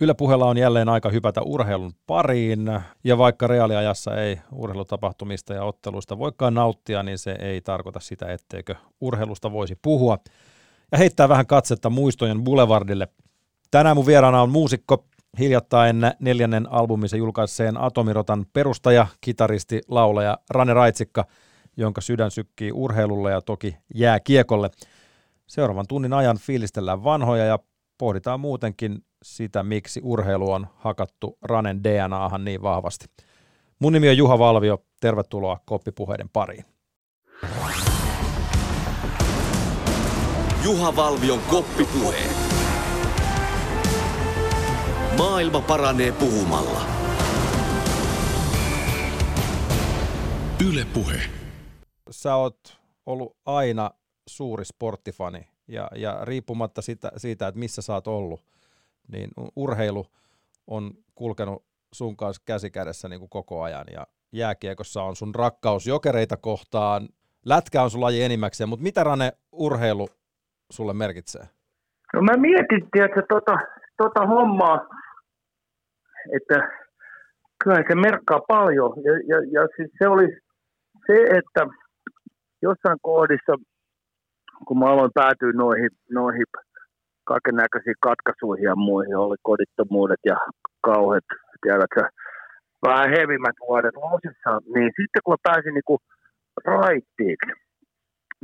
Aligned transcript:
Yle 0.00 0.14
puheella 0.14 0.46
on 0.46 0.58
jälleen 0.58 0.88
aika 0.88 1.10
hypätä 1.10 1.42
urheilun 1.42 1.92
pariin, 2.06 2.80
ja 3.04 3.18
vaikka 3.18 3.46
reaaliajassa 3.46 4.16
ei 4.16 4.40
urheilutapahtumista 4.52 5.54
ja 5.54 5.64
otteluista 5.64 6.18
voikaan 6.18 6.54
nauttia, 6.54 7.02
niin 7.02 7.18
se 7.18 7.32
ei 7.32 7.60
tarkoita 7.60 8.00
sitä, 8.00 8.32
etteikö 8.32 8.74
urheilusta 9.00 9.52
voisi 9.52 9.78
puhua. 9.82 10.18
Ja 10.92 10.98
heittää 10.98 11.28
vähän 11.28 11.46
katsetta 11.46 11.90
muistojen 11.90 12.44
boulevardille. 12.44 13.08
Tänään 13.70 13.96
mun 13.96 14.06
vieraana 14.06 14.42
on 14.42 14.50
muusikko, 14.50 15.04
hiljattain 15.38 15.96
neljännen 16.20 16.72
albumissa 16.72 17.16
julkaisseen 17.16 17.76
Atomirotan 17.76 18.46
perustaja, 18.52 19.06
kitaristi, 19.20 19.80
laulaja 19.88 20.38
Rane 20.50 20.74
Raitsikka, 20.74 21.24
jonka 21.76 22.00
sydän 22.00 22.30
sykkii 22.30 22.72
urheilulle 22.72 23.30
ja 23.30 23.40
toki 23.40 23.76
jää 23.94 24.20
kiekolle. 24.20 24.70
Seuraavan 25.46 25.86
tunnin 25.88 26.12
ajan 26.12 26.38
fiilistellään 26.38 27.04
vanhoja 27.04 27.44
ja 27.44 27.58
pohditaan 27.98 28.40
muutenkin 28.40 28.98
sitä, 29.24 29.62
miksi 29.62 30.00
urheilu 30.04 30.50
on 30.50 30.66
hakattu 30.76 31.38
Ranen 31.42 31.84
DNAhan 31.84 32.44
niin 32.44 32.62
vahvasti. 32.62 33.06
Mun 33.78 33.92
nimi 33.92 34.08
on 34.08 34.16
Juha 34.16 34.38
Valvio, 34.38 34.84
tervetuloa 35.00 35.60
Koppipuheiden 35.66 36.28
pariin. 36.32 36.64
Juha 40.64 40.96
Valvion 40.96 41.40
Koppipuheet. 41.50 42.36
Maailma 45.18 45.60
paranee 45.60 46.12
puhumalla. 46.12 46.80
Yle 50.68 50.86
Puhe. 50.94 51.20
Sä 52.10 52.36
oot 52.36 52.78
ollut 53.06 53.36
aina 53.46 53.90
suuri 54.28 54.64
sporttifani 54.64 55.48
ja, 55.68 55.88
ja 55.96 56.24
riippumatta 56.24 56.82
siitä, 56.82 57.12
siitä, 57.16 57.48
että 57.48 57.58
missä 57.58 57.82
sä 57.82 57.94
oot 57.94 58.06
ollut, 58.06 58.40
niin 59.12 59.30
urheilu 59.56 60.06
on 60.66 60.90
kulkenut 61.14 61.64
sun 61.92 62.16
kanssa 62.16 62.42
käsi 62.46 62.70
kädessä 62.70 63.08
niin 63.08 63.20
kuin 63.20 63.30
koko 63.30 63.62
ajan 63.62 63.84
ja 63.92 64.06
jääkiekossa 64.32 65.02
on 65.02 65.16
sun 65.16 65.34
rakkaus 65.34 65.86
jokereita 65.86 66.36
kohtaan. 66.36 67.08
Lätkä 67.46 67.82
on 67.82 67.90
sun 67.90 68.00
laji 68.00 68.22
enimmäkseen, 68.22 68.68
mutta 68.68 68.82
mitä 68.82 69.04
Rane 69.04 69.32
urheilu 69.52 70.08
sulle 70.70 70.92
merkitsee? 70.92 71.42
No 72.14 72.22
mä 72.22 72.32
mietin, 72.36 72.88
että 73.04 73.22
tota, 73.28 73.58
tota 73.96 74.26
hommaa, 74.26 74.88
että 76.36 76.68
kyllä 77.64 77.84
se 77.88 77.94
merkkaa 77.94 78.40
paljon. 78.48 78.92
Ja, 79.04 79.12
ja, 79.12 79.36
ja 79.52 79.68
siis 79.76 79.90
se 79.98 80.08
oli 80.08 80.26
se, 81.06 81.22
että 81.38 81.66
jossain 82.62 82.98
kohdissa, 83.02 83.52
kun 84.66 84.78
mä 84.78 84.86
aloin 84.86 85.10
päätyä 85.14 85.52
noihin, 85.52 85.90
noihin 86.10 86.46
kaiken 87.30 87.56
näköisiin 87.62 88.04
katkaisuihin 88.08 88.64
ja 88.70 88.76
muihin, 88.76 89.16
oli 89.16 89.36
kodittomuudet 89.42 90.22
ja 90.24 90.36
kauheat, 90.80 91.24
tiedätkö, 91.62 92.02
vähän 92.88 93.10
hevimmät 93.16 93.56
vuodet 93.68 93.96
losissa, 94.04 94.50
niin 94.74 94.90
sitten 94.98 95.22
kun 95.24 95.32
mä 95.34 95.46
pääsin 95.48 95.74
niin 95.74 96.04
raittiiksi, 96.64 97.52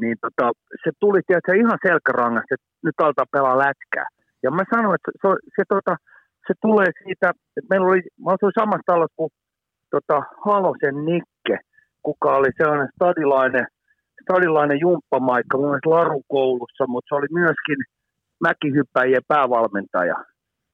niin 0.01 0.17
tota, 0.25 0.47
se 0.85 0.91
tuli 1.01 1.21
tiedätkö, 1.27 1.53
ihan 1.57 1.79
selkärangasta, 1.87 2.55
että 2.55 2.69
nyt 2.87 2.97
aletaan 3.01 3.35
pelaa 3.37 3.63
lätkää. 3.67 4.09
Ja 4.43 4.51
mä 4.51 4.63
sanoin, 4.75 4.97
että 4.99 5.11
se, 5.23 5.29
se, 5.57 5.63
tota, 5.75 5.95
se 6.47 6.53
tulee 6.65 6.91
siitä, 7.03 7.27
että 7.57 7.71
meillä 7.71 7.87
oli, 7.91 8.03
mä 8.25 8.29
asuin 8.33 8.59
samassa 8.61 8.91
talossa 8.93 9.17
kuin 9.17 9.33
tota, 9.95 10.19
Halosen 10.47 10.97
Nikke, 11.09 11.57
kuka 12.03 12.29
oli 12.39 12.51
sellainen 12.59 12.89
stadilainen, 12.95 13.67
stadilainen 14.23 14.79
jumppamaikka, 14.81 15.59
mun 15.59 15.67
mielestä 15.67 15.91
larukoulussa, 15.91 16.85
mutta 16.93 17.09
se 17.09 17.15
oli 17.19 17.31
myöskin 17.41 17.79
mäkihyppäjien 18.41 19.23
päävalmentaja. 19.29 20.15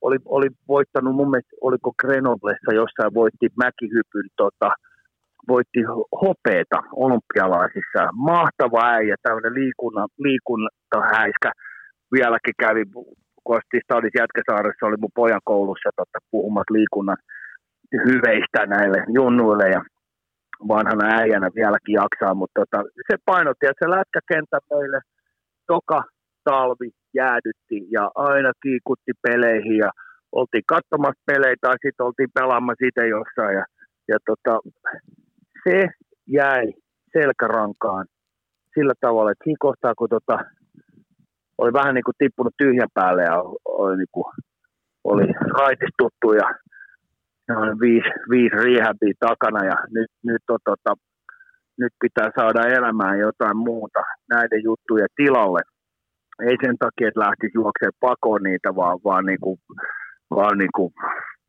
Oli, 0.00 0.18
oli 0.24 0.48
voittanut 0.68 1.14
mun 1.14 1.30
mielestä, 1.30 1.56
oliko 1.60 1.92
Grenoblessa 2.00 2.74
jossain, 2.74 3.14
voitti 3.14 3.48
mäkihypyn, 3.56 4.28
tota, 4.36 4.70
voitti 5.48 5.80
hopeeta 6.22 6.78
olympialaisissa. 6.92 8.02
Mahtava 8.12 8.80
äijä, 8.84 9.16
tämmöinen 9.22 9.54
liikunta, 9.54 10.06
liikuntahäiskä. 10.18 11.50
Vieläkin 12.12 12.54
kävi, 12.58 12.84
kun 13.44 13.60
Stadis 13.84 14.12
Jätkäsaaressa, 14.18 14.86
oli 14.86 14.96
mun 15.00 15.10
pojan 15.14 15.40
koulussa 15.44 15.90
tota, 15.96 16.18
puhumassa 16.30 16.74
liikunnan 16.74 17.16
hyveistä 18.06 18.66
näille 18.66 19.04
junnuille 19.08 19.68
ja 19.68 19.82
vanhana 20.68 21.06
äijänä 21.20 21.50
vieläkin 21.54 21.92
jaksaa, 21.92 22.34
mutta 22.34 22.60
tota, 22.60 22.84
se 23.10 23.16
painotti, 23.24 23.66
että 23.66 23.84
se 23.84 23.90
lätkäkenttä 23.90 24.58
meille 24.70 25.00
toka 25.66 26.04
talvi 26.44 26.90
jäädytti 27.16 27.78
ja 27.90 28.10
aina 28.14 28.52
kiikutti 28.62 29.12
peleihin 29.22 29.76
ja 29.76 29.90
oltiin 30.32 30.62
katsomassa 30.66 31.22
pelejä 31.26 31.56
tai 31.60 31.76
sitten 31.82 32.06
oltiin 32.06 32.36
pelaamassa 32.38 32.86
itse 32.86 33.08
jossain 33.08 33.54
ja, 33.58 33.64
ja 34.08 34.18
tota, 34.26 34.54
se 35.64 35.88
jäi 36.26 36.72
selkärankaan 37.12 38.06
sillä 38.74 38.94
tavalla, 39.00 39.30
että 39.30 39.44
siinä 39.44 39.64
kohtaa 39.66 39.94
kun 39.98 40.08
tota, 40.08 40.38
oli 41.58 41.72
vähän 41.72 41.94
niin 41.94 42.04
kuin 42.04 42.14
tippunut 42.18 42.54
tyhjän 42.58 42.94
päälle 42.94 43.22
ja 43.22 43.36
oli, 43.64 43.96
niin 43.96 44.12
kuin, 44.12 44.24
oli 45.04 45.26
raitistuttu 45.58 46.32
ja 46.32 46.48
noin 47.48 47.80
viisi, 47.80 48.08
viisi 48.30 48.56
rehabia 48.56 49.14
takana 49.20 49.64
ja 49.64 49.76
nyt, 49.90 50.10
nyt, 50.24 50.42
on, 50.48 50.58
tota, 50.64 50.94
nyt 51.78 51.92
pitää 52.00 52.30
saada 52.38 52.68
elämään 52.68 53.18
jotain 53.18 53.56
muuta 53.56 54.00
näiden 54.30 54.62
juttujen 54.64 55.08
tilalle 55.16 55.60
ei 56.48 56.56
sen 56.64 56.76
takia, 56.78 57.08
että 57.08 57.20
lähtisi 57.20 57.58
juokseen 57.60 57.92
pakoon 58.00 58.42
niitä, 58.42 58.74
vaan, 58.76 58.98
vaan, 59.04 59.26
niin 59.26 59.40
kuin, 59.40 59.58
vaan 60.30 60.58
niin 60.58 60.74
kuin 60.76 60.92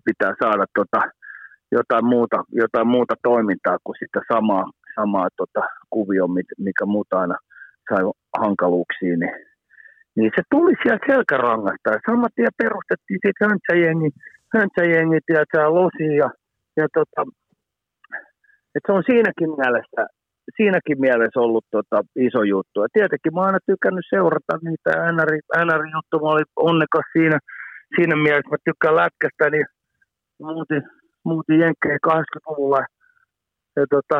pitää 0.06 0.34
saada 0.44 0.66
tota, 0.76 1.02
jotain, 1.72 2.06
muuta, 2.06 2.44
jotain 2.52 2.88
muuta 2.88 3.16
toimintaa 3.24 3.78
kuin 3.84 3.96
sitä 4.00 4.20
samaa, 4.34 4.66
samaa 4.96 5.28
tota, 5.38 5.68
kuvio, 5.90 6.28
mikä 6.58 6.86
muuta 6.86 7.20
aina 7.20 7.38
sai 7.90 8.04
hankaluuksiin. 8.40 9.20
Niin, 9.20 9.36
niin 10.16 10.32
se 10.36 10.42
tuli 10.52 10.74
sieltä 10.84 11.06
selkärangasta. 11.12 11.88
Ja 11.94 12.00
saman 12.06 12.36
tien 12.36 12.58
perustettiin 12.64 13.20
sitten 13.26 13.48
höntsäjengi, 13.50 14.10
höntsäjengit 14.56 15.24
ja 15.54 15.74
losi 15.80 16.16
ja, 16.22 16.30
ja 16.78 16.88
tota, 16.94 17.22
et 18.76 18.84
se 18.86 18.92
on 18.92 19.04
siinäkin 19.10 19.52
mielessä 19.62 20.02
siinäkin 20.56 21.02
mielessä 21.02 21.40
ollut 21.40 21.66
tota, 21.72 22.02
iso 22.16 22.44
juttu. 22.44 22.82
Ja 22.82 22.88
tietenkin 22.94 23.34
mä 23.34 23.40
oon 23.40 23.48
aina 23.48 23.70
tykännyt 23.72 24.06
seurata 24.10 24.54
niitä 24.64 24.92
NR, 25.12 25.32
NR-juttu. 25.66 26.20
Mä 26.20 26.28
olin 26.34 26.52
onnekas 26.56 27.08
siinä, 27.14 27.40
siinä 27.96 28.16
mielessä, 28.16 28.52
mä 28.52 28.58
tykkään 28.66 28.96
lätkästä, 28.96 29.50
niin 29.50 29.66
muutin, 30.42 30.84
muutin 31.26 31.60
Jenkkeen 31.60 32.00
80-luvulla. 32.08 32.82
Ja 33.76 33.86
tota, 33.90 34.20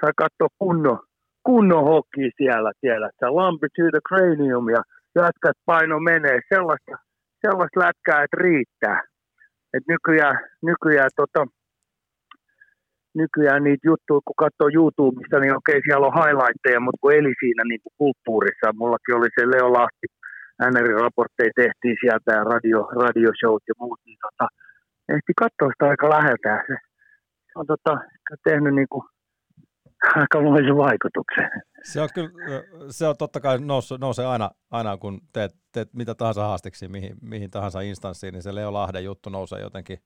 sai 0.00 0.12
katsoa 0.16 0.48
kunnon, 0.58 0.98
kunnon 1.42 1.84
hokki 1.84 2.30
siellä, 2.36 2.70
siellä. 2.80 3.10
Se 3.18 3.26
lampi 3.26 3.68
to 3.76 3.82
the 3.90 4.00
cranium 4.08 4.68
ja 4.68 4.82
jätkät 5.16 5.58
paino 5.66 6.00
menee. 6.00 6.38
Sellaista, 6.54 6.92
sellaista 7.46 7.80
lätkää, 7.80 8.24
että 8.24 8.36
riittää. 8.40 9.02
Et 9.74 9.84
nykyään, 9.88 10.36
nykyään 10.62 11.10
tota, 11.16 11.46
nykyään 13.22 13.64
niitä 13.64 13.88
juttuja, 13.90 14.26
kun 14.26 14.42
katsoo 14.44 14.68
YouTubesta, 14.78 15.36
niin 15.38 15.56
okei, 15.60 15.80
siellä 15.84 16.06
on 16.06 16.18
highlightteja, 16.20 16.80
mutta 16.84 17.00
kun 17.00 17.12
eli 17.18 17.32
siinä 17.42 17.62
niin 17.68 17.82
kuin 17.82 17.94
kulttuurissa, 18.00 18.78
mullakin 18.82 19.16
oli 19.18 19.28
se 19.34 19.42
Leo 19.52 19.68
Lahti, 19.78 20.06
NR-raportteja 20.70 21.52
tehtiin 21.62 21.96
sieltä 22.00 22.30
ja 22.38 22.44
radio, 22.52 22.78
radioshowt 23.02 23.64
ja 23.68 23.74
muut, 23.80 24.00
niin 24.06 24.18
tota, 24.26 24.46
ehti 25.14 25.32
katsoa 25.42 25.68
sitä 25.72 25.84
aika 25.92 26.06
läheltä. 26.16 26.50
Se, 26.68 27.54
on 27.60 27.66
tota, 27.66 27.92
tehnyt 28.44 28.74
niin 28.74 28.90
kuin 28.92 29.04
aikamoisen 30.20 30.76
vaikutuksen. 30.76 31.48
Se 31.82 32.00
on 32.00 32.08
kyllä, 32.14 32.30
se 32.90 33.06
on 33.06 33.16
totta 33.16 33.40
kai 33.40 33.58
noussut, 33.60 34.00
nousee 34.00 34.26
aina, 34.26 34.50
aina 34.70 34.96
kun 34.96 35.20
teet, 35.32 35.52
teet 35.72 35.94
mitä 35.94 36.14
tahansa 36.14 36.42
haasteksi, 36.42 36.88
mihin, 36.88 37.16
mihin 37.22 37.50
tahansa 37.50 37.80
instanssiin, 37.80 38.32
niin 38.32 38.42
se 38.42 38.54
Leo 38.54 38.72
Lahden 38.72 39.04
juttu 39.04 39.30
nousee 39.30 39.60
jotenkin 39.60 39.98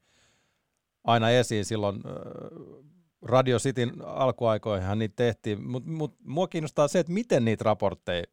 aina 1.04 1.30
esiin 1.30 1.64
silloin 1.64 1.96
Radio 3.22 3.58
Cityn 3.58 3.90
alkuaikoihin 4.04 4.98
niitä 4.98 5.14
tehtiin, 5.16 5.70
mutta 5.70 5.90
mut, 5.90 6.16
mua 6.24 6.46
kiinnostaa 6.46 6.88
se, 6.88 6.98
että 6.98 7.12
miten 7.12 7.44
niitä 7.44 7.64
raportteja 7.64 8.24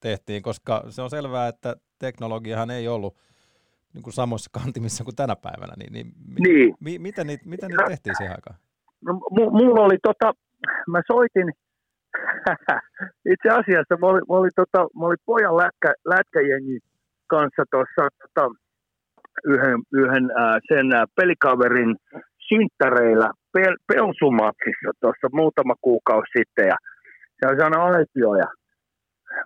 tehtiin, 0.00 0.42
koska 0.42 0.84
se 0.88 1.02
on 1.02 1.10
selvää, 1.10 1.48
että 1.48 1.76
teknologiahan 1.98 2.70
ei 2.70 2.88
ollut 2.88 3.16
niin 3.94 4.02
kuin 4.02 4.14
samoissa 4.14 4.50
kantimissa 4.52 5.04
kuin 5.04 5.16
tänä 5.16 5.36
päivänä, 5.36 5.72
niin, 5.76 5.92
niin, 5.92 6.12
niin. 6.38 6.74
Mi, 6.80 6.98
miten, 6.98 7.26
niitä, 7.26 7.48
miten 7.48 7.68
niitä 7.68 7.84
tehtiin 7.88 8.16
siihen 8.16 8.36
aikaan? 8.36 8.56
No, 9.04 9.12
mulla 9.50 9.80
oli 9.80 9.98
tota, 10.02 10.34
mä 10.88 11.00
soitin, 11.06 11.52
itse 13.34 13.48
asiassa 13.48 13.96
mä 14.00 14.06
olin, 14.06 14.22
mä 14.28 14.36
olin, 14.36 14.50
tota, 14.56 14.88
mä 14.98 15.06
olin 15.06 15.18
pojan 15.26 15.56
lätkä, 15.56 15.94
lätkäjengi 16.04 16.78
kanssa 17.26 17.62
tuossa 17.70 18.08
tota, 18.22 18.50
yhden, 19.44 19.82
yhden 19.92 20.30
ää, 20.36 20.58
sen 20.68 20.92
ää, 20.92 21.04
pelikaverin 21.16 21.96
synttäreillä 22.50 23.28
pel, 23.52 23.74
Pelsumatsissa 23.86 24.90
tuossa 25.00 25.28
muutama 25.32 25.74
kuukausi 25.80 26.30
sitten 26.38 26.66
ja 26.72 26.76
se 27.38 27.42
on 27.48 27.56
sellainen 27.56 27.80
aitio 27.80 28.34
ja 28.42 28.48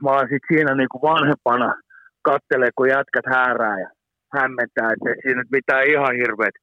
mä 0.03 0.11
oon 0.11 0.29
sit 0.29 0.45
siinä 0.49 0.75
niinku 0.75 0.99
vanhempana 1.03 1.75
kattelee, 2.23 2.71
kun 2.77 2.89
jätkät 2.89 3.27
häärää 3.35 3.81
ja 3.81 3.89
hämmentää, 4.37 4.89
että 4.93 5.09
ei 5.11 5.23
siinä 5.23 5.41
nyt 5.41 5.51
mitään 5.51 5.85
ihan 5.93 6.15
hirveät 6.21 6.57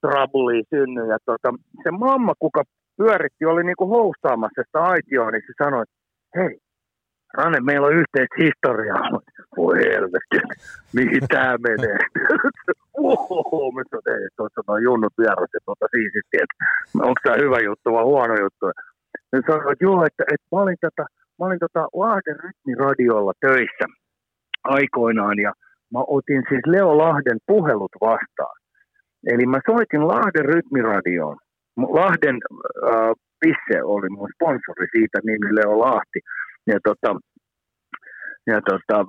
trabulia 0.00 0.62
synny. 0.74 1.02
Ja 1.12 1.18
tota, 1.24 1.48
se 1.82 1.90
mamma, 1.90 2.32
kuka 2.38 2.62
pyöritti, 2.96 3.44
oli 3.44 3.64
niinku 3.64 3.86
houstaamassa 3.88 4.62
sitä 4.62 4.80
aitioa, 4.92 5.30
niin 5.30 5.42
se 5.46 5.64
sanoi, 5.64 5.82
että 5.82 5.96
hei, 6.36 6.58
Rane, 7.34 7.60
meillä 7.60 7.86
on 7.86 7.98
yhteistä 8.00 8.36
historiaa. 8.44 9.02
Voi 9.56 9.78
helvetti, 9.78 10.38
mihin 10.98 11.24
tämä 11.28 11.56
menee? 11.68 11.98
Oho, 12.98 13.72
mä 13.72 13.82
sanoin, 13.90 14.26
että 14.26 14.36
tuossa 14.36 14.60
on 14.66 14.82
junnut 14.82 15.12
vieras, 15.18 15.44
että 15.44 15.58
tuota 15.64 15.86
siististi, 15.94 16.36
että 16.44 16.56
onko 17.08 17.20
tämä 17.22 17.36
hyvä 17.44 17.58
juttu 17.68 17.92
vai 17.92 18.04
huono 18.04 18.34
juttu. 18.44 18.66
Ne 19.32 19.40
sanoi, 19.46 19.72
että 19.72 19.84
joo, 19.84 20.04
että, 20.08 20.24
että 20.32 20.46
mä 20.52 20.62
olin, 20.62 20.76
tota, 20.80 21.04
mä 21.38 21.46
olin 21.46 21.58
tota 21.66 21.82
Lahden 21.92 22.38
rytmiradiolla 22.44 23.32
töissä 23.40 23.86
aikoinaan 24.64 25.38
ja 25.38 25.52
mä 25.92 26.00
otin 26.16 26.42
siis 26.48 26.64
Leo 26.66 26.98
Lahden 26.98 27.38
puhelut 27.46 27.94
vastaan. 28.00 28.56
Eli 29.32 29.46
mä 29.46 29.58
soitin 29.70 30.08
Lahden 30.08 30.44
rytmiradioon. 30.44 31.36
Lahden 31.76 32.36
äh, 32.36 33.12
Pisse 33.40 33.82
oli 33.82 34.08
mun 34.08 34.28
sponsori 34.34 34.86
siitä, 34.92 35.18
nimi 35.24 35.54
Leo 35.54 35.78
Lahti. 35.78 36.20
Ja 36.66 36.78
tota, 36.88 37.16
ja 38.46 38.60
tota, 38.60 39.04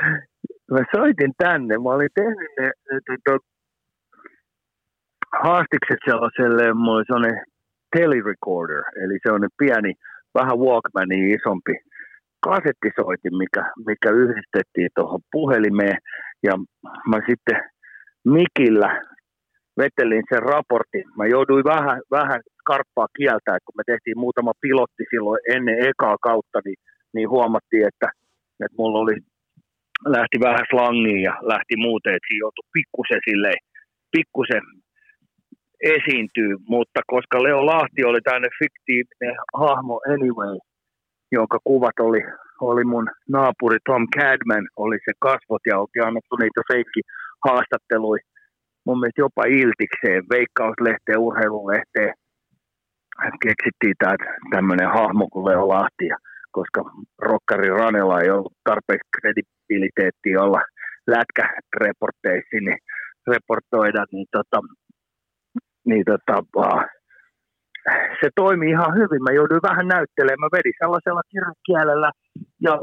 mä 0.72 0.80
soitin 0.96 1.32
tänne, 1.38 1.78
mä 1.78 1.90
olin 1.90 2.08
tehnyt 2.14 2.50
ne, 2.58 2.70
ne 2.92 3.16
tota, 3.24 3.46
haastikset 5.42 5.98
sellaiselle, 6.04 6.74
mulla 6.74 6.96
oli 6.96 7.04
sellainen 7.06 7.44
telerecorder, 7.96 8.82
eli 9.02 9.18
se 9.22 9.32
on 9.32 9.48
pieni, 9.58 9.92
vähän 10.34 10.58
Walkmanin 10.58 11.34
isompi 11.38 11.74
kasettisoitin, 12.40 13.36
mikä, 13.42 13.62
mikä 13.86 14.10
yhdistettiin 14.10 14.88
tuohon 14.94 15.20
puhelimeen, 15.32 15.98
ja 16.42 16.52
mä 17.08 17.18
sitten 17.28 17.58
mikillä 18.24 19.02
vetelin 19.78 20.22
sen 20.28 20.42
raportin. 20.42 21.04
Mä 21.16 21.26
jouduin 21.26 21.64
vähän, 21.64 22.00
vähän 22.10 22.40
skarppaa 22.60 23.08
kieltä, 23.16 23.58
kun 23.64 23.76
me 23.76 23.82
tehtiin 23.86 24.18
muutama 24.18 24.52
pilotti 24.60 25.04
silloin 25.10 25.40
ennen 25.54 25.78
ekaa 25.90 26.16
kautta, 26.22 26.58
niin, 26.64 26.78
niin 27.14 27.28
huomattiin, 27.30 27.86
että 27.86 28.08
että 28.64 28.78
mulla 28.78 28.98
oli, 28.98 29.16
lähti 30.06 30.38
vähän 30.40 30.66
slangiin 30.70 31.22
ja 31.22 31.34
lähti 31.52 31.76
muuten, 31.76 32.14
että 32.14 32.26
siinä 32.28 32.44
joutui 32.44 32.70
pikkusen 32.72 33.20
silleen, 33.28 33.60
pikkusen 34.16 34.62
esiintyy, 35.96 36.52
mutta 36.68 37.00
koska 37.06 37.42
Leo 37.42 37.66
Lahti 37.66 38.04
oli 38.04 38.20
tänne 38.20 38.48
fiktiivinen 38.62 39.36
hahmo 39.62 40.00
anyway, 40.14 40.56
jonka 41.32 41.58
kuvat 41.64 41.98
oli, 42.00 42.22
oli 42.60 42.84
mun 42.84 43.06
naapuri 43.28 43.78
Tom 43.84 44.04
Cadman, 44.16 44.68
oli 44.76 44.98
se 45.04 45.12
kasvot 45.18 45.62
ja 45.66 45.78
oltiin 45.80 46.04
annettu 46.06 46.36
niitä 46.36 46.60
feikki 46.72 47.00
haastatteluja 47.46 48.22
mun 48.88 49.00
mielestä 49.00 49.20
jopa 49.26 49.42
iltikseen, 49.44 50.22
veikkauslehteen, 50.34 51.18
urheilulehteen, 51.26 52.12
keksittiin 53.46 53.96
tämmöinen 54.50 54.90
hahmo 54.98 55.28
kuin 55.32 55.46
Leo 55.48 55.68
Lahti 55.68 56.06
ja 56.06 56.16
koska 56.58 56.80
rokkari 57.28 57.68
Ranella 57.68 58.20
ei 58.20 58.30
ollut 58.30 58.52
tarpeeksi 58.64 59.08
kredibiliteettiä 59.16 60.42
olla 60.46 60.60
lätkäreporteissa, 61.14 62.56
niin 62.66 62.80
reportoida, 63.32 64.04
niin, 64.12 64.26
tota, 64.36 64.58
niin 65.88 66.04
tota, 66.10 66.36
se 68.20 68.28
toimi 68.34 68.70
ihan 68.70 68.92
hyvin. 69.00 69.22
Mä 69.22 69.32
jouduin 69.38 69.68
vähän 69.70 69.88
näyttelemään. 69.88 70.44
Mä 70.44 70.56
vedin 70.56 70.80
sellaisella 70.82 71.22
kirjakielellä 71.32 72.10
ja 72.66 72.74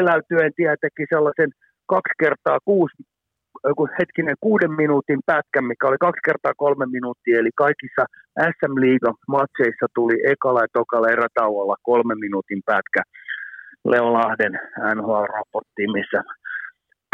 eläytyen 0.00 0.52
tietenkin 0.60 1.06
sellaisen 1.14 1.50
kaksi 1.92 2.14
kertaa 2.24 2.58
kuusi 2.64 2.96
joku 3.64 3.88
hetkinen 3.98 4.36
kuuden 4.40 4.72
minuutin 4.72 5.20
pätkä, 5.26 5.62
mikä 5.62 5.86
oli 5.86 5.96
kaksi 6.00 6.20
kertaa 6.24 6.52
kolme 6.56 6.86
minuuttia, 6.86 7.38
eli 7.38 7.50
kaikissa 7.54 8.02
SM 8.56 8.74
Liiga 8.80 9.12
matseissa 9.28 9.86
tuli 9.94 10.16
ekalla 10.32 10.60
ja 10.60 10.66
tokalla 10.72 11.08
erätauolla 11.08 11.76
kolme 11.82 12.14
minuutin 12.14 12.62
pätkä 12.66 13.02
Leon 13.84 14.12
Lahden 14.12 14.54
NHL-raportti, 14.94 15.84
missä 15.92 16.22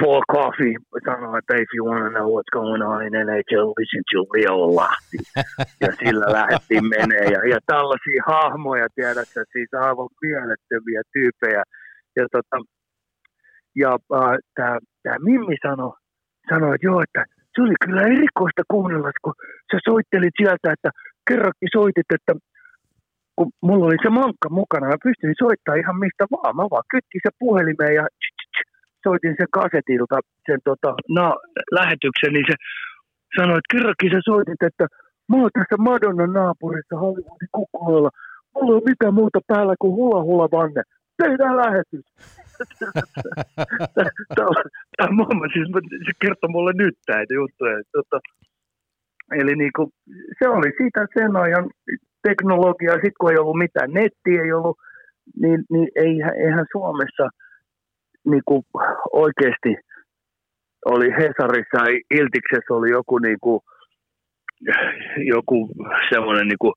Paul 0.03 0.23
Coffey 0.33 0.75
sanoi, 1.05 1.39
että 1.39 1.55
if 1.57 1.71
you 1.77 1.87
want 1.87 2.05
to 2.05 2.11
know 2.11 2.29
what's 2.35 2.53
going 2.53 2.83
on 2.83 3.07
in 3.07 3.13
NHL, 3.27 3.69
listen 3.79 4.05
to 4.11 4.21
Leo 4.35 4.75
Lahti. 4.77 5.19
Ja 5.81 5.89
sillä 6.01 6.27
lähdettiin 6.39 6.87
menee. 6.89 7.27
Ja, 7.35 7.41
ja 7.53 7.59
tällaisia 7.67 8.23
hahmoja, 8.27 8.87
tiedätkö, 8.95 9.45
siis 9.53 9.69
aivan 9.75 10.09
mielettömiä 10.23 11.03
tyyppejä. 11.13 11.63
Ja, 12.17 12.27
tota, 12.33 12.57
ja 13.77 13.93
äh, 14.15 14.79
tämä 15.03 15.17
Mimmi 15.19 15.57
sanoi, 15.67 15.93
sanoi, 16.49 16.75
että 16.75 16.87
joo, 16.87 17.01
että 17.07 17.23
se 17.53 17.59
oli 17.63 17.77
kyllä 17.85 18.03
erikoista 18.03 18.63
kuunnella, 18.73 19.11
kun 19.25 19.35
sä 19.71 19.79
soittelit 19.89 20.37
sieltä, 20.41 20.73
että 20.75 20.91
kerrankin 21.29 21.71
soitit, 21.79 22.09
että 22.17 22.33
kun 23.37 23.51
mulla 23.67 23.87
oli 23.87 23.99
se 24.03 24.11
mankka 24.11 24.49
mukana, 24.61 24.93
mä 24.93 25.07
pystyin 25.09 25.41
soittamaan 25.43 25.83
ihan 25.83 25.99
mistä 26.05 26.25
vaan. 26.35 26.57
Mä 26.57 26.65
vaan 26.73 26.91
kytkin 26.93 27.21
se 27.25 27.31
puhelimeen 27.43 27.95
ja 28.01 28.07
soitin 29.07 29.35
sen 29.39 29.51
kasetilta 29.59 30.17
sen 30.47 30.61
tota, 30.69 30.91
na, 31.17 31.27
lähetyksen, 31.79 32.33
niin 32.35 32.47
se 32.51 32.57
sanoi, 33.37 33.57
että 33.59 33.73
kerrankin 33.75 34.13
sä 34.13 34.21
soitit, 34.31 34.63
että 34.69 34.85
mä 35.29 35.37
oon 35.41 35.51
tässä 35.59 35.77
Madonnan 35.89 36.33
naapurissa 36.39 36.97
Hollywoodin 37.03 37.55
kukkuloilla. 37.57 38.11
Mulla 38.55 38.73
ei 38.73 38.79
ole 38.81 38.91
mitään 38.91 39.15
muuta 39.21 39.41
päällä 39.51 39.75
kuin 39.81 39.95
hula 39.99 40.21
hula 40.29 40.49
vanne. 40.59 40.83
Tehdään 41.23 41.57
lähetys. 41.57 42.05
Tämä 44.97 45.11
mamma, 45.11 45.47
siis 45.53 45.69
se 46.07 46.13
kertoo 46.21 46.51
mulle 46.51 46.73
nyt 46.75 46.95
näitä 47.09 47.35
juttuja. 47.35 47.83
Tota, 47.93 48.21
eli 49.41 49.57
niin 49.57 49.71
kuin, 49.77 49.91
se 50.39 50.49
oli 50.49 50.71
siitä 50.79 51.07
sen 51.15 51.37
ajan 51.37 51.71
teknologia, 52.29 52.93
sitten 52.93 53.21
kun 53.21 53.31
ei 53.31 53.39
ollut 53.39 53.59
mitään, 53.59 53.91
netti 53.91 54.33
ei 54.45 54.53
ollut, 54.53 54.79
niin, 55.43 55.65
niin 55.71 55.89
eihän, 55.97 56.35
eihän 56.45 56.67
Suomessa 56.73 57.29
niin 58.25 58.43
kuin 58.45 58.63
oikeasti 59.13 59.77
oli 60.85 61.09
Hesarissa, 61.11 61.81
Iltiksessä 62.11 62.75
oli 62.75 62.91
joku, 62.91 63.19
niin 63.19 63.39
kuin, 63.41 63.61
joku 65.35 65.69
semmoinen 66.13 66.49
niin 66.49 66.59
kuin 66.61 66.75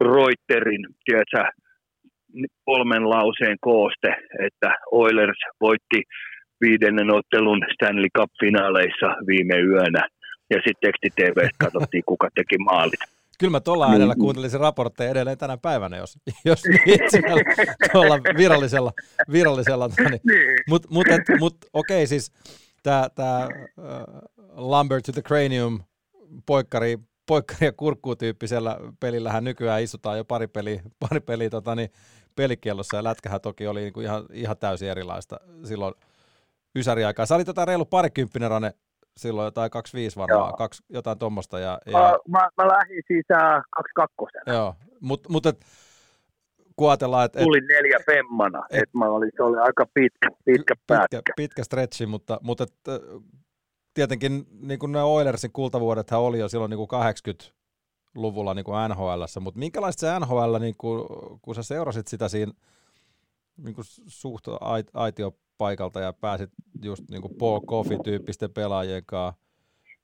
Reuterin, 0.00 0.86
tiedätkö, 1.04 1.44
kolmen 2.64 3.10
lauseen 3.10 3.56
kooste, 3.60 4.08
että 4.46 4.74
Oilers 4.92 5.38
voitti 5.60 6.02
viidennen 6.60 7.10
ottelun 7.10 7.60
Stanley 7.74 8.08
Cup-finaaleissa 8.18 9.26
viime 9.26 9.54
yönä. 9.54 10.08
Ja 10.50 10.56
sitten 10.56 10.80
teksti 10.80 11.08
TV 11.16 11.48
katsottiin, 11.58 12.02
kuka 12.06 12.28
teki 12.34 12.58
maalit. 12.58 13.00
Kyllä 13.38 13.50
mä 13.50 13.60
tuolla 13.60 13.86
äänellä 13.86 14.14
niin. 14.14 14.20
kuuntelisin 14.20 14.60
raportteja 14.60 15.10
edelleen 15.10 15.38
tänä 15.38 15.56
päivänä, 15.56 15.96
jos, 15.96 16.18
jos 16.44 16.62
tuolla 17.92 18.18
virallisella, 18.36 18.92
virallisella 19.32 19.88
niin. 19.88 20.20
Mutta 20.68 20.88
mut, 20.90 21.06
mut, 21.38 21.56
okei, 21.72 21.96
okay, 21.96 22.06
siis 22.06 22.32
tämä 22.82 23.48
uh, 23.78 23.84
Lumber 24.70 25.02
to 25.02 25.12
the 25.12 25.22
Cranium 25.22 25.80
poikkari, 26.46 26.98
poikkari 27.26 27.66
ja 27.66 27.72
kurkkuu 27.72 28.16
tyyppisellä 28.16 28.78
pelillähän 29.00 29.44
nykyään 29.44 29.82
istutaan 29.82 30.18
jo 30.18 30.24
pari 30.24 30.46
peliä, 30.46 30.82
pari 31.08 31.20
peliä 31.20 31.50
tota, 31.50 31.74
niin, 31.74 31.90
pelikiellossa 32.36 32.96
ja 32.96 33.04
lätkähän 33.04 33.40
toki 33.40 33.66
oli 33.66 33.80
niinku 33.80 34.00
ihan, 34.00 34.26
ihan 34.32 34.56
täysin 34.56 34.88
erilaista 34.88 35.40
silloin 35.64 35.94
Ysäri-aikaa. 36.76 37.26
Sä 37.26 37.34
olit 37.34 37.46
jotain 37.46 37.68
reilu 37.68 37.84
parikymppinen 37.84 38.50
Rane 38.50 38.72
silloin 39.16 39.44
jotain 39.44 39.70
25 39.70 40.16
varmaan, 40.16 40.54
kaksi, 40.54 40.82
jotain 40.88 41.18
tuommoista. 41.18 41.58
Ja, 41.58 41.78
ja... 41.86 41.98
Mä, 41.98 42.38
mä, 42.38 42.48
mä 42.56 42.68
lähdin 42.68 43.02
siitä 43.06 43.62
22 43.70 44.38
Joo, 44.46 44.74
mutta 45.00 45.28
mut, 45.32 45.46
et, 45.46 45.60
kun 46.76 46.90
ajatellaan, 46.90 47.24
että... 47.24 47.40
Tulin 47.40 47.66
neljä 47.66 47.98
femmana, 48.06 48.66
et, 48.70 48.82
että 48.82 48.98
mä 48.98 49.04
olin, 49.04 49.30
se 49.36 49.42
oli 49.42 49.58
aika 49.58 49.86
pitkä, 49.94 50.28
pitkä 50.44 50.74
pätkä. 50.86 51.16
Pitkä, 51.16 51.32
pitkä 51.36 51.64
stretchi, 51.64 52.06
mutta, 52.06 52.38
mutta 52.42 52.64
et, 52.64 52.74
tietenkin 53.94 54.46
niin 54.60 54.78
kuin 54.78 54.92
ne 54.92 55.02
Oilersin 55.02 55.52
kultavuodethan 55.52 56.20
oli 56.20 56.38
jo 56.38 56.48
silloin 56.48 56.70
niin 56.70 56.78
kuin 56.78 56.88
80 56.88 57.59
luvulla 58.14 58.54
niin 58.54 58.64
NHL, 58.88 59.22
mutta 59.40 59.58
minkälaista 59.58 60.00
se 60.00 60.18
NHL, 60.20 60.58
niin 60.60 60.74
kuin, 60.78 61.04
kun 61.42 61.54
sä 61.54 61.62
seurasit 61.62 62.08
sitä 62.08 62.28
siinä 62.28 62.52
niin 63.56 63.74
kuin 63.74 63.84
suht 64.06 64.44
aitiopaikalta 64.94 66.00
ja 66.00 66.12
pääsit 66.12 66.50
just 66.82 67.04
niin 67.10 67.22
kuin 67.22 67.34
Paul 67.38 67.60
Coffey-tyyppisten 67.60 68.52
pelaajien 68.52 69.02
kanssa 69.06 69.40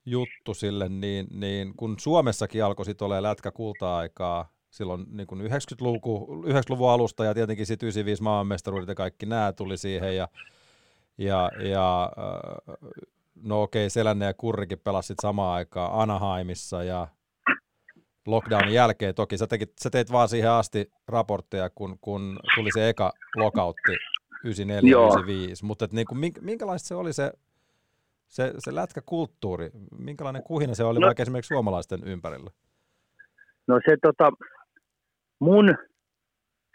juttu 0.06 0.54
sille, 0.54 0.88
niin, 0.88 1.26
niin 1.30 1.74
kun 1.76 1.96
Suomessakin 1.98 2.64
alkoi 2.64 2.84
sitten 2.84 3.06
olemaan 3.06 3.22
lätkä 3.22 3.50
kulta-aikaa 3.50 4.52
silloin 4.70 5.06
niin 5.10 5.26
kuin 5.26 5.40
90-luvun, 5.40 6.44
90-luvun 6.44 6.90
alusta 6.90 7.24
ja 7.24 7.34
tietenkin 7.34 7.66
sitten 7.66 7.86
95 7.86 8.22
maailmanmestaruudet 8.22 8.88
ja 8.88 8.94
kaikki 8.94 9.26
nämä 9.26 9.52
tuli 9.52 9.76
siihen 9.76 10.16
ja, 10.16 10.28
ja, 11.18 11.50
ja 11.68 12.12
no 13.34 13.62
okei, 13.62 13.90
Selänne 13.90 14.24
ja 14.26 14.34
Kurrikin 14.34 14.78
pelasivat 14.78 15.18
samaan 15.22 15.54
aikaan 15.54 16.02
Anaheimissa 16.02 16.84
ja 16.84 17.08
lockdownin 18.26 18.74
jälkeen. 18.74 19.14
Toki 19.14 19.38
sä, 19.38 19.46
tekit, 19.46 19.72
sä 19.82 19.90
teit 19.90 20.12
vaan 20.12 20.28
siihen 20.28 20.50
asti 20.50 20.90
raportteja, 21.08 21.70
kun, 21.74 21.98
kun 22.00 22.38
tuli 22.54 22.68
se 22.74 22.88
eka 22.88 23.12
lockoutti 23.36 23.92
94-95, 24.46 24.48
mutta 25.62 25.88
niin 25.92 26.06
kuin, 26.06 26.32
minkälaista 26.40 26.88
se 26.88 26.94
oli 26.94 27.12
se 27.12 27.32
Se, 28.28 28.52
se 28.58 28.74
lätkäkulttuuri, 28.74 29.70
minkälainen 29.98 30.42
kuhina 30.42 30.74
se 30.74 30.84
oli 30.84 30.98
No- 30.98 31.06
vaikka 31.06 31.22
esimerkiksi 31.22 31.54
suomalaisten 31.54 32.00
ympärillä? 32.04 32.50
No 33.68 33.80
se 33.88 33.96
tota, 34.02 34.30
mun, 35.40 35.74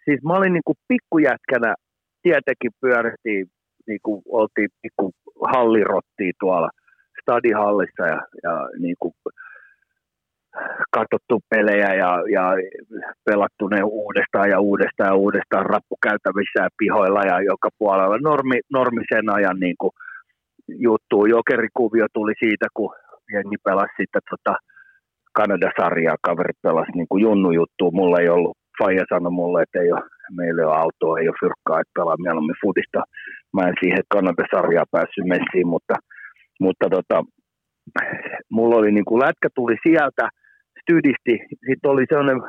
siis 0.05 0.19
mä 0.23 0.33
olin 0.33 0.53
niinku 0.53 0.73
pikkujätkänä, 0.87 1.75
tietenkin 2.21 2.71
pyörittiin, 2.81 3.47
niinku 3.87 4.21
oltiin 4.29 4.69
pikku 4.81 5.11
hallirottia 5.53 6.31
tuolla 6.39 6.69
stadihallissa 7.21 8.03
ja, 8.03 8.21
ja 8.43 8.69
niinku 8.79 9.13
katsottu 10.91 11.39
pelejä 11.49 11.93
ja, 11.93 12.11
ja 12.31 12.43
pelattu 13.25 13.67
ne 13.67 13.83
uudestaan 13.83 14.49
ja 14.49 14.59
uudestaan 14.59 15.09
ja 15.09 15.15
uudestaan 15.15 15.65
rappukäytävissä 15.65 16.59
ja 16.63 16.69
pihoilla 16.77 17.21
ja 17.21 17.41
joka 17.41 17.69
puolella 17.79 18.17
normi, 18.17 18.59
normi 18.71 19.01
sen 19.13 19.29
ajan 19.29 19.59
niin 19.59 19.75
kuin 19.79 19.91
juttu. 20.67 21.25
Jokerikuvio 21.25 22.05
tuli 22.13 22.33
siitä, 22.39 22.67
kun 22.73 22.95
jengi 23.33 23.55
pelasi 23.63 23.93
sitten 23.97 24.21
tota 24.29 24.55
Kanada-sarjaa, 25.33 26.15
kaverit 26.21 26.61
pelasi 26.61 26.91
niin 26.95 27.07
kuin 27.09 27.21
junnu 27.21 27.51
juttu. 27.51 27.91
Mulla 27.91 28.19
ei 28.19 28.29
ollut, 28.29 28.57
Faija 28.77 29.05
sanoi 29.09 29.31
mulle, 29.31 29.61
että 29.61 29.79
ei 29.81 29.91
ole, 29.91 30.01
meillä 30.37 30.61
ei 30.61 30.65
ole 30.65 30.77
autoa, 30.77 31.19
ei 31.19 31.27
ole 31.27 31.41
fyrkkaa, 31.43 31.81
että 31.81 31.97
pelaa 31.99 32.23
mieluummin 32.23 32.61
futista. 32.65 33.03
Mä 33.53 33.67
en 33.67 33.75
siihen 33.79 34.03
Kanada-sarjaa 34.13 34.91
päässyt 34.91 35.25
messiin, 35.25 35.67
mutta, 35.67 35.95
mutta 36.59 36.89
tota, 36.89 37.23
mulla 38.51 38.75
oli 38.75 38.91
niin 38.91 39.05
kuin 39.05 39.21
lätkä 39.25 39.47
tuli 39.55 39.75
sieltä, 39.83 40.29
stydisti, 40.81 41.35
sitten 41.67 41.91
oli 41.91 42.05
sellainen 42.09 42.41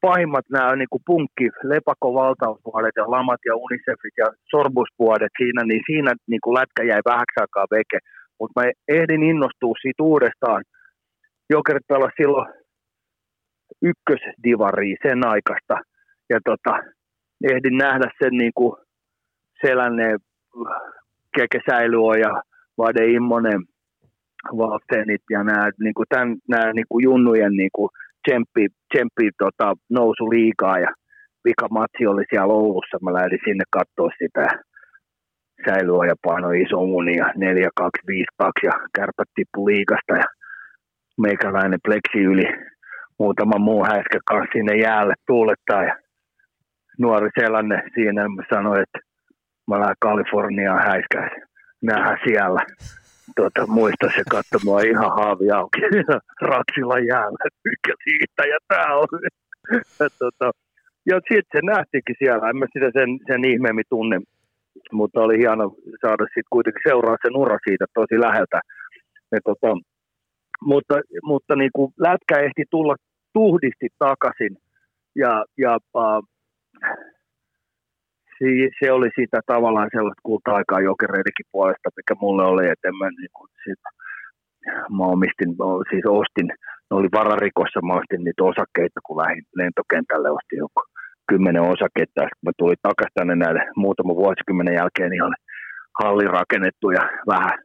pahimmat 0.00 0.46
nämä 0.50 0.76
niin 0.76 0.92
kuin 0.92 1.02
punkki, 1.06 1.46
lepako 1.72 2.14
valtausvuodet 2.14 2.96
ja 2.96 3.10
lamat 3.10 3.40
ja 3.46 3.54
unicefit 3.56 4.14
ja 4.22 4.28
sorbusvuodet 4.50 5.32
siinä, 5.38 5.62
niin 5.64 5.82
siinä 5.86 6.12
niin 6.30 6.40
kuin 6.44 6.54
lätkä 6.54 6.82
jäi 6.82 7.02
vähäksi 7.04 7.38
aikaa 7.40 7.66
veke. 7.76 7.98
Mutta 8.38 8.60
mä 8.60 8.70
ehdin 8.88 9.22
innostua 9.22 9.74
siitä 9.82 10.02
uudestaan. 10.02 10.62
Jokerit 11.50 11.86
pelasi 11.88 12.14
silloin 12.16 12.48
ykkösdivaria 13.82 14.96
sen 15.02 15.26
aikaista. 15.26 15.76
Ja 16.30 16.38
tota, 16.44 16.74
ehdin 17.50 17.76
nähdä 17.76 18.10
sen 18.22 18.34
niin 18.42 18.52
kuin 18.54 18.72
sellainen 19.66 20.18
Keke 21.36 21.60
Säilyö 21.70 22.14
ja 22.24 22.42
Vade 22.78 23.06
Immonen 23.06 23.60
Valtenit 24.56 25.22
ja 25.30 25.44
nämä, 25.44 25.70
niin 25.80 25.94
kuin 25.94 26.06
tämän, 26.08 26.36
nämä 26.48 26.72
niin 26.72 26.86
kuin 26.88 27.04
junnujen 27.04 27.52
niin 27.52 27.70
kuin 27.72 27.90
tsemppi, 28.28 28.66
tsemppi 28.94 29.30
tota, 29.38 29.74
nousu 29.90 30.30
liikaa 30.30 30.78
ja 30.78 30.90
vika 31.44 31.68
matsi 31.70 32.06
oli 32.06 32.24
siellä 32.30 32.54
Oulussa. 32.54 32.98
Mä 33.02 33.12
lähdin 33.12 33.38
sinne 33.44 33.64
katsoa 33.70 34.10
sitä 34.18 34.46
säilyä 35.66 36.06
ja 36.06 36.14
painoi 36.22 36.62
iso 36.62 36.76
uni 36.80 37.16
ja 37.16 37.32
4 37.36 37.68
2 37.76 37.90
5 38.06 38.24
2 38.38 38.66
ja 38.66 38.72
kärpät 38.96 39.28
tippu 39.34 39.66
liikasta 39.66 40.14
ja 40.16 40.24
meikäläinen 41.22 41.78
pleksi 41.84 42.18
yli 42.18 42.48
muutama 43.18 43.58
muu 43.58 43.84
häiskä 43.84 44.18
kanssa 44.26 44.52
sinne 44.52 44.76
jäälle 44.76 45.14
tuulettaa 45.26 45.82
ja 45.84 45.96
nuori 46.98 47.30
sellainen 47.40 47.82
siinä 47.94 48.28
mä 48.28 48.42
sanoin, 48.54 48.82
että 48.82 48.98
mä 49.68 49.80
lähden 49.80 49.96
Kaliforniaan 50.00 50.82
häiskään. 50.88 51.30
Nähdään 51.82 52.18
siellä 52.26 52.60
tuota, 53.36 53.66
muista 53.66 54.06
se 54.16 54.22
katsomaan 54.30 54.86
ihan 54.86 55.10
haavi 55.18 55.50
auki 55.50 55.80
Raksilla 56.40 56.98
jäällä, 56.98 57.44
mikä 57.64 57.94
siitä 58.04 58.42
ja 58.52 58.58
tää 58.68 58.96
on. 58.96 59.08
ja, 60.00 60.08
tuota, 60.18 60.50
ja 61.06 61.16
sitten 61.28 61.52
se 61.52 61.60
nähtiinkin 61.62 62.16
siellä, 62.18 62.50
en 62.50 62.56
mä 62.56 62.66
sitä 62.72 62.90
sen, 62.98 63.10
sen 63.26 63.44
ihmeemmin 63.44 63.84
tunne, 63.88 64.20
mutta 64.92 65.20
oli 65.20 65.38
hieno 65.38 65.74
saada 66.00 66.24
sitten 66.24 66.52
kuitenkin 66.54 66.82
seuraa 66.88 67.16
sen 67.22 67.36
ura 67.36 67.58
siitä 67.68 67.84
tosi 67.94 68.20
läheltä. 68.20 68.60
Ja, 69.32 69.38
tuota, 69.44 69.76
mutta 70.64 70.94
mutta 71.22 71.56
niin 71.56 71.70
kuin 71.74 71.92
lätkä 71.98 72.38
ehti 72.38 72.64
tulla 72.70 72.94
tuhdisti 73.32 73.88
takaisin 73.98 74.56
ja, 75.16 75.44
ja 75.58 75.78
äh, 75.96 76.22
se, 78.42 78.48
se 78.78 78.92
oli 78.92 79.08
sitä 79.18 79.38
tavallaan 79.52 79.90
sellaista 79.92 80.26
kulta-aikaa 80.28 80.80
jokereidenkin 80.90 81.50
puolesta, 81.52 81.96
mikä 81.96 82.14
mulle 82.22 82.44
oli, 82.52 82.64
että 82.68 82.88
mä, 82.98 83.06
niin 83.20 83.32
kuin, 83.36 83.48
sit, 83.64 83.82
mä 84.96 85.04
omistin, 85.14 85.50
siis 85.90 86.06
ostin, 86.20 86.48
ne 86.86 86.92
oli 86.98 87.08
vararikossa, 87.18 87.86
mä 87.86 87.98
ostin 88.00 88.24
niitä 88.24 88.44
osakkeita, 88.50 88.98
kun 89.06 89.18
lähdin 89.20 89.44
lentokentälle, 89.60 90.28
ostin 90.38 90.62
joku 90.64 90.80
kymmenen 91.28 91.66
osaketta, 91.74 92.18
ja 92.24 92.28
kun 92.32 92.46
mä 92.46 92.52
tulin 92.58 92.86
takaisin 92.88 93.18
tänne 93.18 93.34
näille 93.36 93.62
muutaman 93.76 94.20
vuosikymmenen 94.24 94.78
jälkeen, 94.80 95.10
niin 95.10 95.26
oli 95.28 95.38
halli 96.00 96.26
rakennettu 96.38 96.86
ja 96.98 97.04
vähän 97.32 97.56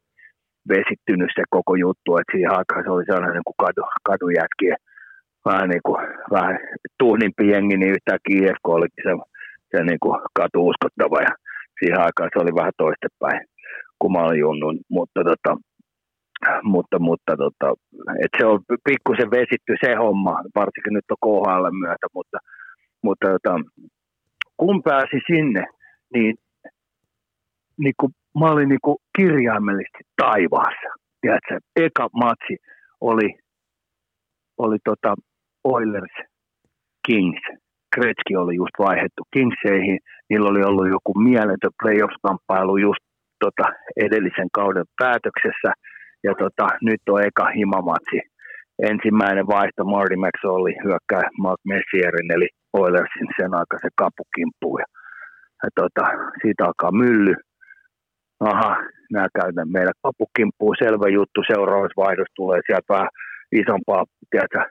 vesittynyt 0.74 1.32
se 1.36 1.44
koko 1.58 1.74
juttu, 1.76 2.10
että 2.18 2.32
siihen 2.32 2.58
aikaan 2.60 2.84
se 2.84 2.90
oli 2.96 3.06
sellainen 3.06 3.36
niin 3.38 3.50
kuin 3.50 3.62
kadu, 3.66 3.84
kadujätkien, 4.10 4.80
vähän 5.48 5.70
niin 5.70 5.86
kuin, 5.88 6.00
vähän 6.36 6.56
tuhnimpi 7.00 7.44
jengi, 7.52 7.78
niin 7.78 7.96
yhtäkkiä 7.96 8.38
IFK 8.38 8.66
olikin 8.68 9.04
se 9.08 9.14
se 9.72 9.84
niin 9.84 10.00
kuin 10.04 10.20
katu 10.34 10.68
uskottava 10.68 11.22
ja 11.22 11.34
siihen 11.80 12.00
aikaan 12.00 12.30
se 12.34 12.44
oli 12.44 12.56
vähän 12.56 12.78
toistepäin, 12.78 13.40
kun 14.00 14.12
mä 14.12 14.26
olin 14.26 14.40
junnun, 14.40 14.80
mutta 14.90 15.20
tota, 15.24 15.58
mutta, 16.64 17.00
mutta 17.00 17.38
tota, 17.38 17.74
et 18.24 18.32
se 18.38 18.46
on 18.46 18.60
pikkusen 18.84 19.32
vesitty 19.32 19.76
se 19.84 19.96
homma, 19.96 20.42
varsinkin 20.56 20.94
nyt 20.94 21.06
on 21.12 21.18
KHL 21.26 21.68
myötä, 21.72 22.08
mutta, 22.14 22.38
mutta 23.04 23.28
tota, 23.28 23.56
kun 24.58 24.84
pääsi 24.84 25.18
sinne, 25.28 25.66
niin, 26.14 26.36
niin 27.78 27.94
kun, 28.00 28.12
mä 28.40 28.46
olin 28.46 28.70
niin 28.70 28.84
kuin 28.84 28.98
kirjaimellisesti 29.18 30.04
taivaassa. 30.22 30.90
Tiedätkö, 31.22 31.60
eka 31.76 32.10
matsi 32.14 32.58
oli, 33.02 33.36
oli 34.58 34.78
tota 34.84 35.16
Oilers 35.64 36.16
Kings 37.08 37.42
Kretski 37.98 38.36
oli 38.36 38.56
just 38.56 38.76
vaihdettu 38.80 39.24
Kingseihin, 39.34 40.00
niillä 40.30 40.50
oli 40.50 40.62
ollut 40.64 40.88
joku 40.96 41.12
mieletön 41.20 41.78
playoffs-kamppailu 41.82 42.78
just 42.78 43.04
tota, 43.44 43.68
edellisen 44.06 44.50
kauden 44.54 44.86
päätöksessä, 45.00 45.72
ja 46.24 46.34
tota, 46.44 46.68
nyt 46.82 47.02
on 47.10 47.24
eka 47.24 47.46
himamatsi. 47.58 48.18
Ensimmäinen 48.92 49.48
vaihto 49.48 49.84
Marty 49.86 50.16
McSorley 50.16 50.74
hyökkää 50.86 51.30
Mark 51.44 51.62
Messierin, 51.72 52.32
eli 52.36 52.48
Oilersin 52.74 53.30
sen 53.38 53.52
aikaisen 53.60 53.98
kapukimppuun. 54.02 54.80
Ja, 54.84 54.88
ja 55.64 55.70
tota, 55.80 56.06
siitä 56.42 56.66
alkaa 56.66 56.92
mylly. 56.92 57.36
Aha, 58.40 58.72
nämä 59.14 59.28
käytän 59.40 59.72
meillä 59.76 59.92
kapukimppuun, 60.04 60.76
selvä 60.84 61.08
juttu, 61.18 61.40
seuraavassa 61.48 62.02
vaihdossa 62.04 62.40
tulee 62.40 62.60
sieltä 62.66 62.94
vähän 62.94 63.10
isompaa, 63.62 64.04
tiedätkö, 64.32 64.62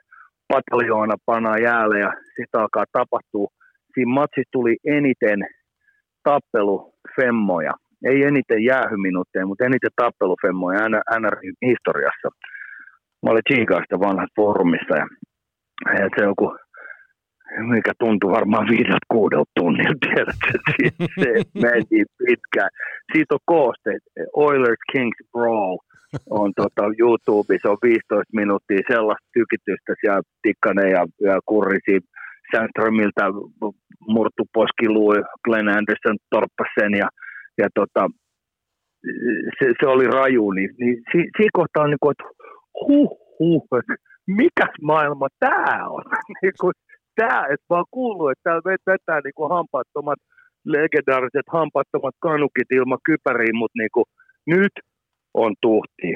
pataljoona 0.47 1.15
panaa 1.25 1.57
jäälle 1.57 1.99
ja 1.99 2.13
sitten 2.35 2.61
alkaa 2.61 2.85
tapahtua. 2.91 3.47
Siinä 3.93 4.13
matsissa 4.13 4.49
tuli 4.51 4.77
eniten 4.85 5.39
tappelufemmoja. 6.23 7.73
Ei 8.05 8.23
eniten 8.23 8.63
jäähyminuutteja, 8.63 9.45
mutta 9.45 9.65
eniten 9.65 9.89
tappelufemmoja 9.95 10.89
NR-historiassa. 11.19 12.29
Mä 13.23 13.31
olin 13.31 13.47
Chicagosta 13.49 13.99
vanhassa 13.99 14.35
foorumissa 14.35 14.95
ja, 14.95 15.07
ja 15.99 16.09
se 16.15 16.23
joku, 16.23 16.55
mikä 17.73 17.91
tuntui 17.99 18.31
varmaan 18.31 18.67
viideltä 18.69 19.05
kuudelta 19.11 19.51
tunnilta, 19.55 20.07
tiedätkö, 20.07 20.51
se 21.19 21.29
meni 21.63 22.05
pitkään. 22.17 22.69
Siitä 23.11 23.35
on 23.35 23.39
koosteet, 23.45 24.03
Oilers 24.33 24.83
Kings 24.91 25.17
Brawl, 25.31 25.77
on 26.29 26.51
tota, 26.55 26.83
YouTubessa 26.99 27.69
on 27.69 27.77
15 27.83 28.23
minuuttia 28.33 28.89
sellaista 28.91 29.27
tykitystä 29.33 29.91
siellä 30.01 30.21
Tikkanen 30.41 30.91
ja, 30.91 31.03
ja 31.21 31.39
Kurrisi 31.45 31.97
Sandströmiltä 32.51 33.25
murtu 34.07 34.43
poskiluu, 34.53 35.13
Glenn 35.43 35.69
Anderson 35.69 36.17
torppasi 36.29 36.75
sen 36.79 36.93
ja, 36.93 37.07
ja 37.57 37.67
tota, 37.75 38.09
se, 39.59 39.65
se, 39.79 39.87
oli 39.87 40.07
raju, 40.07 40.51
niin, 40.51 40.69
niin 40.79 40.95
si, 41.11 41.17
siinä 41.37 41.57
kohtaa 41.59 41.83
on 41.83 41.89
niin 41.89 42.03
kuin, 42.03 42.11
että 42.11 42.29
huh, 42.87 43.11
huh, 43.39 43.67
mikäs 44.27 44.73
maailma 44.81 45.27
tämä 45.39 45.87
on? 45.89 46.03
niin 46.41 46.57
kuin, 46.61 46.73
tämä, 47.15 47.41
että 47.51 47.65
mä 47.69 47.75
oon 47.77 47.85
kuullut, 47.91 48.31
että 48.31 48.43
täällä 48.43 48.75
vetää 48.87 49.19
niin 49.23 49.37
kuin 49.37 49.51
hampaattomat, 49.55 50.19
legendaariset 50.65 51.47
hampaattomat 51.51 52.15
kanukit 52.19 52.69
ilman 52.71 53.05
kypäriin, 53.05 53.57
mutta 53.57 53.79
niin 53.81 53.93
kuin, 53.93 54.05
nyt 54.47 54.73
on 55.45 55.53
tuhti. 55.61 56.11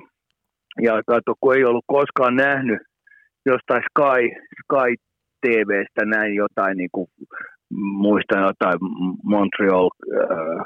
Ja 0.82 0.94
kato, 1.08 1.34
kun 1.40 1.56
ei 1.56 1.64
ollut 1.64 1.86
koskaan 1.88 2.36
nähnyt 2.36 2.82
jostain 3.46 3.84
Sky, 3.90 4.24
Sky 4.62 4.92
TVstä 5.42 6.06
näin 6.06 6.36
jotain, 6.36 6.78
niin 6.78 6.90
kuin, 6.92 7.08
muistan 8.06 8.42
jotain 8.44 8.80
Montreal, 9.24 9.90
äh, 10.22 10.66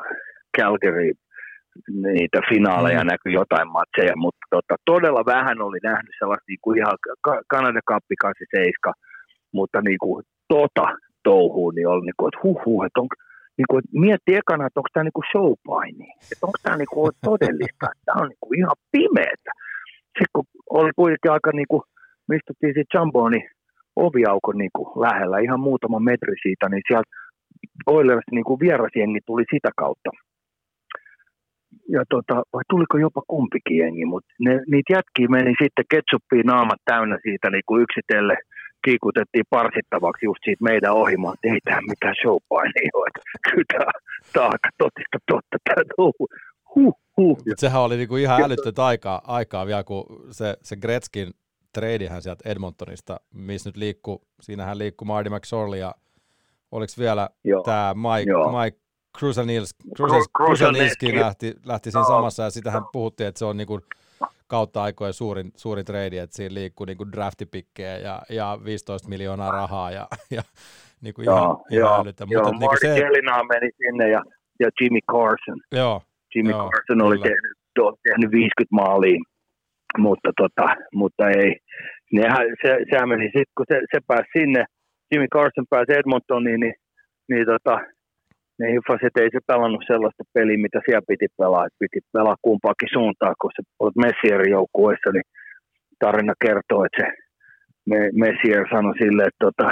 Calgary, 0.58 1.12
niitä 1.90 2.40
finaaleja 2.50 3.04
mm. 3.04 3.08
näkyi 3.08 3.34
jotain 3.34 3.68
matseja, 3.78 4.14
mutta 4.16 4.46
tota, 4.50 4.76
todella 4.86 5.24
vähän 5.26 5.62
oli 5.62 5.80
nähnyt 5.84 6.16
sellaista 6.20 6.46
niin 6.48 6.60
kuin 6.62 6.78
ihan 6.78 6.98
Kanada 7.50 7.80
Cup 7.90 8.04
87, 8.22 8.94
mutta 9.54 9.82
niin 9.82 10.00
kuin, 10.00 10.24
tota 10.48 10.86
touhuun, 11.24 11.76
niin 11.76 11.88
oli 11.88 12.06
niin 12.06 12.18
kuin, 12.18 12.28
että 12.30 12.40
huh, 12.44 12.66
huh 12.66 12.84
että 12.86 13.00
on, 13.02 13.08
niin 13.58 13.70
kuin, 13.70 13.84
mietti 13.92 14.36
ekana, 14.36 14.68
että 14.68 14.80
onko 14.80 14.90
tämä 14.94 15.04
niin 15.04 15.30
showpaini, 15.32 16.08
että 16.32 16.46
onko 16.48 16.60
tämä 16.64 16.78
niin 16.78 16.94
kuin 16.94 17.12
todellista, 17.30 17.86
että 17.92 18.06
tämä 18.06 18.22
on 18.22 18.30
niin 18.30 18.44
kuin 18.44 18.60
ihan 18.60 18.78
pimeätä. 18.92 19.52
Sitten 20.18 20.34
kun 20.36 20.46
oli 20.70 20.92
kuitenkin 20.96 21.32
aika, 21.32 21.52
niin 21.54 21.70
kuin, 21.72 21.82
me 22.28 22.36
istuttiin 22.36 22.74
sitten 22.76 22.94
Jamboni 22.94 23.42
oviaukon 23.96 24.58
niin 24.58 24.74
kuin 24.76 24.90
lähellä, 25.06 25.40
ihan 25.40 25.60
muutama 25.60 26.00
metri 26.00 26.36
siitä, 26.42 26.70
niin 26.70 26.84
sieltä 26.88 27.12
Oilers 27.88 28.28
niin 28.32 28.44
kuin 28.44 28.60
vierasjengi 28.60 29.20
tuli 29.26 29.44
sitä 29.54 29.70
kautta. 29.78 30.10
Ja 31.90 32.04
tota, 32.10 32.36
vai 32.54 32.64
tuliko 32.70 32.98
jopa 32.98 33.22
kumpikin 33.28 33.78
jengi, 33.78 34.06
mutta 34.06 34.34
niitä 34.72 34.94
jätkiä 34.94 35.28
meni 35.30 35.54
sitten 35.64 35.86
ketsuppiin 35.92 36.46
naamat 36.46 36.82
täynnä 36.86 37.18
siitä 37.24 37.50
niin 37.50 37.66
kuin 37.68 37.84
yksitellen– 37.84 38.38
kiikutettiin 38.86 39.46
parsittavaksi 39.50 40.25
just 40.25 40.42
siitä 40.46 40.63
meidän 40.63 40.94
ohimaan, 40.94 41.34
että 41.34 41.54
ei 41.54 41.60
tämä 41.63 41.82
mitään 41.89 42.15
showpainia 42.22 42.89
ole. 42.94 43.10
Kyllä 43.50 43.65
tämä, 44.34 44.46
aika 44.46 44.70
totista 44.77 45.18
totta. 45.32 45.58
Tämä 45.63 45.84
huh, 45.98 46.96
huh. 47.18 47.38
Sehän 47.58 47.82
oli 47.82 47.98
niinku 47.98 48.15
ihan 48.15 48.44
älytöntä 48.44 48.86
aikaa, 48.86 49.22
aikaa 49.27 49.65
vielä, 49.65 49.84
kun 49.84 50.06
se, 50.32 50.58
se 50.63 50.75
Gretzkin 50.75 51.34
treidihän 51.74 52.22
sieltä 52.22 52.50
Edmontonista, 52.50 53.20
missä 53.34 53.70
nyt 53.70 53.77
liikkuu, 53.77 54.22
siinähän 54.42 54.77
liikkuu 54.77 55.06
Marty 55.06 55.30
McSorley 55.30 55.80
ja 55.80 55.96
oliko 56.72 56.94
vielä 57.00 57.30
tämä 57.65 57.94
Mike, 57.94 58.32
Joo. 58.32 58.62
Mike 58.62 58.77
Kruselnilski 60.38 61.20
lähti, 61.20 61.54
lähti 61.65 61.92
siinä 61.92 62.08
samassa 62.08 62.44
ja 62.44 62.50
sitähän 62.50 62.84
puhuttiin, 62.92 63.27
että 63.27 63.39
se 63.39 63.46
on 63.46 63.58
niinku 63.58 63.80
kautta 64.48 64.84
aikojen 64.84 65.14
suurin, 65.14 65.52
suurin 65.56 65.86
trade, 65.86 66.20
että 66.20 66.36
siinä 66.36 66.54
liikkuu 66.54 66.86
niin 66.86 67.12
draftipikkejä 67.12 67.98
ja, 67.98 68.22
ja 68.30 68.60
15 68.66 69.10
miljoonaa 69.10 69.52
rahaa 69.52 69.92
ja, 69.92 70.08
ja 70.38 70.42
niin 71.02 71.14
kuin 71.14 71.25
joo, 71.25 71.38
ihan, 71.38 71.58
joo, 71.70 71.88
ihan 71.88 72.02
älytä. 72.02 72.25
Joo, 72.30 72.44
Mutta, 72.44 72.60
niin 72.60 72.78
se... 72.82 72.88
Meni 73.50 73.70
sinne 73.78 74.10
ja, 74.10 74.22
ja 74.60 74.70
Jimmy 74.82 75.00
Carson. 75.12 75.60
Joo, 75.72 76.02
Jimmy 76.36 76.52
joo, 76.52 76.70
Carson 76.70 77.02
oli 77.02 77.18
tehnyt, 77.18 77.54
tehnyt 78.04 78.32
50 78.32 78.64
maalia, 78.72 79.20
mutta, 79.98 80.30
tota, 80.38 80.75
mutta 80.94 81.30
ei. 81.30 81.56
Nehän, 82.14 82.46
se, 82.62 82.78
sehän 82.90 83.10
meni 83.10 83.25
sitten, 83.25 83.56
kun 83.58 83.66
se, 83.72 83.80
se 83.92 84.00
pääsi 84.08 84.30
sinne, 84.40 84.66
Jimmy 85.12 85.28
Carson 85.28 85.66
pääsi 85.70 85.94
Edmontoniin, 85.94 86.60
niin, 86.60 86.74
niin 87.30 87.46
tota, 87.46 87.80
ne 88.60 88.66
hifaset 88.74 89.16
ei 89.18 89.30
se 89.32 89.40
pelannut 89.48 89.84
sellaista 89.88 90.24
peliä, 90.34 90.66
mitä 90.66 90.80
siellä 90.86 91.10
piti 91.12 91.28
pelaa. 91.40 91.66
Että 91.66 91.84
piti 91.84 92.00
pelaa 92.14 92.44
kumpaakin 92.48 92.94
suuntaan, 92.96 93.36
kun 93.42 93.52
se 93.56 93.62
olet 93.80 93.98
Messierin 94.04 94.56
joukkueessa, 94.58 95.10
niin 95.12 95.28
tarina 96.04 96.34
kertoo, 96.46 96.86
että 96.86 97.02
se 97.02 97.08
Messier 98.24 98.64
sanoi 98.74 98.98
sille, 99.02 99.24
että 99.24 99.44
tota, 99.48 99.68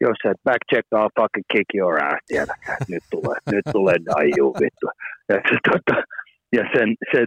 jos 0.00 0.16
sä 0.22 0.30
et 0.30 0.44
back 0.44 0.62
check, 0.70 0.86
I'll 0.94 1.12
fucking 1.20 1.48
kick 1.52 1.68
your 1.74 1.94
ass, 2.04 2.20
tiedät, 2.26 2.62
nyt 2.92 3.04
tulee, 3.14 3.38
nyt 3.52 3.66
tulee 3.72 3.96
daiju, 4.10 4.46
vittu. 4.62 4.86
Ja, 5.28 5.36
se, 5.48 5.56
tota, 5.70 5.96
ja 6.56 6.64
sen, 6.74 6.88
se, 7.12 7.20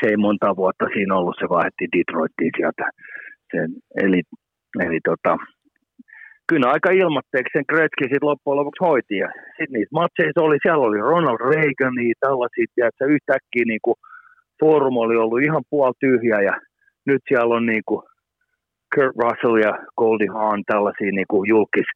se, 0.00 0.06
ei 0.10 0.16
monta 0.16 0.56
vuotta 0.56 0.86
siinä 0.94 1.14
ollut, 1.14 1.36
se 1.40 1.48
vaihdettiin 1.48 1.90
Detroitiin 1.96 2.52
sieltä. 2.56 2.84
Sen, 3.52 3.68
eli, 4.04 4.22
eli 4.86 4.98
tota, 5.04 5.36
kyllä 6.48 6.66
aika 6.70 6.90
ilmatteeksi 6.90 7.52
sen 7.52 7.70
Gretzky 7.70 8.04
sitten 8.04 8.28
loppujen 8.30 8.58
lopuksi 8.58 8.84
hoiti. 8.86 9.16
Ja 9.24 9.28
sitten 9.56 9.72
niissä 9.72 9.98
matseissa 10.00 10.42
oli, 10.46 10.58
siellä 10.62 10.86
oli 10.88 10.98
Ronald 10.98 11.40
Reagan, 11.52 11.94
niin 11.94 12.14
tällaisia, 12.20 12.88
että 12.88 13.04
yhtäkkiä 13.14 13.64
niin 13.66 13.84
kuin 13.86 13.98
forum 14.60 14.96
oli 14.96 15.16
ollut 15.16 15.42
ihan 15.42 15.62
puol 15.70 15.92
tyhjä 16.00 16.38
ja 16.48 16.54
nyt 17.06 17.22
siellä 17.28 17.54
on 17.54 17.66
niin 17.66 17.82
kuin 17.86 18.02
Kurt 18.94 19.16
Russell 19.22 19.56
ja 19.56 19.72
Goldie 19.98 20.34
Hawn 20.36 20.62
tällaisia 20.66 21.12
niin 21.12 21.30
kuin 21.30 21.48
julkis 21.48 21.86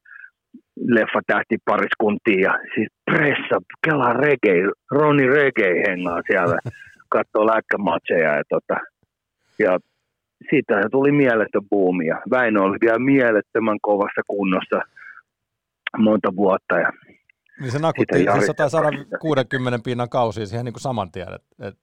leffatähtipariskuntia 0.97 2.41
ja 2.41 2.55
siis 2.75 2.89
pressa, 3.05 3.57
kela 3.85 4.13
reggae, 4.13 4.71
Roni 4.91 5.27
reggae 5.27 5.83
hengaa 5.87 6.21
siellä, 6.31 6.59
katsoo 7.15 7.47
läkkämatseja 7.47 8.37
ja, 8.37 8.43
tota, 8.49 8.77
ja 9.59 9.79
siitä 10.51 10.81
tuli 10.91 11.13
mieletön 11.13 11.69
buumi 11.71 12.07
ja 12.07 12.23
Väinö 12.31 12.61
oli 12.61 12.77
vielä 12.81 12.99
mielettömän 12.99 13.79
kovassa 13.83 14.23
kunnossa 14.27 14.81
monta 15.99 16.37
vuotta. 16.37 16.79
Ja 16.79 16.93
niin 17.61 17.71
se 17.71 17.79
nakutti 17.79 18.19
siis 18.19 18.73
160 18.73 19.79
pinnan 19.85 20.09
kausia 20.09 20.47
siihen 20.47 20.65
niin 20.65 20.73
kuin 20.73 20.81
saman 20.81 21.13
tien, 21.13 21.29
että 21.35 21.69
et, 21.69 21.75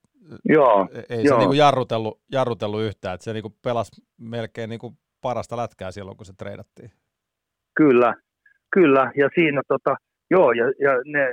joo, 0.46 0.90
ei 1.10 1.24
joo. 1.24 1.36
se 1.36 1.40
niin 1.40 1.48
kuin 1.48 1.58
jarrutellut, 1.58 2.20
jarrutellut 2.32 2.82
yhtään, 2.82 3.14
että 3.14 3.24
se 3.24 3.34
niin 3.34 3.42
kuin 3.42 3.56
pelasi 3.64 4.02
melkein 4.18 4.70
niin 4.70 4.80
kuin 4.80 4.98
parasta 5.22 5.58
lätkää 5.58 5.92
silloin, 5.92 6.18
kun 6.18 6.26
se 6.26 6.34
treidattiin. 6.34 6.92
Kyllä, 7.76 8.14
kyllä, 8.72 9.12
ja 9.16 9.30
siinä 9.36 9.62
tota, 9.68 9.96
joo, 10.32 10.52
ja, 10.52 10.66
ja 10.66 10.92
ne, 11.06 11.28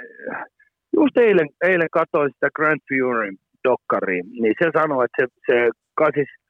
just 0.96 1.16
eilen, 1.16 1.48
eilen 1.64 1.90
katsoin 1.90 2.31
sitä 2.35 2.48
Grand 2.57 2.81
Furyn 2.88 3.37
dokkaria, 3.68 4.22
niin 4.40 4.55
se 4.62 4.70
sanoi, 4.79 5.05
että 5.05 5.22
se, 5.22 5.27
se 5.46 5.70
87, 5.94 6.43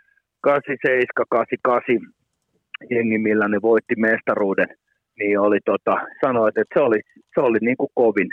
88 0.44 1.98
jengi, 2.90 3.18
millä 3.18 3.48
ne 3.48 3.58
voitti 3.62 3.94
mestaruuden, 3.96 4.68
niin 5.18 5.38
oli 5.40 5.58
tota, 5.64 5.96
sanoit, 6.24 6.58
että 6.58 6.74
se 6.74 6.80
oli, 6.80 7.00
se 7.34 7.40
oli 7.40 7.58
niin 7.60 7.76
kuin 7.76 7.90
kovin 7.94 8.28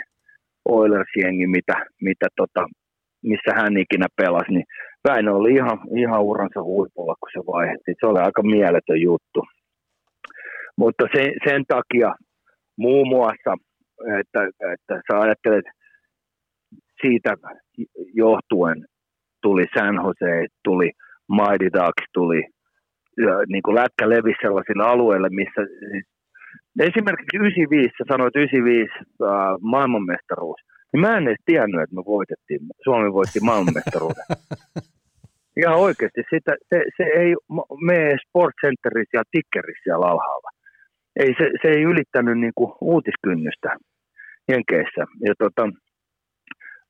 Oilers-jengi, 0.68 1.46
mitä, 1.46 1.86
mitä 2.00 2.26
tota, 2.36 2.66
missä 3.22 3.50
hän 3.54 3.76
ikinä 3.76 4.06
pelasi, 4.16 4.52
niin 4.52 4.64
Väinö 5.08 5.32
oli 5.32 5.54
ihan, 5.54 5.78
ihan 5.96 6.22
uransa 6.22 6.62
huipulla, 6.62 7.14
kun 7.20 7.28
se 7.32 7.46
vaihdettiin. 7.46 7.96
Se 8.00 8.06
oli 8.06 8.20
aika 8.20 8.42
mieletön 8.42 9.00
juttu. 9.00 9.40
Mutta 10.76 11.04
sen, 11.14 11.32
sen 11.48 11.64
takia 11.68 12.14
muun 12.76 13.08
muassa, 13.08 13.56
että, 14.20 14.40
että 14.72 14.94
sä 15.06 15.20
ajattelet 15.20 15.64
siitä 17.00 17.36
johtuen 18.14 18.84
tuli 19.42 19.64
San 19.78 19.94
Jose, 19.94 20.46
tuli 20.64 20.90
Mighty 21.38 21.68
Ducks 21.76 22.06
tuli, 22.12 22.42
ja 23.26 23.34
niin 23.52 23.62
kuin 23.62 23.74
lätkä 23.74 24.08
levisi 24.08 24.42
sellaisille 24.42 24.84
alueille, 24.84 25.28
missä 25.40 25.62
siis, 25.90 26.06
esimerkiksi 26.88 27.36
95, 27.36 27.94
sä 27.98 28.04
sanoit 28.12 28.36
95 28.36 28.92
uh, 29.02 29.28
maailmanmestaruus, 29.60 30.60
niin 30.92 31.00
mä 31.00 31.16
en 31.16 31.28
edes 31.28 31.44
tiennyt, 31.44 31.82
että 31.82 31.96
me 31.96 32.04
voitettiin, 32.14 32.60
Suomi 32.84 33.12
voitti 33.12 33.40
maailmanmestaruuden. 33.40 34.24
Ihan 35.60 35.78
oikeasti, 35.86 36.20
sitä, 36.34 36.52
se, 36.68 36.78
se 36.96 37.04
ei 37.20 37.34
mene 37.86 38.16
Sport 38.28 38.54
Centerissä 38.64 39.18
ja 39.18 39.22
Tickerissä 39.30 39.82
siellä 39.84 40.06
alhaalla. 40.06 40.50
Ei, 41.16 41.34
se, 41.38 41.50
se 41.62 41.68
ei 41.68 41.82
ylittänyt 41.82 42.38
niin 42.38 42.52
kuin 42.54 42.72
uutiskynnystä 42.80 43.76
Jenkeissä. 44.48 45.02
Ja 45.26 45.34
tota, 45.38 45.62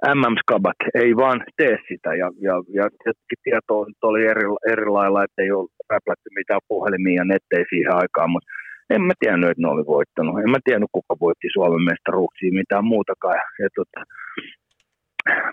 MM-skabat 0.06 0.80
ei 0.94 1.16
vaan 1.16 1.44
tee 1.56 1.76
sitä 1.88 2.14
ja, 2.14 2.30
ja, 2.40 2.54
ja 2.74 2.84
tieto 3.44 3.86
oli 4.02 4.26
eri, 4.26 4.42
eri 4.72 4.86
lailla, 4.86 5.24
että 5.24 5.42
ei 5.42 5.50
ole 5.52 5.68
räplätty 5.90 6.28
mitään 6.34 6.60
puhelimia 6.68 7.20
ja 7.20 7.24
nettejä 7.24 7.64
siihen 7.68 7.94
aikaan, 7.94 8.30
mutta 8.30 8.48
en 8.90 9.02
mä 9.02 9.12
tiennyt, 9.20 9.50
että 9.50 9.62
ne 9.62 9.68
oli 9.68 9.86
voittanut. 9.86 10.38
En 10.38 10.50
mä 10.50 10.58
tiennyt, 10.64 10.88
kuka 10.92 11.14
voitti 11.20 11.48
Suomen 11.52 11.84
mestaruuksia, 11.90 12.52
mitään 12.52 12.84
muutakaan. 12.84 13.40
Ja, 13.58 13.68
tota, 13.74 14.00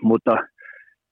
mutta 0.01 0.33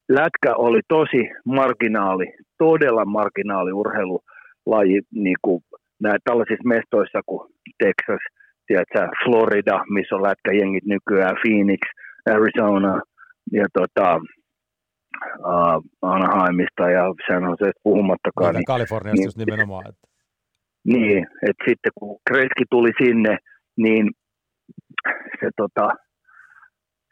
lätkä 0.10 0.56
oli 0.56 0.80
tosi 0.88 1.22
marginaali, 1.46 2.26
todella 2.58 3.06
marginaali 3.06 3.72
urheilulaji 3.72 5.02
niin 5.14 5.38
kuin 5.42 5.62
näin, 6.00 6.20
tällaisissa 6.24 6.68
mestoissa 6.68 7.20
kuin 7.26 7.50
Texas, 7.84 8.24
tiedätkö, 8.68 9.08
Florida, 9.24 9.84
missä 9.90 10.16
on 10.16 10.24
lätkäjengit 10.24 10.86
nykyään, 10.86 11.38
Phoenix, 11.44 11.80
Arizona– 12.26 13.02
ja 13.52 13.66
tota, 13.74 14.20
uh, 15.40 15.84
Anaheimista 16.02 16.90
ja 16.90 17.04
San 17.28 17.44
Joseista 17.44 17.82
puhumattakaan. 17.84 18.56
Niin, 18.56 18.66
Kaliforniasta 18.66 19.20
niin, 19.20 19.28
just 19.28 19.38
nimenomaan. 19.38 19.90
Että. 19.90 20.08
Niin, 20.86 21.28
että 21.50 21.64
sitten 21.68 21.92
kun 22.00 22.20
Kreski 22.30 22.64
tuli 22.70 22.92
sinne, 23.04 23.38
niin 23.78 24.12
se, 25.40 25.50
tota, 25.58 25.90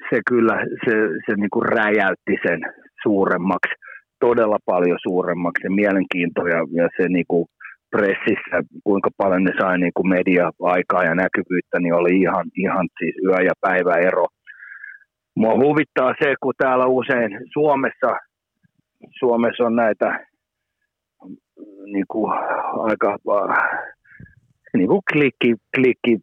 se 0.10 0.19
kyllä 0.30 0.56
se, 0.86 0.93
se 1.26 1.36
niin 1.36 1.50
kuin 1.54 1.65
räjäytti 1.65 2.36
sen 2.48 2.60
suuremmaksi, 3.04 3.74
todella 4.19 4.58
paljon 4.65 4.98
suuremmaksi, 5.08 5.62
se 5.62 5.69
mielenkiinto 5.69 6.41
ja, 6.48 6.60
ja 6.71 6.89
se 6.98 7.10
niin 7.10 7.26
kuin 7.28 7.45
pressissä, 7.91 8.58
kuinka 8.84 9.10
paljon 9.17 9.43
ne 9.43 9.52
sai 9.62 9.78
niin 9.78 9.95
kuin 9.95 10.10
media-aikaa 10.10 11.04
ja 11.04 11.15
näkyvyyttä, 11.15 11.80
niin 11.80 11.93
oli 11.93 12.19
ihan, 12.21 12.45
ihan 12.56 12.88
siis 13.00 13.15
yö 13.26 13.39
ja 13.50 13.54
päivä 13.62 13.93
ero 14.10 14.26
Mua 15.36 15.54
huvittaa 15.56 16.13
se, 16.19 16.36
kun 16.41 16.54
täällä 16.58 16.86
usein 16.86 17.39
Suomessa, 17.54 18.17
Suomessa 19.19 19.63
on 19.63 19.76
näitä 19.76 20.26
niin 21.86 22.06
kuin, 22.12 22.34
aika 22.89 23.17
niin 24.78 24.88
kuin 24.88 25.02
klikki, 25.13 25.56
klikki 25.76 26.19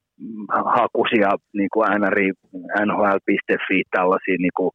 hakusia 0.65 1.31
niin 1.53 1.69
kuin 1.73 1.87
NHL.fi, 2.87 3.83
tällaisia 3.91 4.37
niin 4.39 4.57
kuin 4.57 4.71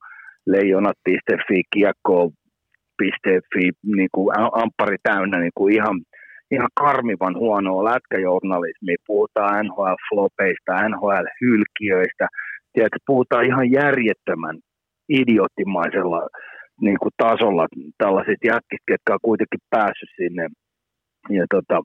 leijonat.fi, 0.45 1.61
kiekko.fi, 1.73 3.71
niin 3.95 4.09
kuin 4.11 4.39
amppari 4.39 4.97
täynnä 5.03 5.39
niin 5.39 5.51
kuin 5.55 5.73
ihan, 5.73 6.01
ihan 6.51 6.69
karmivan 6.73 7.35
huonoa 7.35 7.83
lätkäjournalismia. 7.83 8.95
Puhutaan 9.07 9.65
NHL-flopeista, 9.65 10.89
NHL-hylkiöistä– 10.89 12.27
tiedätkö, 12.77 12.99
puhutaan 13.07 13.45
ihan 13.45 13.71
järjettömän 13.71 14.57
idioottimaisella 15.09 16.29
niin 16.81 16.99
kuin 17.01 17.11
tasolla 17.17 17.67
tällaiset 17.97 18.41
jätkit, 18.43 18.83
ketkä 18.87 19.13
on 19.13 19.27
kuitenkin 19.29 19.59
päässyt 19.69 20.09
sinne. 20.15 20.47
Ja 21.29 21.45
tota, 21.49 21.77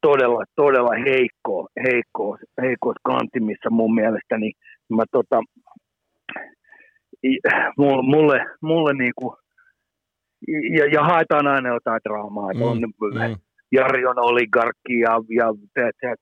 todella, 0.00 0.44
todella 0.56 0.94
heikko, 1.06 1.68
heikko, 1.86 2.38
heikko 2.62 2.92
kantimissa 3.02 3.70
mun 3.70 3.94
mielestä, 3.94 4.38
niin 4.38 4.52
mä 4.96 5.04
tota, 5.12 5.42
mulle, 7.78 8.02
mulle, 8.02 8.46
mulle 8.62 8.92
niin 8.94 9.12
kuin, 9.18 9.36
ja, 10.76 10.86
ja 10.86 11.02
haetaan 11.02 11.46
aina 11.46 11.74
jotain 11.74 12.00
draamaa. 12.08 12.54
Mm, 12.54 12.62
on, 12.62 12.78
mm. 12.78 13.36
Jari 13.72 14.06
on 14.06 14.18
oligarkki 14.18 14.98
ja, 14.98 15.12
ja 15.38 15.46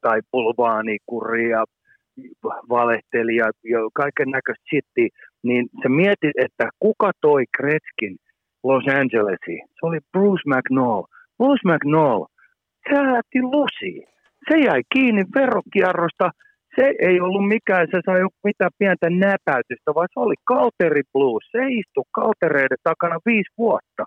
tai 0.00 0.20
pulvaani, 0.30 0.96
ja 1.50 1.64
valehteli 2.68 3.36
ja, 3.36 3.48
kaiken 3.94 4.30
näköistä 4.30 4.64
shittiä, 4.68 5.08
niin 5.42 5.68
se 5.82 5.88
mietit, 5.88 6.36
että 6.36 6.68
kuka 6.78 7.10
toi 7.20 7.44
Kretskin 7.56 8.16
Los 8.64 8.84
Angelesiin? 9.00 9.64
Se 9.68 9.86
oli 9.86 9.98
Bruce 10.12 10.42
McNall. 10.46 11.02
Bruce 11.38 11.64
McNall, 11.68 12.24
se 12.88 12.94
lähti 12.94 13.42
lusiin. 13.42 14.06
Se 14.48 14.58
jäi 14.58 14.82
kiinni 14.92 15.24
verokierrosta. 15.34 16.30
Se 16.76 16.94
ei 16.98 17.20
ollut 17.20 17.48
mikään, 17.48 17.86
se 17.90 18.00
sai 18.06 18.20
mitään 18.44 18.70
pientä 18.78 19.10
näpäytystä, 19.10 19.94
vaan 19.94 20.08
se 20.12 20.20
oli 20.20 20.34
Kalteri 20.44 21.02
Blues. 21.12 21.44
Se 21.52 21.58
istui 21.80 22.04
kaltereiden 22.14 22.82
takana 22.82 23.18
viisi 23.26 23.52
vuotta. 23.58 24.02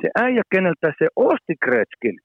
Se 0.00 0.08
äijä, 0.24 0.42
keneltä 0.54 0.92
se 0.98 1.06
osti 1.16 1.54
Kretskin, 1.64 2.16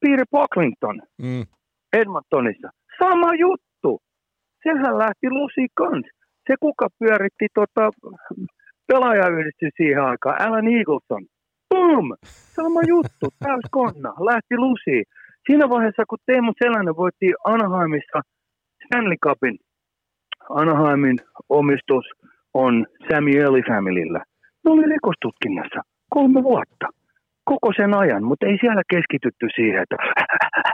Peter 0.00 0.26
Pocklington, 0.30 1.02
mm. 1.22 1.44
Edmontonissa. 1.92 2.68
Sama 2.98 3.34
juttu. 3.34 4.00
Sehän 4.62 4.98
lähti 4.98 5.30
lusiin 5.30 5.68
kans. 5.74 6.06
Se, 6.46 6.54
kuka 6.60 6.86
pyöritti 6.98 7.46
tota, 7.54 7.90
pelaajayhdistys 8.86 9.72
siihen 9.76 10.04
aikaan, 10.04 10.42
Alan 10.42 10.68
Eagleson. 10.76 11.24
Boom! 11.70 12.06
Sama 12.56 12.80
juttu, 12.88 13.26
täys 13.44 13.66
konna, 13.70 14.10
lähti 14.30 14.56
lusiin. 14.56 15.04
Siinä 15.46 15.68
vaiheessa, 15.68 16.04
kun 16.08 16.18
Teemu 16.26 16.52
Selänen 16.58 16.96
voitti 16.96 17.26
Anaheimissa 17.44 18.18
Stanley 18.84 19.16
Cupin, 19.24 19.58
Anaheimin 20.50 21.18
omistus 21.48 22.04
on 22.54 22.86
Samueli 23.10 23.62
Familyllä. 23.68 24.22
Ne 24.64 24.72
oli 24.72 24.86
rikostutkinnassa 24.86 25.80
kolme 26.10 26.42
vuotta 26.42 26.86
koko 27.44 27.72
sen 27.76 27.94
ajan, 27.94 28.24
mutta 28.24 28.46
ei 28.46 28.58
siellä 28.60 28.82
keskitytty 28.90 29.46
siihen, 29.56 29.82
että 29.82 29.96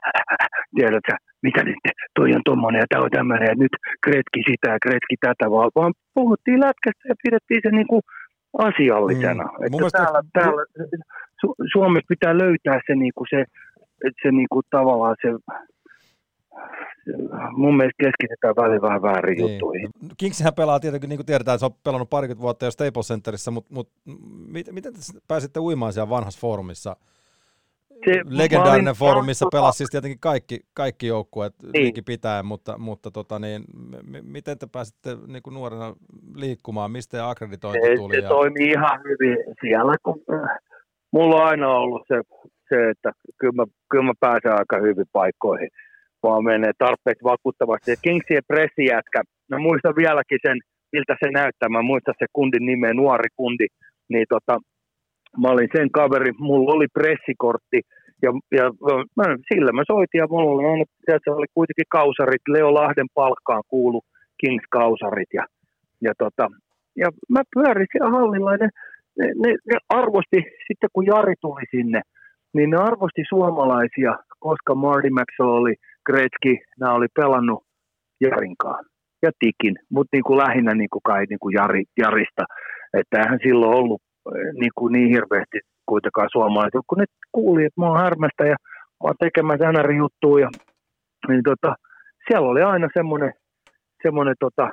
tiedätkö, 0.77 1.12
mitä 1.42 1.64
nyt, 1.64 1.77
toi 2.14 2.35
on 2.35 2.42
tommonen 2.44 2.81
ja 2.81 2.87
tämä 2.88 3.05
on 3.05 3.11
tämmöinen 3.11 3.48
ja 3.48 3.55
nyt 3.55 3.74
kretki 4.05 4.40
sitä 4.51 4.68
ja 4.70 4.79
kretki 4.83 5.16
tätä, 5.20 5.51
vaan, 5.51 5.70
vaan 5.74 5.92
puhuttiin 6.14 6.61
lätkästä 6.61 7.09
ja 7.09 7.14
pidettiin 7.22 7.61
se 7.62 7.70
niinku 7.70 8.01
asiallisena. 8.59 9.44
Mm. 9.44 9.64
Että 9.64 9.77
mielestä... 9.77 9.98
täällä, 9.98 10.22
täällä 10.33 10.62
Su- 11.40 11.59
Suomessa 11.72 12.07
pitää 12.09 12.38
löytää 12.38 12.81
se, 12.87 12.94
niinku 12.94 13.24
se, 13.31 13.44
se 14.22 14.29
niinku 14.33 14.61
tavallaan 14.70 15.16
se 15.22 15.29
mun 17.53 17.77
mielestä 17.77 18.05
keskitytään 18.05 18.57
välillä 18.57 18.83
vähän 18.83 19.03
väärin 19.03 19.38
niin. 19.38 19.53
juttuihin. 19.53 19.88
Kingsihän 20.16 20.55
pelaa 20.55 20.81
tietenkin, 20.81 21.09
niin 21.09 21.18
kuin 21.18 21.27
tiedetään, 21.27 21.59
se 21.59 21.64
on 21.64 21.74
pelannut 21.85 22.11
parikymmentä 22.11 22.42
vuotta 22.42 22.64
jo 22.64 22.70
Staples 22.70 23.09
Centerissä, 23.09 23.51
mutta, 23.51 23.74
mutta 23.74 23.92
miten, 24.48 24.74
miten 24.74 24.92
te 24.92 24.98
pääsitte 25.29 25.61
uimaan 25.61 25.92
siellä 25.92 26.11
vanhassa 26.11 26.40
foorumissa? 26.40 26.96
Se, 28.04 28.20
Legendaarinen 28.24 28.94
foorumi, 28.94 29.26
missä 29.26 29.46
pelasi 29.52 29.76
siis 29.76 29.90
tietenkin 29.90 30.20
kaikki, 30.20 30.61
kaikki 30.74 31.06
joukkueet 31.06 31.54
niin. 31.72 32.04
pitää, 32.06 32.42
mutta, 32.42 32.78
mutta 32.78 33.11
tota, 33.11 33.38
niin, 33.38 33.62
m- 34.04 34.16
miten 34.22 34.58
te 34.58 34.66
pääsitte 34.72 35.16
niin 35.26 35.42
kuin 35.42 35.54
nuorena 35.54 35.94
liikkumaan, 36.34 36.90
mistä 36.90 37.28
akkreditointi 37.28 37.96
tuli? 37.96 38.14
Se 38.14 38.20
ja... 38.20 38.28
toimii 38.28 38.70
ihan 38.70 39.00
hyvin 39.04 39.37
siellä, 39.61 39.96
kun 40.02 40.22
äh, 40.32 40.58
mulla 41.12 41.37
on 41.37 41.46
aina 41.46 41.68
ollut 41.68 42.02
se, 42.08 42.20
se 42.68 42.90
että 42.90 43.12
kyllä 43.40 43.52
mä, 43.52 43.64
kyllä 43.90 44.04
mä 44.04 44.12
pääsen 44.20 44.52
aika 44.52 44.76
hyvin 44.80 45.06
paikkoihin 45.12 45.68
vaan 46.22 46.44
menee 46.44 46.72
tarpeeksi 46.78 47.24
vakuuttavasti. 47.24 47.94
Kingsien 48.02 48.42
pressijätkä, 48.46 49.22
mä 49.48 49.58
muistan 49.58 49.96
vieläkin 49.96 50.38
sen, 50.46 50.58
miltä 50.92 51.16
se 51.24 51.30
näyttää, 51.30 51.68
mä 51.68 51.82
muistan 51.82 52.14
se 52.18 52.26
kundin 52.32 52.66
nimeä, 52.66 52.94
nuori 52.94 53.28
kundi, 53.37 53.66
niin 54.08 54.26
tota, 54.28 54.58
mä 55.43 55.49
olin 55.49 55.69
sen 55.77 55.91
kaveri, 55.91 56.33
mulla 56.38 56.75
oli 56.75 56.87
pressikortti, 56.99 57.81
ja, 58.23 58.31
ja 58.59 58.64
mä, 59.17 59.25
sillä 59.53 59.73
mä 59.73 59.83
soitin, 59.87 60.19
ja 60.19 60.27
mulla 60.31 60.51
oli 60.51 60.64
aina, 60.71 60.85
se 61.25 61.31
oli 61.31 61.47
kuitenkin 61.55 61.93
kausarit, 61.99 62.43
Leo 62.49 62.75
Lahden 62.75 63.07
palkkaan 63.14 63.62
kuulu 63.69 64.01
Kings-kausarit, 64.41 65.31
ja, 65.35 65.45
ja, 66.01 66.12
tota, 66.19 66.49
ja 66.97 67.09
mä 67.29 67.41
pyörin 67.55 67.87
siellä 67.93 68.11
hallilla, 68.11 68.53
ja 68.53 68.59
ne, 68.59 68.69
ne, 69.19 69.27
ne, 69.43 69.51
ne 69.71 69.77
arvosti, 69.88 70.38
sitten 70.67 70.91
kun 70.93 71.07
Jari 71.07 71.35
tuli 71.41 71.64
sinne, 71.71 72.01
niin 72.55 72.71
ne 72.71 72.77
arvosti 72.77 73.23
suomalaisia, 73.29 74.12
koska 74.38 74.75
Marty 74.75 75.11
McSall 75.11 75.59
oli 75.61 75.75
Gretzky, 76.07 76.57
nämä 76.81 76.95
oli 76.95 77.07
pelannut 77.14 77.64
Jarinkaan 78.21 78.85
ja 79.23 79.31
Tikin, 79.38 79.77
mutta 79.91 80.09
niin 80.12 80.25
kuin 80.25 80.38
lähinnä 80.38 80.75
niin 80.75 80.91
kuin 80.93 81.03
kai 81.05 81.25
niin 81.29 81.38
kuin 81.38 81.55
Jari, 81.55 81.85
Jarista. 81.97 82.45
Että 82.95 83.19
eihän 83.19 83.38
silloin 83.43 83.79
ollut 83.79 84.03
niin, 84.61 84.73
kuin 84.75 84.93
niin 84.93 85.09
hirveästi 85.09 85.59
kuitenkaan 85.87 86.29
suomalaiset, 86.33 86.81
kun 86.87 86.99
ne 86.99 87.05
kuuli, 87.33 87.64
että 87.64 87.81
mä 87.81 87.87
oon 87.87 88.01
härmästä 88.01 88.45
ja 88.45 88.57
mä 88.99 89.05
oon 89.05 89.14
tekemässä 89.21 89.73
NR-juttua 89.73 90.41
ja 90.41 90.51
niin 91.29 91.43
tota, 91.43 91.75
siellä 92.27 92.49
oli 92.49 92.62
aina 92.62 92.88
semmoinen, 92.95 93.33
semmoinen 94.03 94.35
tota, 94.41 94.71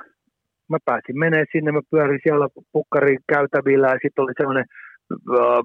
mä 0.70 0.78
pääsin 0.84 1.18
menee 1.18 1.44
sinne, 1.52 1.72
mä 1.72 1.80
pyörin 1.90 2.20
siellä 2.22 2.48
pukkarin 2.72 3.18
käytävillä 3.32 3.86
ja 3.86 3.98
sitten 4.02 4.22
oli 4.24 4.32
semmoinen, 4.36 4.64
uh, 5.12 5.62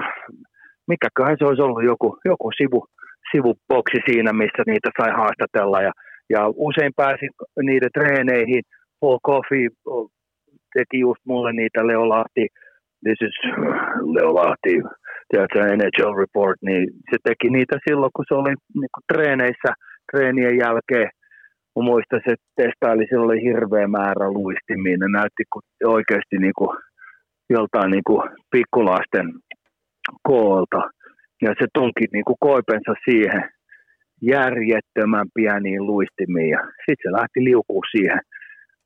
mikäköhän 0.87 1.35
se 1.39 1.45
olisi 1.45 1.61
ollut, 1.61 1.83
joku, 1.83 2.17
joku 2.25 2.51
sivu, 2.57 2.85
sivuboksi 3.31 3.99
siinä, 4.05 4.33
missä 4.33 4.63
niitä 4.67 4.89
sai 4.97 5.11
haastatella. 5.21 5.81
Ja, 5.81 5.91
ja 6.29 6.41
usein 6.47 6.93
pääsin 6.95 7.29
niiden 7.61 7.89
treeneihin. 7.93 8.63
Paul 8.99 9.19
Coffey 9.27 9.67
teki 10.73 10.99
just 10.99 11.21
mulle 11.25 11.53
niitä 11.53 11.87
Leo 11.87 12.09
Lahti, 12.09 12.47
this 13.05 13.19
is 13.27 13.35
Leo 14.13 14.33
Lahti, 14.35 14.75
NHL 15.77 16.13
Report, 16.23 16.57
niin 16.61 16.87
se 17.09 17.17
teki 17.23 17.49
niitä 17.49 17.77
silloin, 17.87 18.11
kun 18.15 18.25
se 18.27 18.33
oli 18.33 18.53
niin 18.81 18.93
kuin 18.93 19.05
treeneissä 19.13 19.71
treenien 20.11 20.57
jälkeen. 20.57 21.09
Mä 21.75 21.83
muistan, 21.83 22.21
se 22.27 22.35
testaili, 22.55 23.05
sillä 23.09 23.25
oli 23.25 23.41
hirveä 23.41 23.87
määrä 23.87 24.31
luistimia. 24.31 24.97
Ne 24.97 25.07
näytti 25.19 25.43
oikeasti 25.85 26.37
niin 26.37 26.57
kuin 26.57 26.77
joltain 27.49 27.91
niin 27.91 28.07
kuin 28.07 28.29
pikkulasten 28.51 29.27
koolta 30.23 30.81
ja 31.41 31.51
se 31.59 31.65
tunki 31.73 32.05
niin 32.13 32.25
kuin 32.25 32.37
koipensa 32.39 32.93
siihen 33.09 33.49
järjettömän 34.21 35.27
pieniin 35.35 35.85
luistimiin 35.85 36.49
ja 36.49 36.59
sitten 36.59 37.03
se 37.03 37.11
lähti 37.11 37.39
liukuu 37.43 37.83
siihen 37.91 38.19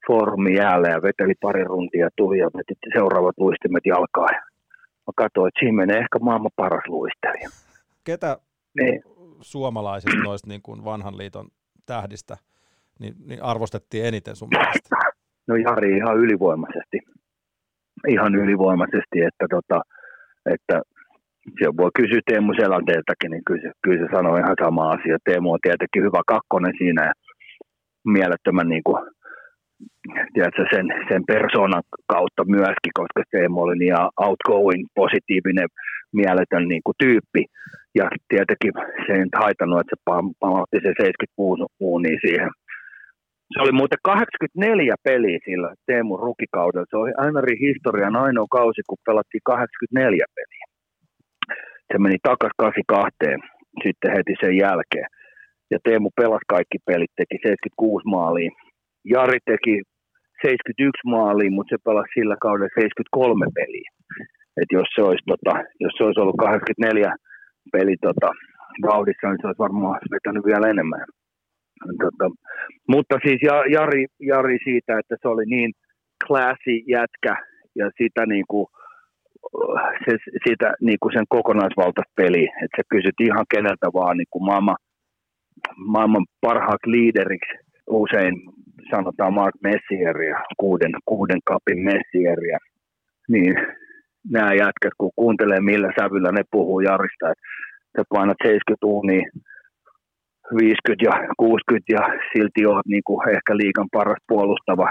foorumin 0.08 0.56
jäälle 0.56 0.90
ja 0.90 1.02
veteli 1.02 1.34
pari 1.42 1.64
runtia 1.64 2.10
tuli 2.18 2.38
ja 2.38 2.50
veti 2.58 2.74
seuraavat 2.94 3.38
luistimet 3.38 3.86
jalkaa 3.86 4.28
ja 4.32 4.42
mä 5.08 5.12
katsoin, 5.16 5.48
että 5.48 5.60
siinä 5.60 5.76
menee 5.76 5.98
ehkä 5.98 6.20
maailman 6.20 6.52
paras 6.56 6.88
luistelija. 6.88 7.50
Ketä 8.04 8.38
niin. 8.82 9.04
suomalaisista 9.42 10.24
noista 10.24 10.48
niin 10.48 10.62
kuin 10.62 10.84
vanhan 10.84 11.18
liiton 11.18 11.48
tähdistä 11.86 12.38
niin, 13.00 13.14
niin 13.28 13.44
arvostettiin 13.44 14.06
eniten 14.06 14.36
sun 14.36 14.50
mielestä? 14.52 14.96
No 15.48 15.56
Jari 15.56 15.98
ihan 15.98 16.18
ylivoimaisesti. 16.18 16.98
Ihan 18.08 18.36
ylivoimaisesti, 18.36 19.22
että, 19.30 19.46
tota, 19.50 19.82
että 20.46 20.82
se 21.60 21.78
voi 21.78 21.90
kysyä 21.96 22.22
Teemu 22.26 22.54
Selänteeltäkin, 22.54 23.32
niin 23.32 23.46
kyllä 23.48 23.62
se, 23.62 23.72
kyllä 23.84 24.06
se 24.06 24.16
sanoo 24.16 24.38
ihan 24.38 24.56
sama 24.64 24.90
asia. 24.90 25.18
Teemu 25.26 25.52
on 25.54 25.60
tietenkin 25.62 26.04
hyvä 26.04 26.22
kakkonen 26.28 26.74
siinä 26.78 27.06
ja 27.06 27.14
mielettömän 28.06 28.70
niin 28.70 28.84
kuin, 28.84 29.02
tiedätkö, 30.34 30.64
sen, 30.74 30.86
sen 31.10 31.24
persoonan 31.32 31.84
kautta 32.14 32.42
myöskin, 32.58 32.94
koska 33.00 33.22
Teemu 33.32 33.62
oli 33.62 33.78
niin 33.78 33.96
outgoing, 34.26 34.84
positiivinen, 34.96 35.70
mieletön 36.20 36.68
niin 36.68 36.84
kuin, 36.86 37.00
tyyppi. 37.04 37.44
Ja 38.00 38.06
tietenkin 38.32 38.74
se 39.06 39.12
ei 39.14 39.26
haitannut, 39.44 39.80
että 39.80 39.96
se 39.96 40.02
pamautti 40.42 40.78
se 40.78 40.92
76 40.98 41.66
uunia 41.80 42.18
siihen. 42.26 42.50
Se 43.54 43.58
oli 43.64 43.72
muuten 43.80 44.00
84 44.04 44.96
peliä 45.04 45.40
sillä 45.46 45.70
Teemun 45.86 46.24
rukikaudella. 46.28 46.90
Se 46.90 46.98
oli 46.98 47.14
Ainarin 47.18 47.66
historian 47.68 48.16
ainoa 48.26 48.56
kausi, 48.58 48.82
kun 48.88 49.06
pelattiin 49.06 49.42
84 49.44 50.26
peliä 50.36 50.66
se 51.92 52.00
meni 52.00 52.18
takas 52.24 52.54
82 52.58 53.16
sitten 53.84 54.12
heti 54.16 54.34
sen 54.42 54.56
jälkeen. 54.58 55.08
Ja 55.72 55.78
Teemu 55.84 56.10
pelasi 56.16 56.46
kaikki 56.48 56.78
pelit, 56.86 57.12
teki 57.16 57.38
76 57.44 58.08
maalia. 58.16 58.52
Jari 59.14 59.40
teki 59.46 59.76
71 60.42 61.08
maalia, 61.16 61.52
mutta 61.52 61.72
se 61.72 61.78
pelasi 61.86 62.12
sillä 62.14 62.36
kaudella 62.42 62.70
73 62.76 63.46
peliä. 63.60 63.90
Et 64.62 64.70
jos, 64.72 64.88
se 64.96 65.02
olisi, 65.02 65.26
tota, 65.32 65.54
jos 65.80 65.94
se 65.98 66.04
olisi 66.04 66.20
ollut 66.20 66.38
84 66.38 67.16
peli 67.72 67.96
tota, 68.02 68.30
vauhdissa, 68.90 69.28
niin 69.28 69.42
se 69.42 69.48
olisi 69.48 69.66
varmaan 69.68 70.00
vetänyt 70.16 70.46
vielä 70.46 70.68
enemmän. 70.74 71.06
Tota, 72.04 72.26
mutta 72.88 73.16
siis 73.26 73.40
Jari, 73.76 74.06
Jari 74.32 74.58
siitä, 74.64 75.00
että 75.00 75.16
se 75.22 75.28
oli 75.28 75.46
niin 75.46 75.72
classy 76.28 76.76
jätkä 76.96 77.36
ja 77.76 77.90
sitä 77.98 78.26
niin 78.26 78.46
kuin, 78.48 78.68
se, 80.06 80.12
siitä 80.46 80.74
niin 80.82 80.98
kuin 81.02 81.14
sen 81.14 81.26
kokonaisvaltaista 81.30 82.18
peli, 82.22 82.44
että 82.64 82.78
sä 82.78 82.84
kysyt 82.90 83.20
ihan 83.20 83.46
keneltä 83.54 83.88
vaan 83.94 84.18
niin 84.18 84.32
kuin 84.32 84.46
maailman, 84.46 84.78
maailman 85.78 86.26
parhaat 86.42 86.84
liideriksi 86.86 87.54
usein 87.90 88.34
sanotaan 88.92 89.34
Mark 89.34 89.56
Messieria, 89.64 90.38
kuuden, 90.58 90.92
kuuden 91.06 91.40
kapin 91.46 91.80
Messieria, 91.80 92.58
niin 93.30 93.56
nämä 94.32 94.54
jätkät, 94.54 94.94
kun 94.98 95.12
kuuntelee 95.16 95.60
millä 95.60 95.92
sävyllä 96.00 96.32
ne 96.32 96.44
puhuu 96.52 96.80
Jarista, 96.80 97.32
että 97.32 97.46
sä 97.98 98.04
painat 98.10 98.38
70 98.44 98.86
uunia 98.86 99.26
50 100.52 101.06
ja 101.10 101.14
60 101.38 101.94
ja 101.98 102.04
silti 102.32 102.66
olet 102.66 102.86
niin 102.86 103.06
kuin 103.08 103.30
ehkä 103.30 103.58
liikan 103.58 103.88
paras 103.92 104.22
puolustava, 104.28 104.88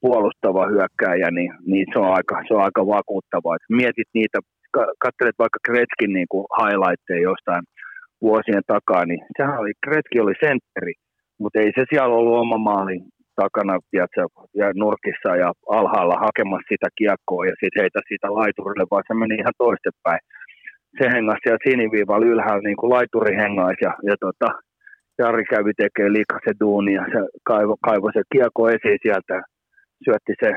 puolustava 0.00 0.68
hyökkääjä, 0.72 1.30
niin, 1.30 1.52
niin 1.66 1.86
se, 1.92 1.98
on 1.98 2.12
aika, 2.18 2.42
se 2.48 2.54
on 2.54 2.64
aika 2.64 2.86
vakuuttavaa. 2.86 3.56
Et 3.56 3.76
mietit 3.80 4.10
niitä, 4.14 4.38
katselet 5.04 5.38
vaikka 5.38 5.58
Kretskin 5.66 6.12
niin 6.12 6.30
kuin 6.32 6.46
highlightteja 6.58 7.28
jostain 7.30 7.62
vuosien 8.22 8.64
takaa, 8.66 9.04
niin 9.06 9.22
sehän 9.36 9.58
oli, 9.58 9.72
Kretski 9.84 10.20
oli 10.20 10.34
sentteri, 10.40 10.92
mutta 11.40 11.60
ei 11.60 11.72
se 11.74 11.84
siellä 11.90 12.14
ollut 12.14 12.40
oma 12.44 12.58
maalin 12.58 13.02
takana 13.42 13.78
tiedätkö, 13.90 14.22
ja 14.60 14.66
nurkissa 14.82 15.30
ja 15.42 15.48
alhaalla 15.78 16.16
hakemassa 16.26 16.70
sitä 16.72 16.88
kiekkoa 16.98 17.46
ja 17.50 17.54
sitten 17.60 17.82
heitä 17.82 18.00
siitä 18.08 18.28
laiturille, 18.38 18.86
vaan 18.90 19.04
se 19.06 19.14
meni 19.14 19.34
ihan 19.34 19.58
toistepäin. 19.64 20.20
Se 20.98 21.04
hengas 21.14 21.40
siellä 21.42 21.64
siniviivalla 21.68 22.26
ylhäällä 22.32 22.66
niin 22.66 22.80
kuin 22.80 22.92
laituri 22.96 23.36
hengais 23.42 23.78
ja, 23.86 23.92
ja 24.08 24.14
tota, 24.24 24.48
Jari 25.18 25.44
kävi 25.44 25.72
tekemään 25.76 26.12
liikasen 26.12 26.60
duuni 26.60 26.92
ja 27.00 27.04
se 27.12 27.20
kaivo, 27.50 27.74
kaivo 27.88 28.08
se 28.12 28.22
kiekko 28.32 28.62
esiin 28.68 28.98
sieltä 29.02 29.36
syötti 30.04 30.34
se 30.42 30.50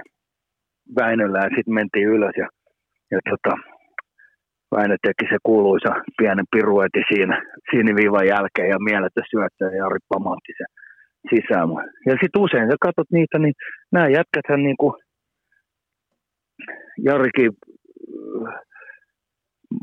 Väinöllä 1.00 1.39
ja 1.39 1.50
sitten 1.56 1.74
mentiin 1.74 2.08
ylös 2.08 2.36
ja, 2.38 2.48
ja 3.12 3.20
tota, 3.30 3.54
Väinö 4.75 4.95
teki 5.01 5.25
se 5.29 5.38
kuuluisa 5.43 5.91
pienen 6.17 6.45
piruetti 6.51 7.01
siinä 7.13 7.36
siniviivan 7.71 8.27
jälkeen 8.27 8.69
ja 8.69 8.77
mielettä 8.79 9.21
syöttö 9.31 9.65
ja 9.65 9.77
Jari 9.77 9.99
pamautti 10.10 10.53
se 10.57 10.65
sisään. 11.29 11.69
Ja 12.05 12.15
sitten 12.21 12.41
usein 12.41 12.69
sä 12.71 12.75
katsot 12.81 13.12
niitä, 13.12 13.39
niin 13.39 13.53
nämä 13.91 14.07
jätkäthän 14.07 14.63
niin 14.63 14.77
kuin 14.77 14.93
Jarikin 17.05 17.51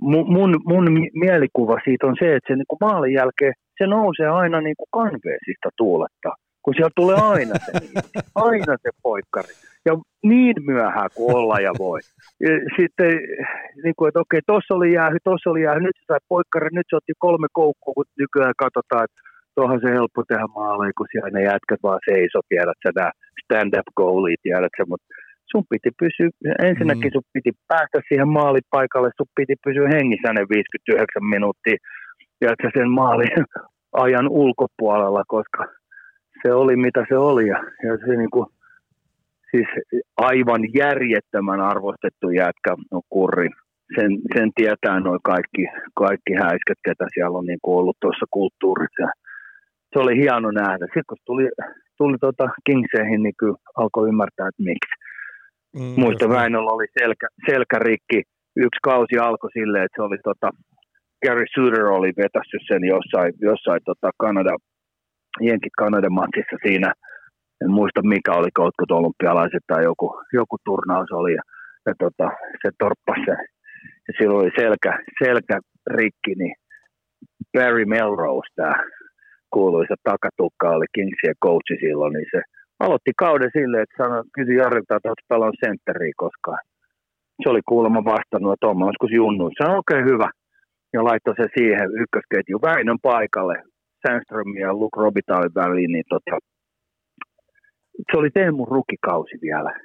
mun, 0.01 0.55
mun 0.66 0.85
mielikuva 1.14 1.77
siitä 1.85 2.07
on 2.07 2.16
se, 2.18 2.35
että 2.35 2.48
se 2.48 2.57
niin 2.57 2.70
kuin 2.70 2.79
maalin 2.81 3.14
jälkeen 3.14 3.53
se 3.79 3.87
nousee 3.87 4.29
aina 4.29 4.61
niin 4.61 4.77
kuin 4.79 4.88
kanveesista 4.92 5.68
tuuletta, 5.77 6.31
kun 6.69 6.77
siellä 6.77 7.01
tulee 7.03 7.21
aina 7.35 7.55
se, 7.67 7.73
aina 8.49 8.75
se 8.85 8.91
poikkari. 9.09 9.53
Ja 9.89 9.93
niin 10.31 10.57
myöhään 10.73 11.11
kuin 11.15 11.37
olla 11.37 11.57
ja 11.67 11.73
voi. 11.85 12.01
Ja 12.47 12.55
sitten, 12.79 13.13
niin 13.85 13.97
kuin, 13.97 14.09
että 14.09 14.21
okei, 14.25 14.41
tuossa 14.47 14.75
oli 14.79 14.91
jäähy, 14.99 15.17
tuossa 15.25 15.51
oli 15.51 15.63
jäähy, 15.63 15.81
nyt 15.81 15.97
se 15.99 16.05
sai 16.07 16.23
poikkari, 16.35 16.69
nyt 16.73 16.89
se 16.91 16.97
otti 16.97 17.13
kolme 17.27 17.49
koukkua, 17.53 17.95
kun 17.95 18.05
nykyään 18.23 18.63
katsotaan, 18.65 19.05
että 19.05 19.21
tuohon 19.55 19.81
se 19.83 19.89
helppo 19.99 20.21
tehdä 20.23 20.47
maaleja, 20.59 20.99
kun 20.99 21.11
siellä 21.11 21.31
ne 21.35 21.43
jätkät 21.53 21.81
vaan 21.87 22.01
seisoo, 22.11 22.43
tiedät 22.49 22.79
sä 22.83 22.91
nämä 22.95 23.11
stand-up 23.43 23.89
goalit, 23.99 24.41
tiedät 24.43 24.75
sä, 24.77 24.85
mutta 24.93 25.07
sun 25.51 25.65
piti 25.71 25.91
pysyä, 26.03 26.31
ensinnäkin 26.69 27.11
mm. 27.11 27.15
sun 27.17 27.33
piti 27.35 27.53
päästä 27.71 27.99
siihen 28.09 28.31
maalipaikalle, 28.39 29.11
sun 29.17 29.35
piti 29.39 29.55
pysyä 29.67 29.89
hengissä 29.97 30.29
ne 30.33 30.43
59 30.51 31.25
minuuttia, 31.35 31.77
ja 32.43 32.49
että 32.53 32.69
sen 32.77 32.91
maalin 33.01 33.37
ajan 34.05 34.29
ulkopuolella, 34.43 35.23
koska 35.35 35.61
se 36.42 36.53
oli 36.53 36.77
mitä 36.77 37.05
se 37.09 37.18
oli, 37.18 37.46
ja, 37.48 37.59
ja 37.83 37.98
se 38.07 38.16
niin 38.16 38.31
kuin, 38.31 38.46
siis 39.51 39.68
aivan 40.16 40.62
järjettömän 40.74 41.61
arvostettu 41.61 42.31
jätkä 42.31 42.74
no 42.90 43.01
kurri. 43.09 43.48
Sen, 43.96 44.11
sen 44.37 44.51
tietää 44.55 45.01
noin 45.01 45.20
kaikki, 45.24 45.64
kaikki 45.94 46.33
häiskät, 46.35 46.79
ketä 46.85 47.07
siellä 47.14 47.38
on 47.38 47.46
niin 47.46 47.59
kuin 47.62 47.79
ollut 47.79 47.96
tuossa 48.01 48.27
kulttuurissa. 48.31 49.07
Se 49.92 49.98
oli 49.98 50.14
hieno 50.22 50.51
nähdä. 50.51 50.85
Sitten 50.85 51.09
kun 51.09 51.16
tuli, 51.27 51.48
tuli 51.98 52.16
tuota 52.18 52.48
Kingseihin, 52.66 53.22
niin 53.22 53.35
kyllä 53.38 53.57
alkoi 53.77 54.09
ymmärtää, 54.09 54.48
että 54.48 54.62
miksi. 54.62 54.94
Mm, 55.77 56.01
Muista 56.01 56.29
Väinöllä 56.29 56.70
oli 56.70 56.87
selkä, 56.98 57.27
selkärikki. 57.51 58.22
Yksi 58.57 58.81
kausi 58.83 59.18
alkoi 59.18 59.51
silleen, 59.53 59.85
että 59.85 59.96
se 59.96 60.03
oli 60.03 60.18
tota, 60.24 60.48
Gary 61.27 61.44
Suter 61.55 61.87
oli 61.87 62.12
vetässyt 62.16 62.64
sen 62.68 62.85
jossain, 62.85 63.33
jossain 63.40 63.81
tota 63.85 64.11
Kanada, 64.18 64.57
Jenkit 65.40 65.72
Kanadan 65.79 66.12
matsissa 66.12 66.57
siinä. 66.66 66.92
En 67.62 67.70
muista 67.70 68.03
mikä 68.03 68.33
oli 68.33 68.51
kotkut 68.55 68.90
olympialaiset 68.90 69.64
tai 69.66 69.85
joku, 69.85 70.09
joku 70.33 70.57
turnaus 70.64 71.11
oli. 71.12 71.33
Ja, 71.35 71.42
ja 71.87 71.92
tota, 71.98 72.31
se 72.62 72.68
torppasi 72.79 73.24
sen. 73.24 73.40
Ja 74.09 74.12
silloin 74.18 74.44
oli 74.44 74.53
selkä, 74.61 74.92
selkä 75.24 75.61
rikki, 75.96 76.35
niin 76.40 76.55
Barry 77.53 77.85
Melrose, 77.85 78.53
tämä 78.57 78.74
kuuluisa 79.51 79.94
takatukka, 80.05 80.70
oli 80.70 80.87
Kingsien 80.94 81.35
coachi 81.44 81.77
silloin, 81.81 82.12
niin 82.12 82.27
se 82.31 82.40
aloitti 82.81 83.12
kauden 83.16 83.51
silleen, 83.53 83.83
että 83.83 84.03
sanoi, 84.03 84.22
kysyi 84.35 84.57
Jarilta, 84.57 84.96
että 84.96 85.09
oletko 85.09 85.27
pelannut 85.29 85.62
sentteriä 85.64 86.12
koskaan. 86.16 86.62
Se 87.42 87.48
oli 87.51 87.61
kuulemma 87.68 88.05
vastannut, 88.05 88.53
että 88.53 88.66
on 88.66 88.88
joskus 88.90 89.12
junnuin. 89.12 89.55
Sanoi, 89.59 89.79
okei, 89.79 90.01
okay, 90.01 90.12
hyvä. 90.12 90.29
Ja 90.92 91.05
laittoi 91.05 91.35
se 91.37 91.46
siihen 91.59 91.88
ykkösketju 92.03 92.59
Väinön 92.62 93.01
paikalle. 93.03 93.57
Sandström 94.03 94.57
ja 94.57 94.75
Luke 94.75 95.01
Robitaille 95.01 95.51
väliin, 95.55 95.93
niin 95.93 96.05
tota, 96.09 96.39
se 98.11 98.19
oli 98.19 98.31
Teemu 98.31 98.65
rukikausi 98.65 99.37
vielä. 99.43 99.81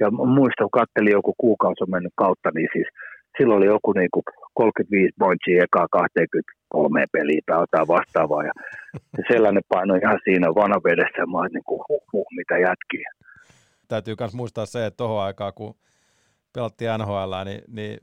Ja 0.00 0.10
muistan, 0.10 0.68
kun 0.70 0.80
katselin 0.80 1.12
joku 1.12 1.34
kuukausi 1.38 1.82
on 1.82 1.90
mennyt 1.90 2.12
kautta, 2.16 2.50
niin 2.54 2.68
siis 2.72 2.88
silloin 3.36 3.58
oli 3.58 3.66
joku 3.66 3.92
niin 3.92 4.08
kuin 4.14 4.24
35 4.54 5.14
pointsia 5.18 5.64
ekaa 5.64 5.86
23 5.90 7.04
peliä 7.12 7.40
tai 7.46 7.62
jotain 7.62 7.88
vastaavaa. 7.88 8.42
Ja 8.44 8.52
sellainen 9.32 9.62
paino 9.68 9.94
ihan 9.94 10.18
siinä 10.24 10.48
vanavedessä, 10.48 11.26
mä 11.26 11.38
olin 11.38 11.52
niin 11.52 11.68
kuin 11.68 11.80
huh, 11.88 12.04
huh, 12.12 12.26
mitä 12.36 12.54
jätkiä. 12.58 13.10
Täytyy 13.88 14.14
myös 14.20 14.34
muistaa 14.34 14.66
se, 14.66 14.86
että 14.86 14.96
tuohon 14.96 15.22
aikaan, 15.22 15.52
kun 15.54 15.74
pelattiin 16.54 16.90
NHL, 16.98 17.34
niin, 17.44 17.60
niin 17.68 17.98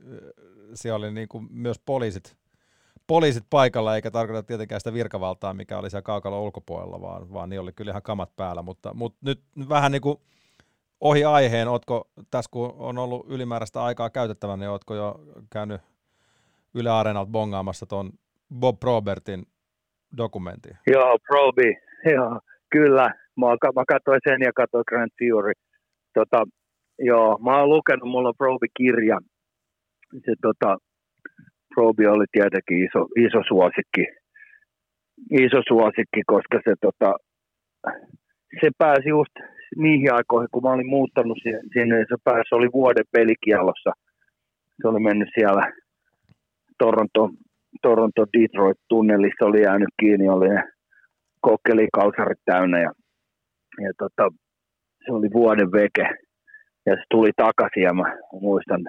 siellä 0.74 0.96
oli 0.96 1.12
niin 1.12 1.28
kuin 1.28 1.46
myös 1.50 1.80
poliisit, 1.86 2.36
poliisit 3.06 3.44
paikalla, 3.50 3.94
eikä 3.94 4.10
tarkoita 4.10 4.42
tietenkään 4.42 4.80
sitä 4.80 4.92
virkavaltaa, 4.92 5.54
mikä 5.54 5.78
oli 5.78 5.90
siellä 5.90 6.02
kaukalla 6.02 6.40
ulkopuolella, 6.40 7.00
vaan, 7.00 7.32
vaan 7.32 7.48
niin 7.48 7.60
oli 7.60 7.72
kyllä 7.72 7.90
ihan 7.90 8.02
kamat 8.02 8.36
päällä, 8.36 8.62
mutta, 8.62 8.94
mutta 8.94 9.18
nyt 9.24 9.40
vähän 9.68 9.92
niin 9.92 10.02
kuin 10.02 10.18
ohi 11.00 11.24
aiheen, 11.24 11.68
ootko 11.68 12.08
tässä 12.30 12.48
kun 12.50 12.74
on 12.78 12.98
ollut 12.98 13.26
ylimääräistä 13.28 13.82
aikaa 13.82 14.10
käytettävä, 14.10 14.56
niin 14.56 14.70
ootko 14.70 14.94
jo 14.94 15.20
käynyt 15.52 15.80
Yle 16.74 16.90
Areenalta 16.90 17.30
bongaamassa 17.30 17.86
tuon 17.86 18.10
Bob 18.54 18.80
Probertin 18.80 19.46
dokumentin? 20.16 20.76
Joo, 20.86 21.18
Probi, 21.26 21.76
joo, 22.14 22.40
kyllä. 22.70 23.14
Mä, 23.36 23.46
mä 23.74 23.84
katsoin 23.88 24.20
sen 24.28 24.40
ja 24.40 24.52
katsoin 24.52 24.84
Grand 24.88 25.10
Fury. 25.18 25.52
Tota, 26.14 26.44
joo, 26.98 27.38
mä 27.38 27.58
oon 27.58 27.68
lukenut, 27.68 28.08
mulla 28.08 28.28
on 28.28 28.34
Probi-kirja. 28.38 29.18
Se 30.12 30.32
tota, 30.42 30.78
Probi 31.74 32.06
oli 32.06 32.24
tietenkin 32.32 32.78
iso, 32.86 33.00
iso 33.26 33.40
suosikki, 33.48 34.04
iso 35.30 35.60
suosikki, 35.68 36.20
koska 36.26 36.60
se, 36.64 36.74
tota, 36.80 37.14
se 38.60 38.70
pääsi 38.78 39.08
just 39.08 39.34
niihin 39.76 40.14
aikoihin, 40.14 40.48
kun 40.52 40.62
mä 40.62 40.72
olin 40.72 40.86
muuttanut 40.86 41.38
sinne, 41.72 41.96
se 41.98 42.16
pääsi, 42.24 42.54
oli 42.54 42.68
vuoden 42.72 43.04
pelikielossa. 43.12 43.90
Se 44.82 44.88
oli 44.88 45.00
mennyt 45.00 45.28
siellä 45.34 45.72
Toronto, 46.78 47.30
Toronto 47.82 48.26
Detroit 48.32 48.78
tunnelissa, 48.88 49.46
oli 49.46 49.62
jäänyt 49.62 49.94
kiinni, 50.00 50.28
oli 50.28 50.48
ne 50.48 50.62
kokkelikausarit 51.40 52.38
täynnä 52.44 52.80
ja, 52.80 52.92
ja 53.80 53.92
tota, 53.98 54.28
se 55.04 55.12
oli 55.12 55.28
vuoden 55.32 55.72
veke. 55.72 56.08
Ja 56.86 56.96
se 56.96 57.02
tuli 57.10 57.30
takaisin 57.36 57.82
ja 57.82 57.94
mä 57.94 58.16
muistan, 58.32 58.80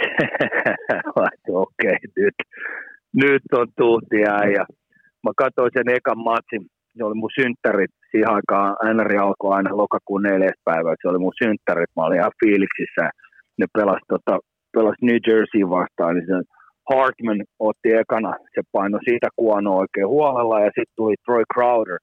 okei, 1.16 1.52
okay, 1.52 1.96
nyt, 2.16 2.34
nyt 3.14 3.42
on 3.52 3.66
tuhti 3.76 4.20
ja 4.56 4.64
mä 5.24 5.30
katsoin 5.36 5.70
sen 5.74 5.88
ekan 5.96 6.18
matsin, 6.18 6.62
se 6.96 7.04
oli 7.04 7.14
mun 7.14 7.30
synttärit 7.40 7.90
siihen 8.10 8.30
aikaan. 8.30 8.76
NR 8.94 9.16
alkoi 9.16 9.56
aina 9.56 9.76
lokakuun 9.76 10.22
neljäs 10.22 10.58
päivä, 10.64 10.94
se 11.02 11.08
oli 11.08 11.18
mun 11.18 11.40
synttärit, 11.42 11.90
mä 11.96 12.04
olin 12.04 12.20
ihan 12.20 12.38
fiiliksissä. 12.44 13.04
Ne 13.58 13.66
pelasi, 13.78 14.04
tota, 14.08 14.38
pelasi 14.72 15.06
New 15.06 15.20
Jersey 15.26 15.64
vastaan, 15.76 16.14
niin 16.14 16.26
se 16.26 16.36
Hartman 16.90 17.40
otti 17.58 17.88
ekana, 18.02 18.32
se 18.54 18.60
paino 18.72 18.98
siitä 19.08 19.28
kuonoa 19.36 19.82
oikein 19.84 20.08
huolella, 20.08 20.60
ja 20.60 20.70
sitten 20.76 20.96
tuli 20.96 21.14
Troy 21.24 21.44
Crowder. 21.54 21.98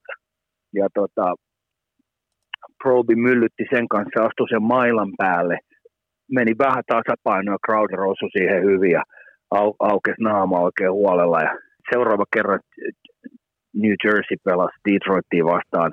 Ja 0.73 0.87
tota, 0.93 1.35
Probi 2.83 3.15
myllytti 3.15 3.63
sen 3.73 3.87
kanssa, 3.87 4.25
astui 4.25 4.49
sen 4.49 4.63
mailan 4.63 5.11
päälle, 5.17 5.57
meni 6.31 6.51
vähän 6.57 6.83
tasapainoa, 6.87 7.57
Crowder 7.65 8.01
osui 8.01 8.29
siihen 8.31 8.63
hyvin, 8.63 8.91
ja 8.91 9.03
au, 9.51 9.73
aukesi 9.79 10.21
naama 10.23 10.59
oikein 10.59 10.91
huolella, 10.91 11.41
ja 11.41 11.53
seuraava 11.91 12.25
kerran 12.33 12.59
New 13.73 13.95
Jersey 14.03 14.37
pelasi 14.43 14.77
Detroitia 14.89 15.45
vastaan 15.45 15.91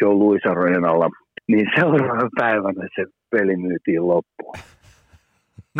Joe 0.00 0.14
Louis 0.14 0.46
Arenalla. 0.46 1.08
niin 1.48 1.66
seuraavana 1.76 2.28
päivänä 2.38 2.88
se 2.96 3.04
peli 3.30 3.56
myytiin 3.56 4.08
loppuun. 4.08 4.56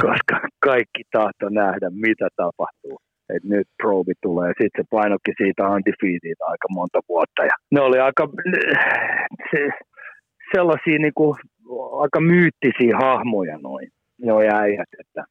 Koska 0.03 0.41
kaikki 0.61 1.03
tahto 1.13 1.49
nähdä, 1.49 1.91
mitä 1.91 2.29
tapahtuu. 2.37 2.99
Et 3.35 3.45
nyt 3.45 3.69
probi 3.83 4.13
tulee. 4.23 4.49
Sitten 4.49 4.85
se 4.85 4.89
painokki 4.91 5.33
siitä 5.37 5.69
undefeated 5.69 6.39
aika 6.41 6.69
monta 6.71 7.01
vuotta. 7.09 7.45
Ja 7.45 7.57
ne 7.71 7.81
oli 7.81 7.99
aika 7.99 8.29
se, 9.51 9.69
sellaisia 10.55 10.99
niinku, 10.99 11.37
aika 12.01 12.21
myyttisiä 12.21 12.97
hahmoja 13.03 13.59
noin. 13.59 13.89
Ne 14.19 14.33
on 14.33 14.43
äijät, 14.43 14.89
että, 15.01 15.25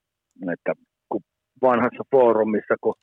että 0.53 0.73
kun 1.09 1.21
vanhassa 1.61 2.03
foorumissa, 2.11 2.75
kun 2.81 2.93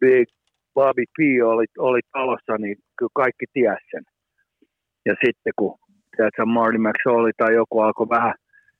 Big 0.00 0.28
Bobby 0.74 1.04
P 1.16 1.18
oli, 1.44 1.64
oli 1.78 2.00
talossa, 2.12 2.58
niin 2.58 2.76
kyllä 2.98 3.10
kaikki 3.14 3.44
tiesi 3.52 3.84
sen. 3.90 4.04
Ja 5.06 5.14
sitten 5.24 5.52
kun 5.56 5.78
tiedätkö, 6.16 6.46
Marty 6.46 6.78
McSorley 6.78 7.32
tai 7.36 7.54
joku 7.54 7.80
alkoi 7.80 8.08
vähän 8.08 8.34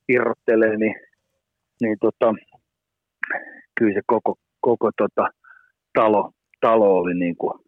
irrottelee, 0.09 0.77
niin, 0.77 0.95
niin 1.81 1.97
tota, 2.01 2.35
kyllä 3.79 3.95
se 3.95 4.01
koko, 4.07 4.35
koko 4.61 4.91
tota, 4.97 5.29
talo, 5.95 6.31
talo 6.61 6.97
oli 6.97 7.15
niin 7.15 7.37
kuin 7.37 7.61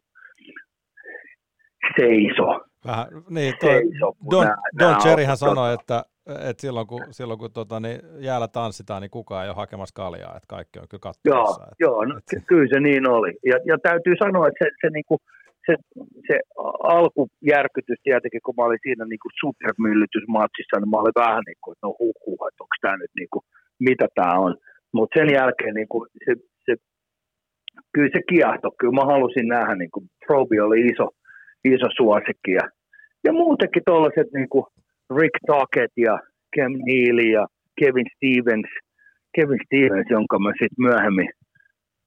seiso. 1.97 2.61
Vähän, 2.87 3.07
niin, 3.31 3.55
toi, 3.61 3.71
seiso, 3.71 4.13
Don, 4.31 4.45
nää, 4.45 4.57
Don 4.79 4.91
nää 4.91 5.01
Cherryhän 5.01 5.37
sanoi, 5.37 5.75
että, 5.75 6.05
että 6.27 6.61
silloin 6.61 6.87
kun, 6.87 7.01
silloin 7.11 7.39
kun 7.39 7.53
tota, 7.53 7.81
niin 7.81 7.99
jäällä 8.19 8.49
tanssitaan, 8.49 9.03
niin 9.03 9.11
kukaan 9.11 9.45
ei 9.45 9.49
ole 9.49 9.57
hakemassa 9.57 9.95
kaljaa, 10.03 10.37
että 10.37 10.55
kaikki 10.55 10.79
on 10.79 10.89
kyllä 10.89 11.07
katsomassa. 11.09 11.63
Joo, 11.63 11.69
että, 11.73 11.85
joo 11.85 12.05
no, 12.05 12.19
että, 12.19 12.47
kyllä 12.47 12.69
se 12.75 12.81
niin 12.81 13.07
oli. 13.11 13.33
Ja, 13.51 13.57
ja 13.71 13.77
täytyy 13.89 14.15
sanoa, 14.25 14.49
että 14.49 14.65
se, 14.65 14.69
se, 14.83 14.89
niin 14.97 15.09
kuin, 15.09 15.21
se, 15.67 15.75
se 16.29 16.37
alkujärkytys 16.95 18.01
tietenkin, 18.03 18.43
kun 18.45 18.55
mä 18.57 18.67
olin 18.67 18.85
siinä 18.87 19.05
niin 19.05 19.39
supermyllytysmatsissa, 19.41 20.77
niin 20.77 20.91
mä 20.91 21.03
olin 21.03 21.21
vähän 21.25 21.43
niin 21.47 21.61
kuin, 21.63 21.73
että 21.73 21.87
no 21.87 21.91
huh, 22.01 22.39
että 22.49 22.63
onko 22.65 22.77
tämä 22.81 22.97
nyt 22.97 23.15
niin 23.21 23.33
kuin, 23.33 23.45
mitä 23.89 24.07
tämä 24.15 24.35
on. 24.47 24.53
Mutta 24.95 25.15
sen 25.19 25.29
jälkeen 25.39 25.75
niin 25.75 25.91
kuin, 25.93 26.05
se, 26.25 26.33
se, 26.67 26.73
kyllä 27.95 28.11
se 28.17 28.21
kiahto, 28.33 28.69
kyllä 28.79 28.99
mä 29.01 29.13
halusin 29.13 29.49
nähdä, 29.49 29.75
niin 29.75 29.91
kuin 29.95 30.05
Probi 30.27 30.61
oli 30.61 30.81
iso, 30.93 31.07
iso 31.65 31.89
suosikki 31.97 32.53
ja, 32.61 32.67
ja 33.25 33.33
muutenkin 33.33 33.83
tuollaiset 33.87 34.29
niin 34.39 34.49
kuin 34.49 34.65
Rick 35.11 35.35
Tockett 35.47 35.93
ja 35.97 36.19
Kem 36.55 36.73
Neely 36.73 37.31
ja 37.31 37.47
Kevin 37.81 38.07
Stevens, 38.17 38.71
Kevin 39.35 39.61
Stevens, 39.67 40.07
jonka 40.11 40.39
mä 40.39 40.51
sitten 40.51 40.85
myöhemmin 40.87 41.29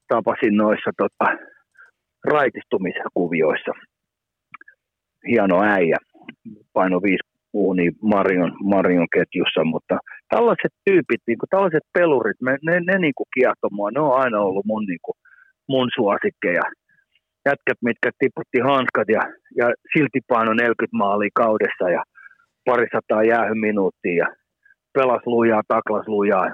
tapasin 0.07 0.57
noissa 0.57 0.91
tota, 0.97 1.37
raitistumiskuvioissa. 2.25 3.71
Hieno 5.27 5.63
äijä, 5.63 5.97
paino 6.73 7.01
5 7.01 7.17
uuni 7.53 7.91
Marion, 8.01 8.51
Marion 8.63 9.07
ketjussa, 9.13 9.63
mutta 9.63 9.95
tällaiset 10.29 10.73
tyypit, 10.85 11.21
niin 11.27 11.37
kuin 11.37 11.49
tällaiset 11.49 11.85
pelurit, 11.93 12.39
me, 12.41 12.57
ne, 12.61 12.79
ne 12.79 12.97
niin 12.99 13.17
kuin 13.17 13.27
mua, 13.71 13.91
ne 13.91 13.99
on 13.99 14.19
aina 14.21 14.39
ollut 14.39 14.65
mun, 14.65 14.85
niin 14.85 15.03
kuin, 15.05 15.17
mun 15.67 15.89
suosikkeja. 15.95 16.65
Jätkät, 17.45 17.79
mitkä 17.81 18.09
tiputti 18.19 18.59
hanskat 18.69 19.07
ja, 19.17 19.23
ja 19.59 19.67
silti 19.93 20.19
paino 20.27 20.53
40 20.53 20.97
maalia 20.97 21.29
kaudessa 21.43 21.89
ja 21.89 22.03
parisataa 22.69 23.23
jäähyminuuttia 23.23 24.15
ja 24.23 24.27
pelas 24.93 25.21
lujaa, 25.25 25.61
taklas 25.67 26.07
lujaa. 26.07 26.47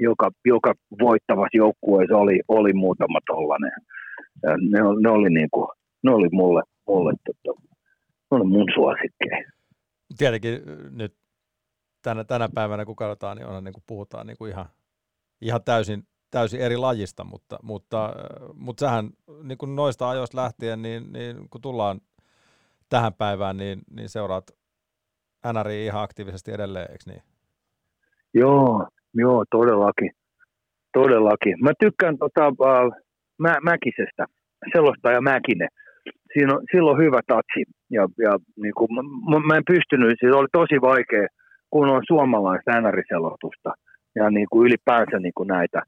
Joka, 0.00 0.30
joka 0.44 0.74
voittavassa 1.00 1.56
joukkueessa 1.56 2.16
oli, 2.16 2.40
oli 2.48 2.72
muutama 2.72 3.18
tollainen. 3.26 3.72
Ja 4.42 4.50
ne, 4.50 4.78
ne, 5.02 5.10
oli 5.10 5.30
niin 5.30 5.48
kuin, 5.50 5.68
ne 6.02 6.10
oli 6.10 6.28
mulle, 6.32 6.62
mulle 6.86 7.12
tota, 7.26 7.60
ne 8.30 8.36
oli 8.36 8.44
mun 8.44 8.68
suosikkeja. 8.74 9.50
Tietenkin 10.18 10.60
nyt 10.90 11.14
tänä, 12.02 12.24
tänä 12.24 12.48
päivänä, 12.54 12.84
kun 12.84 12.96
katsotaan, 12.96 13.36
niin, 13.36 13.46
onhan, 13.46 13.64
niin 13.64 13.74
kuin 13.74 13.84
puhutaan 13.86 14.26
niin 14.26 14.36
kuin 14.38 14.50
ihan, 14.50 14.66
ihan 15.40 15.60
täysin, 15.64 16.02
täysin 16.30 16.60
eri 16.60 16.76
lajista, 16.76 17.24
mutta, 17.24 17.58
mutta, 17.62 18.12
mutta 18.54 18.80
sähän 18.80 19.10
niin 19.42 19.58
kuin 19.58 19.76
noista 19.76 20.10
ajoista 20.10 20.36
lähtien, 20.36 20.82
niin, 20.82 21.12
niin 21.12 21.36
kun 21.50 21.60
tullaan 21.60 22.00
tähän 22.88 23.14
päivään, 23.14 23.56
niin, 23.56 23.80
niin 23.90 24.08
seuraat 24.08 24.59
NRI 25.52 25.84
ihan 25.84 26.02
aktiivisesti 26.02 26.52
edelleen, 26.52 26.90
eikö 26.90 27.04
niin? 27.06 27.22
Joo, 28.34 28.88
joo, 29.14 29.44
todellakin. 29.50 30.10
Todellakin. 30.92 31.54
Mä 31.62 31.72
tykkään 31.80 32.18
tota, 32.18 32.46
äh, 32.46 33.02
mä, 33.38 33.56
Mäkisestä, 33.62 34.24
selostaja 34.72 35.20
Mäkinen. 35.20 35.68
Siinä 36.32 36.54
on, 36.54 36.62
sillä 36.72 36.90
on 36.90 36.98
hyvä 36.98 37.20
tatsi. 37.26 37.60
Ja, 37.90 38.08
ja 38.18 38.38
niin 38.62 38.74
kuin, 38.74 38.88
mä, 38.94 39.38
mä, 39.46 39.56
en 39.56 39.70
pystynyt, 39.72 40.16
siis 40.20 40.34
oli 40.34 40.48
tosi 40.52 40.80
vaikea, 40.80 41.26
kun 41.70 41.88
on 41.88 42.02
suomalaista 42.06 42.80
NR-selostusta. 42.80 43.72
Ja 44.14 44.30
niin 44.30 44.46
kuin 44.50 44.66
ylipäänsä 44.66 45.18
niin 45.18 45.32
kuin 45.34 45.46
näitä. 45.46 45.82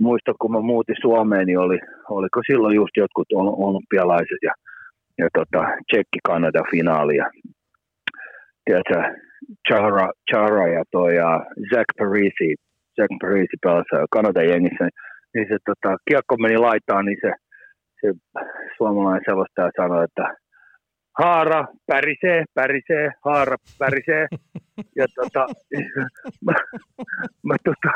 Muista, 0.00 0.32
kun 0.40 0.52
mä 0.52 0.60
muutin 0.60 0.96
Suomeen, 1.00 1.46
niin 1.46 1.58
oli, 1.58 1.78
oliko 2.10 2.40
silloin 2.46 2.76
just 2.76 2.96
jotkut 2.96 3.26
olympialaiset 3.36 4.42
ja, 4.42 4.52
ja 5.18 5.28
tota, 5.34 5.66
Tsekki-Kanada-finaali. 5.88 7.16
Ja, 7.16 7.30
tiedätkö, 8.66 8.98
Chara, 9.68 10.08
Chara 10.30 10.68
ja 10.68 10.82
toi 10.90 11.14
ja 11.14 11.30
Zach 11.70 11.90
Parisi, 11.98 12.54
Zach 12.96 13.12
Parisi 13.20 13.56
pelasi 13.62 14.06
Kanadan 14.10 14.48
jengissä, 14.48 14.88
niin 15.34 15.46
se 15.48 15.56
tota, 15.66 15.96
kiekko 16.08 16.36
meni 16.36 16.58
laitaan, 16.58 17.04
niin 17.04 17.18
se, 17.20 17.32
se 18.00 18.08
suomalainen 18.76 19.22
selostaja 19.26 19.70
sanoi, 19.76 20.04
että 20.04 20.36
haara, 21.18 21.66
pärisee, 21.86 22.44
pärisee, 22.54 23.10
haara, 23.24 23.56
pärisee. 23.78 24.26
Ja 24.96 25.06
tota, 25.14 25.46
mä, 26.46 26.52
mä, 27.48 27.56
tota, 27.64 27.92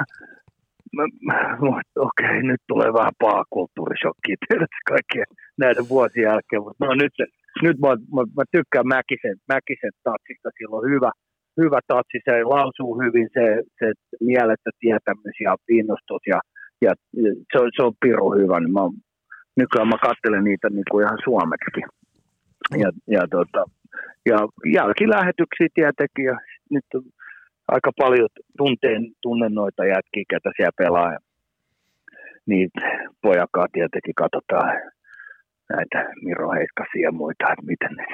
mä, 0.96 1.04
mä, 1.26 1.54
okei, 1.96 2.26
okay, 2.26 2.42
nyt 2.42 2.60
tulee 2.68 2.92
vähän 2.92 3.12
paha 3.18 3.44
kulttuurishokki, 3.50 4.34
tiedät 4.48 4.74
kaikkien 4.88 5.26
näiden 5.58 5.88
vuosien 5.88 6.24
jälkeen, 6.24 6.62
mutta 6.62 6.86
no 6.86 6.94
nyt, 6.94 7.12
se, 7.16 7.24
nyt 7.62 7.78
mä, 7.84 7.88
mä, 7.88 8.22
mä, 8.36 8.42
tykkään 8.56 8.88
Mäkisen, 8.94 9.36
Mäkisen 9.52 9.94
tatsista, 10.08 10.48
sillä 10.58 10.76
on 10.76 10.90
hyvä, 10.90 11.10
hyvä 11.60 11.80
tatsi, 11.86 12.18
se 12.24 12.34
lausuu 12.54 12.92
hyvin, 13.02 13.28
se, 13.36 13.44
se 13.78 13.86
mielettä 14.20 14.70
tietämys 14.80 15.36
ja 15.46 15.52
innostus 15.68 16.22
ja 16.26 16.40
ja 16.82 16.92
se 17.52 17.58
on, 17.58 17.70
se 17.76 17.82
on 17.82 17.92
piru 18.00 18.32
hyvä, 18.32 18.60
niin 18.60 18.72
mä, 18.72 18.80
nykyään 19.56 19.88
mä 19.88 19.98
katselen 20.02 20.44
niitä 20.44 20.68
niin 20.70 20.88
kuin 20.90 21.04
ihan 21.04 21.18
suomeksi. 21.24 21.80
Ja, 22.82 22.90
ja, 23.06 23.28
tota, 23.30 23.64
ja 24.26 24.38
jälkilähetyksiä 24.74 25.68
tietenkin, 25.74 26.24
ja 26.24 26.36
nyt 26.70 26.84
aika 27.68 27.90
paljon 27.98 28.28
tunteen, 28.58 29.02
tunnen 29.22 29.54
noita 29.54 29.84
jätkiä, 29.84 30.24
ketä 30.30 30.50
siellä 30.56 30.78
pelaa. 30.78 31.16
Niitä 32.46 32.80
pojakaa 33.22 33.66
tietenkin 33.72 34.14
katsotaan 34.14 34.68
näitä 35.76 35.98
Miro 36.24 36.50
Heiskasia 36.50 37.02
ja 37.02 37.12
muita, 37.12 37.52
että 37.52 37.66
miten 37.66 37.92
ne, 37.96 38.06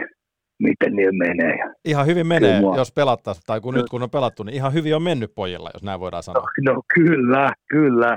miten 0.59 0.93
ne 0.97 1.03
menee. 1.13 1.59
Ihan 1.85 2.07
hyvin 2.07 2.27
menee, 2.27 2.61
mua... 2.61 2.77
jos 2.77 2.93
pelattaisiin, 2.93 3.45
tai 3.47 3.61
kun 3.61 3.75
nyt 3.75 3.89
kun 3.91 4.03
on 4.03 4.11
pelattu, 4.11 4.43
niin 4.43 4.55
ihan 4.55 4.73
hyvin 4.73 4.97
on 4.97 5.03
mennyt 5.03 5.35
pojilla, 5.35 5.71
jos 5.75 5.83
näin 5.83 6.01
voidaan 6.01 6.23
sanoa. 6.23 6.43
No, 6.65 6.73
no 6.73 6.83
kyllä, 6.95 7.53
kyllä. 7.71 8.17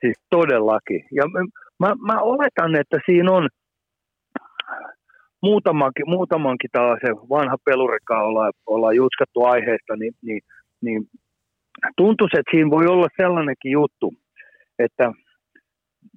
Siis 0.00 0.16
todellakin. 0.30 1.04
Ja 1.12 1.24
mä, 1.78 1.94
mä 2.12 2.20
oletan, 2.20 2.76
että 2.76 2.98
siinä 3.06 3.32
on 3.32 3.48
muutamankin, 5.42 6.10
muutamankin 6.10 6.70
tällaisen 6.72 7.16
vanha 7.16 7.56
pelurikka 7.64 8.22
ollaan, 8.22 8.52
ollaan 8.66 8.96
jutskattu 8.96 9.44
aiheesta, 9.44 9.96
niin, 9.96 10.12
niin, 10.22 10.40
niin 10.82 11.02
tuntuisi, 11.96 12.38
että 12.38 12.50
siinä 12.50 12.70
voi 12.70 12.86
olla 12.86 13.08
sellainenkin 13.22 13.72
juttu, 13.72 14.14
että 14.78 15.12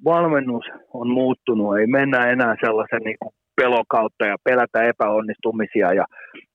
valmennus 0.06 0.66
on 0.94 1.10
muuttunut, 1.10 1.78
ei 1.78 1.88
mennä 1.88 2.32
enää 2.32 2.56
sellaisen 2.66 3.02
niin 3.06 3.18
kuin 3.20 3.34
pelokautta 3.56 4.26
ja 4.26 4.36
pelätä 4.44 4.84
epäonnistumisia 4.84 5.94
ja 5.94 6.06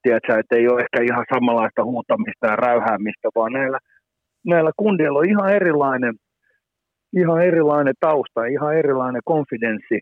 tiedätkö, 0.03 0.39
että 0.39 0.55
ei 0.55 0.67
ole 0.67 0.81
ehkä 0.81 1.13
ihan 1.13 1.25
samanlaista 1.33 1.83
huutamista 1.83 2.47
ja 2.47 2.55
räyhäämistä, 2.55 3.27
vaan 3.35 3.53
näillä, 3.53 3.79
näillä 4.45 4.71
kundeilla 4.77 5.19
on 5.19 5.29
ihan 5.29 5.53
erilainen 5.53 6.13
ihan 7.21 7.41
erilainen 7.41 7.93
tausta, 7.99 8.45
ihan 8.45 8.75
erilainen 8.77 9.21
konfidenssi. 9.25 9.99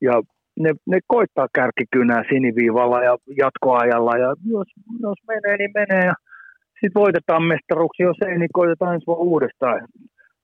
Ja 0.00 0.22
ne, 0.60 0.70
ne 0.86 0.98
koittaa 1.06 1.48
kärkikynää 1.54 2.22
siniviivalla 2.28 3.02
ja 3.02 3.16
jatkoajalla. 3.36 4.16
Ja 4.16 4.28
jos, 4.44 4.68
jos 5.00 5.18
menee, 5.28 5.56
niin 5.56 5.70
menee. 5.74 6.04
Ja 6.06 6.14
sitten 6.80 7.00
voitetaan 7.02 7.42
mestaruksi, 7.42 8.02
jos 8.02 8.16
ei, 8.26 8.38
niin 8.38 8.48
koitetaan 8.52 8.94
ensi 8.94 9.04
uudestaan. 9.08 9.88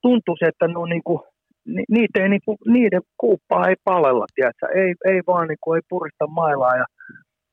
Tuntuu, 0.03 0.37
että 0.41 0.69
no, 0.69 0.87
niin 0.87 1.03
kuin, 1.05 1.21
ni, 1.67 1.85
niitä 1.89 2.23
ei, 2.23 2.29
niin 2.29 2.41
kuin, 2.45 2.59
niiden 2.67 3.03
kuuppaa 3.17 3.69
ei 3.69 3.75
palella, 3.85 4.27
tiedätkö? 4.35 4.67
Ei, 4.75 4.95
ei 5.05 5.21
vaan 5.27 5.49
niin 5.49 5.59
kuin, 5.61 5.77
ei 5.77 5.83
purista 5.89 6.27
mailaa. 6.27 6.77
Ja 6.77 6.87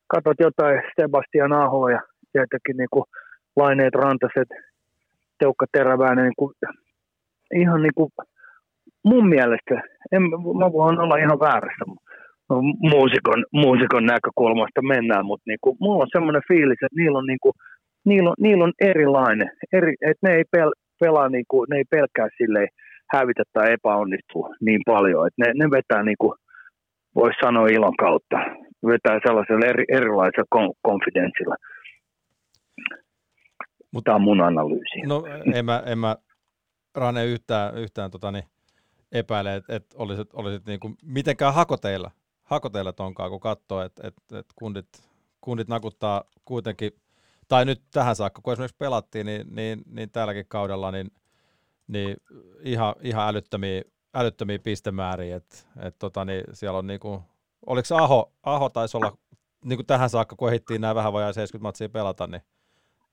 katsot 0.08 0.40
jotain 0.40 0.82
Sebastian 0.96 1.54
Ahoa 1.54 1.92
ja 1.92 2.02
tietenkin 2.32 2.78
niin 2.78 2.92
kuin, 2.92 3.04
Laineet 3.56 3.96
Rantaset, 3.96 4.50
Teukka 5.40 5.66
Teräväinen, 5.72 6.24
niin 6.24 6.40
kuin, 6.40 6.54
ihan 7.56 7.82
niin 7.82 7.96
kuin 7.96 8.10
mun 9.06 9.30
mielestä, 9.30 9.82
en, 10.12 10.22
mä 10.60 10.72
voin 10.72 11.00
olla 11.00 11.18
ihan 11.18 11.40
väärässä, 11.40 11.86
no, 12.50 12.62
muusikon, 12.62 13.46
muusikon 13.52 14.06
näkökulmasta 14.06 14.82
mennään, 14.82 15.26
mutta 15.26 15.44
niinku, 15.48 15.78
mulla 15.80 16.04
on 16.04 16.16
semmoinen 16.16 16.42
fiilis, 16.48 16.84
että 16.84 17.02
niillä 17.02 17.18
on, 17.18 17.26
niinku, 17.26 17.52
niillä 18.06 18.30
on, 18.30 18.36
niillä 18.40 18.64
on 18.64 18.74
erilainen, 18.82 19.50
eri, 19.74 19.94
että 20.10 20.28
ne 20.28 20.36
ei 20.36 20.44
pel, 20.52 20.72
pelaa, 21.00 21.30
niinku, 21.30 21.66
ne 21.66 21.78
ei 21.78 21.84
pelkää 21.90 22.28
silleen 22.38 22.68
hävitä 23.14 23.44
tai 23.54 23.74
epäonnistua 23.74 24.50
niin 24.62 24.82
paljon, 24.86 25.28
että 25.28 25.44
ne, 25.44 25.54
ne 25.56 25.72
vetää 25.72 26.04
niinku, 26.04 26.36
voisi 27.16 27.40
sanoa 27.44 27.68
ilon 27.68 27.98
kautta, 27.98 28.38
vetää 28.88 29.20
sellaisella 29.28 29.66
eri, 29.66 29.86
erilaisella 29.90 30.74
konfidenssilla. 30.82 31.56
Mutta 33.92 34.10
tämä 34.10 34.16
on 34.16 34.22
mun 34.22 34.42
analyysi. 34.42 35.02
No 35.06 35.24
en 35.54 35.66
mä, 35.66 35.84
en 35.86 35.98
mä 35.98 36.16
Rane 36.96 37.26
yhtään, 37.26 37.78
yhtään 37.78 38.12
tota, 38.12 38.32
niin, 38.32 38.44
epäile, 39.12 39.56
että 39.56 39.76
et 39.76 39.86
olisit, 39.96 40.34
olisit 40.34 40.66
niin 40.66 40.80
kuin, 40.80 40.96
mitenkään 41.06 41.54
hakoteilla, 41.54 42.12
hakoteilla 42.44 42.94
tonkaan, 42.94 43.30
kun 43.30 43.40
katsoo, 43.40 43.82
että 43.82 44.08
et, 44.08 44.14
et 44.40 44.46
kundit, 44.56 44.88
kundit 45.42 45.68
nakuttaa 45.68 46.24
kuitenkin, 46.46 46.92
tai 47.48 47.66
nyt 47.66 47.82
tähän 47.92 48.16
saakka, 48.16 48.42
kun 48.42 48.54
esimerkiksi 48.54 48.78
pelattiin, 48.80 49.26
niin, 49.26 49.48
niin, 49.56 49.82
niin 49.86 50.10
tälläkin 50.12 50.46
kaudella, 50.48 50.92
niin, 50.92 51.08
niin 51.88 52.18
ihan, 52.60 52.96
ihan 53.02 53.30
älyttömiä, 53.30 53.82
älyttömiä 54.14 54.60
pistemääriä, 54.60 55.36
että 55.36 55.58
et, 55.82 55.96
tota, 56.00 56.26
niin 56.26 56.44
siellä 56.54 56.80
on 56.80 56.88
niinku, 56.88 57.24
oliko 57.66 57.86
se 57.86 57.96
Aho, 57.96 58.34
Aho 58.44 58.70
taisi 58.70 58.98
olla, 58.98 59.18
niin 59.66 59.78
kuin 59.78 59.86
tähän 59.86 60.10
saakka, 60.10 60.36
kun 60.36 60.50
ehittiin 60.50 60.82
nämä 60.82 60.96
vähän 60.96 61.14
vajaa 61.14 61.34
70 61.34 61.68
matsia 61.68 61.90
pelata, 61.90 62.28
niin 62.28 62.42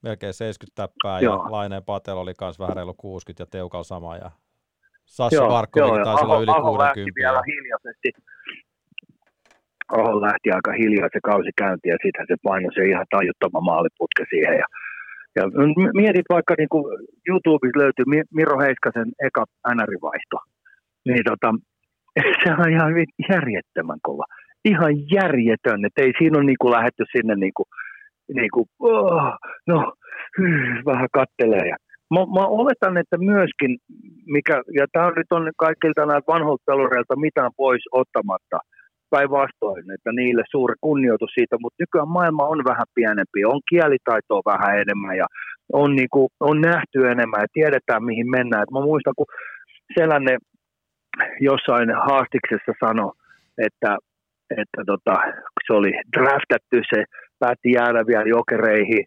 melkein 0.02 0.34
70 0.34 0.82
täppää 0.82 1.20
Joo. 1.20 1.34
ja 1.34 1.52
Laineen 1.52 1.84
Patel 1.84 2.16
oli 2.16 2.32
myös 2.40 2.58
vähän 2.58 2.76
reilu 2.76 2.94
60 2.94 3.42
ja 3.42 3.46
Teukal 3.46 3.82
sama 3.82 4.16
ja 4.16 4.30
Sassi 5.06 5.36
Varkkovikin 5.36 6.04
taisi 6.04 6.24
olla 6.24 6.40
yli 6.40 6.50
Aho 6.50 6.70
60. 6.76 7.20
vielä 7.20 7.42
hiljaisesti. 7.50 8.08
Aho 9.88 10.20
lähti 10.20 10.48
aika 10.56 10.72
hiljaa 10.72 11.08
se 11.12 11.20
kausi 11.30 11.50
käynti 11.62 11.88
ja 11.88 11.96
sitten 12.04 12.26
se 12.28 12.36
painoi 12.42 12.74
se 12.74 12.82
ihan 12.92 13.06
tajuttoman 13.10 13.64
maaliputke 13.70 14.24
siihen. 14.30 14.56
Ja, 14.62 14.66
ja 15.36 15.42
mietit 15.94 16.26
vaikka 16.30 16.54
niin 16.58 16.68
kuin 16.68 16.84
YouTubessa 17.28 17.78
löytyy 17.78 18.04
Miro 18.34 18.58
Heiskasen 18.60 19.08
eka 19.26 19.44
NR-vaihto. 19.74 20.38
Niin 21.08 21.24
tota, 21.30 21.54
se 22.42 22.48
on 22.52 22.72
ihan 22.72 22.92
järjettömän 23.30 23.98
kova. 24.02 24.24
Ihan 24.64 24.92
järjetön, 25.12 25.84
että 25.84 26.02
ei 26.02 26.12
siinä 26.18 26.38
ole 26.38 26.46
niin 26.46 26.60
kuin 26.60 26.72
lähetty 26.72 27.04
sinne 27.12 27.34
niin 27.34 27.52
kuin, 27.56 27.66
niin 28.34 28.50
kuin, 28.54 28.66
oh, 28.78 29.32
no, 29.66 29.92
hyy, 30.38 30.84
vähän 30.84 31.08
kattelee. 31.12 31.68
Ja 31.68 31.76
mä, 32.14 32.20
mä, 32.36 32.44
oletan, 32.46 32.96
että 32.96 33.16
myöskin, 33.18 33.78
mikä, 34.26 34.62
ja 34.78 34.86
tämä 34.92 35.12
nyt 35.16 35.30
on 35.30 35.50
kaikilta 35.56 36.06
näiltä 36.06 36.32
vanhoilta 36.32 37.16
mitään 37.16 37.50
pois 37.56 37.84
ottamatta, 37.92 38.58
päinvastoin, 39.10 39.90
että 39.94 40.10
niille 40.12 40.42
suuri 40.50 40.74
kunnioitus 40.80 41.30
siitä, 41.34 41.56
mutta 41.60 41.82
nykyään 41.82 42.08
maailma 42.08 42.50
on 42.52 42.64
vähän 42.64 42.88
pienempi, 42.94 43.44
on 43.44 43.60
kielitaitoa 43.70 44.42
vähän 44.52 44.78
enemmän 44.82 45.16
ja 45.16 45.26
on, 45.72 45.96
niinku, 45.96 46.28
on 46.40 46.60
nähty 46.60 46.98
enemmän 47.12 47.40
ja 47.40 47.46
tiedetään 47.52 48.04
mihin 48.04 48.30
mennään. 48.30 48.62
Et 48.62 48.70
mä 48.70 48.80
muistan, 48.80 49.14
kun 49.16 49.26
Selänne 49.98 50.36
jossain 51.40 51.88
haastiksessa 51.94 52.72
sanoi, 52.84 53.12
että, 53.58 53.96
että 54.50 54.80
tota, 54.86 55.14
se 55.66 55.72
oli 55.72 55.92
draftattu, 56.16 56.76
se 56.94 57.04
päätti 57.38 57.72
jäädä 57.72 58.06
vielä 58.06 58.28
jokereihin, 58.28 59.04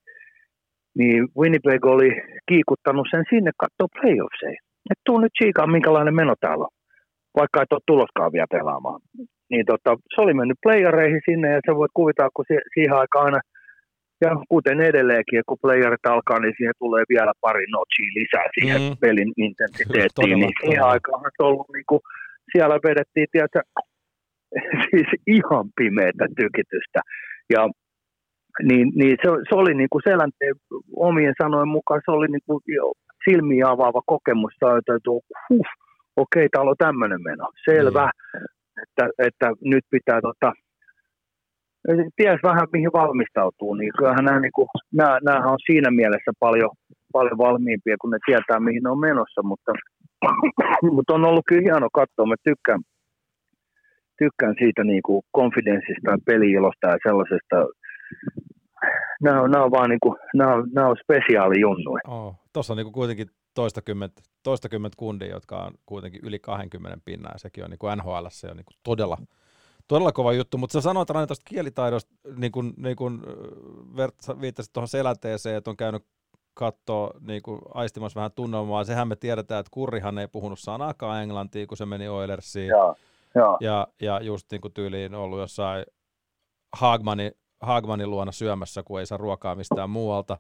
niin 0.98 1.28
Winnipeg 1.40 1.86
oli 1.86 2.10
kiikuttanut 2.50 3.08
sen 3.12 3.24
sinne 3.30 3.52
katsoa 3.58 4.02
playoffseja. 4.02 4.60
Että 4.92 5.02
tuu 5.06 5.20
nyt 5.20 5.32
chiikaan, 5.42 5.72
minkälainen 5.72 6.16
meno 6.16 6.34
täällä 6.40 6.64
on, 6.64 6.76
vaikka 7.40 7.62
et 7.62 7.74
ole 7.74 7.82
tuloskaan 7.88 8.32
vielä 8.36 8.56
pelaamaan. 8.58 9.02
Niin 9.52 9.66
tota, 9.66 9.98
se 10.16 10.22
oli 10.22 10.34
mennyt 10.34 10.64
playereihin 10.64 11.22
sinne 11.30 11.48
ja 11.54 11.60
se 11.66 11.76
voit 11.76 11.92
kuvitella, 11.94 12.36
kun 12.36 12.46
se, 12.48 12.56
siihen 12.74 12.96
aikaan 13.02 13.26
aina, 13.26 13.40
ja 14.22 14.30
kuten 14.50 14.82
edelleenkin, 14.82 15.42
kun 15.48 15.64
playerit 15.64 16.06
alkaa, 16.06 16.40
niin 16.40 16.54
siihen 16.58 16.80
tulee 16.80 17.04
vielä 17.10 17.34
pari 17.42 17.66
notchia 17.72 18.16
lisää 18.20 18.48
siihen 18.56 18.82
mm. 18.82 18.98
pelin 19.02 19.32
intensiteettiin. 19.38 20.40
niin 20.40 20.56
siihen 20.62 20.84
aikaan 20.84 21.22
on 21.40 21.48
ollut 21.48 21.68
niin 21.74 21.88
kuin, 21.90 22.02
siellä 22.52 22.76
vedettiin, 22.88 23.28
tiedätkö, 23.32 23.62
siis 24.90 25.10
ihan 25.28 25.66
pimeätä 25.78 26.26
tykitystä. 26.42 27.00
Ja 27.50 27.70
niin, 28.70 28.92
niin 28.96 29.16
se, 29.22 29.30
se, 29.50 29.56
oli 29.62 29.74
niin 29.74 29.90
kuin 29.92 30.02
Selänteen 30.10 30.56
omien 30.96 31.34
sanojen 31.42 31.68
mukaan, 31.68 32.02
se 32.06 32.12
oli 32.12 32.28
niin 32.28 32.46
kuin 32.48 32.62
jo 32.68 32.94
silmiä 33.26 33.66
avaava 33.70 34.02
kokemus, 34.06 34.54
että 34.54 35.10
huh, 35.50 35.68
okei, 36.16 36.50
täällä 36.50 36.70
on 36.70 36.78
tämmöinen 36.78 37.24
meno, 37.24 37.46
selvä, 37.66 38.06
mm. 38.06 38.40
että, 38.84 39.10
että 39.28 39.48
nyt 39.62 39.86
pitää 39.90 40.22
tota, 40.22 40.52
ties 42.16 42.40
vähän 42.44 42.68
mihin 42.74 42.94
valmistautuu, 42.94 43.74
niin 43.74 43.92
kyllähän 43.98 44.26
nämä, 44.26 44.40
niin 44.40 44.52
kuin, 44.56 44.68
nämä, 44.94 45.20
nämä 45.24 45.52
on 45.52 45.60
siinä 45.66 45.92
mielessä 45.92 46.32
paljon, 46.40 46.70
paljon 47.14 47.38
valmiimpia, 47.38 47.96
kun 48.02 48.12
ne 48.12 48.18
tietää 48.26 48.60
mihin 48.60 48.84
ne 48.84 48.90
on 48.90 49.00
menossa, 49.00 49.44
mutta, 49.44 49.72
mutta 50.96 51.14
on 51.14 51.26
ollut 51.26 51.46
kyllä 51.48 51.62
hieno 51.62 51.88
katsoa, 51.94 52.26
mä 52.26 52.36
tykkään, 52.44 52.82
tykkään 54.18 54.56
siitä 54.60 54.84
niin 54.84 55.04
kuin 55.06 55.22
konfidenssista 55.32 56.12
ja 56.12 56.18
peliilosta 56.26 56.88
ja 56.88 56.98
sellaisesta. 57.08 57.56
Nämä 59.22 59.42
on, 59.42 59.52
nämä 59.52 59.64
on 59.64 59.72
vaan 59.72 59.90
niin 59.90 60.04
kuin, 60.04 60.16
nämä 60.34 60.54
on, 60.54 60.70
nämä 60.76 60.88
on 60.88 60.98
spesiaalijunnuja. 61.04 62.02
Oh, 62.08 62.36
Tuossa 62.54 62.74
on 62.74 62.78
niin 62.78 62.86
kuin 62.86 62.94
kuitenkin 62.94 63.28
toistakymmentä, 63.56 64.22
toistakymmentä 64.44 64.96
kundia, 64.98 65.28
jotka 65.28 65.58
on 65.58 65.74
kuitenkin 65.86 66.22
yli 66.24 66.40
20 66.40 66.98
pinnaa, 67.06 67.32
ja 67.32 67.40
sekin 67.40 67.64
on 67.64 67.70
niin 67.70 67.80
kuin 67.80 67.98
NHL 67.98 68.26
se 68.30 68.48
on 68.48 68.58
niin 68.58 68.66
kuin 68.66 68.78
todella, 68.84 69.18
todella 69.88 70.12
kova 70.12 70.34
juttu, 70.34 70.58
mutta 70.58 70.74
sä 70.74 70.82
sanoit 70.82 71.10
Rani 71.10 71.28
tuosta 71.28 71.50
kielitaidosta, 71.50 72.12
niin 72.36 72.52
kuin, 72.52 72.74
niin 72.78 72.96
kuin 72.96 73.22
viittasit 74.42 74.74
tuohon 74.74 74.88
selänteeseen, 74.88 75.56
että 75.56 75.70
on 75.70 75.78
käynyt 75.78 76.06
katsoa 76.54 77.12
niin 77.20 77.42
kuin 77.42 77.62
aistimassa 77.74 78.18
vähän 78.18 78.32
tunnelmaa. 78.32 78.84
Sehän 78.84 79.08
me 79.08 79.16
tiedetään, 79.16 79.60
että 79.60 79.72
Kurrihan 79.74 80.18
ei 80.18 80.28
puhunut 80.28 80.60
sanaakaan 80.60 81.24
englantia, 81.24 81.68
kun 81.68 81.78
se 81.78 81.86
meni 81.86 82.08
Oilersiin. 82.08 82.68
Ja, 82.68 82.96
ja. 83.36 83.58
ja, 83.60 83.88
ja 84.02 84.22
just 84.22 84.52
niin 84.52 84.62
kuin 84.62 84.74
tyyliin 84.74 85.16
ollut 85.16 85.40
jossain 85.40 85.86
Hagmanin 86.74 87.32
Hagmanin 87.64 88.10
luona 88.10 88.32
syömässä, 88.32 88.84
kun 88.84 89.00
ei 89.00 89.06
saa 89.06 89.18
ruokaa 89.18 89.56
mistään 89.56 89.90
muualta. 89.90 90.38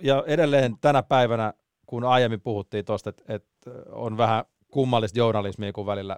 Ja 0.00 0.24
edelleen 0.26 0.76
tänä 0.80 1.02
päivänä, 1.02 1.52
kun 1.86 2.04
aiemmin 2.04 2.40
puhuttiin 2.40 2.84
tuosta, 2.84 3.10
että, 3.10 3.24
että 3.28 3.70
on 3.92 4.16
vähän 4.16 4.44
kummallista 4.68 5.18
journalismia, 5.18 5.72
kun 5.72 5.86
välillä 5.86 6.16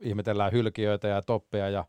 ihmetellään 0.00 0.52
hylkiöitä 0.52 1.08
ja 1.08 1.22
toppeja 1.22 1.68
ja 1.68 1.84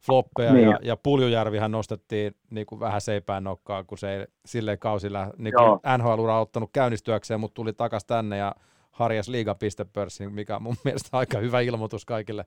floppeja, 0.00 0.52
niin. 0.52 0.68
ja, 0.68 0.78
ja 0.82 0.96
Puljujärvihän 0.96 1.70
nostettiin 1.70 2.36
niin 2.50 2.66
kuin 2.66 2.80
vähän 2.80 3.00
seipään 3.00 3.44
nokkaa, 3.44 3.84
kun 3.84 3.98
se 3.98 4.16
ei 4.16 4.26
silleen 4.46 4.78
kausilla 4.78 5.30
niin 5.38 5.54
NHL-ura 5.98 6.40
ottanut 6.40 6.70
käynnistyäkseen, 6.72 7.40
mutta 7.40 7.54
tuli 7.54 7.72
takaisin 7.72 8.06
tänne 8.06 8.36
ja 8.36 8.54
harjas 8.90 9.28
liigapistepörssin, 9.28 10.32
mikä 10.32 10.56
on 10.56 10.62
mun 10.62 10.76
mielestä 10.84 11.08
aika 11.18 11.38
hyvä 11.38 11.60
ilmoitus 11.60 12.04
kaikille 12.04 12.44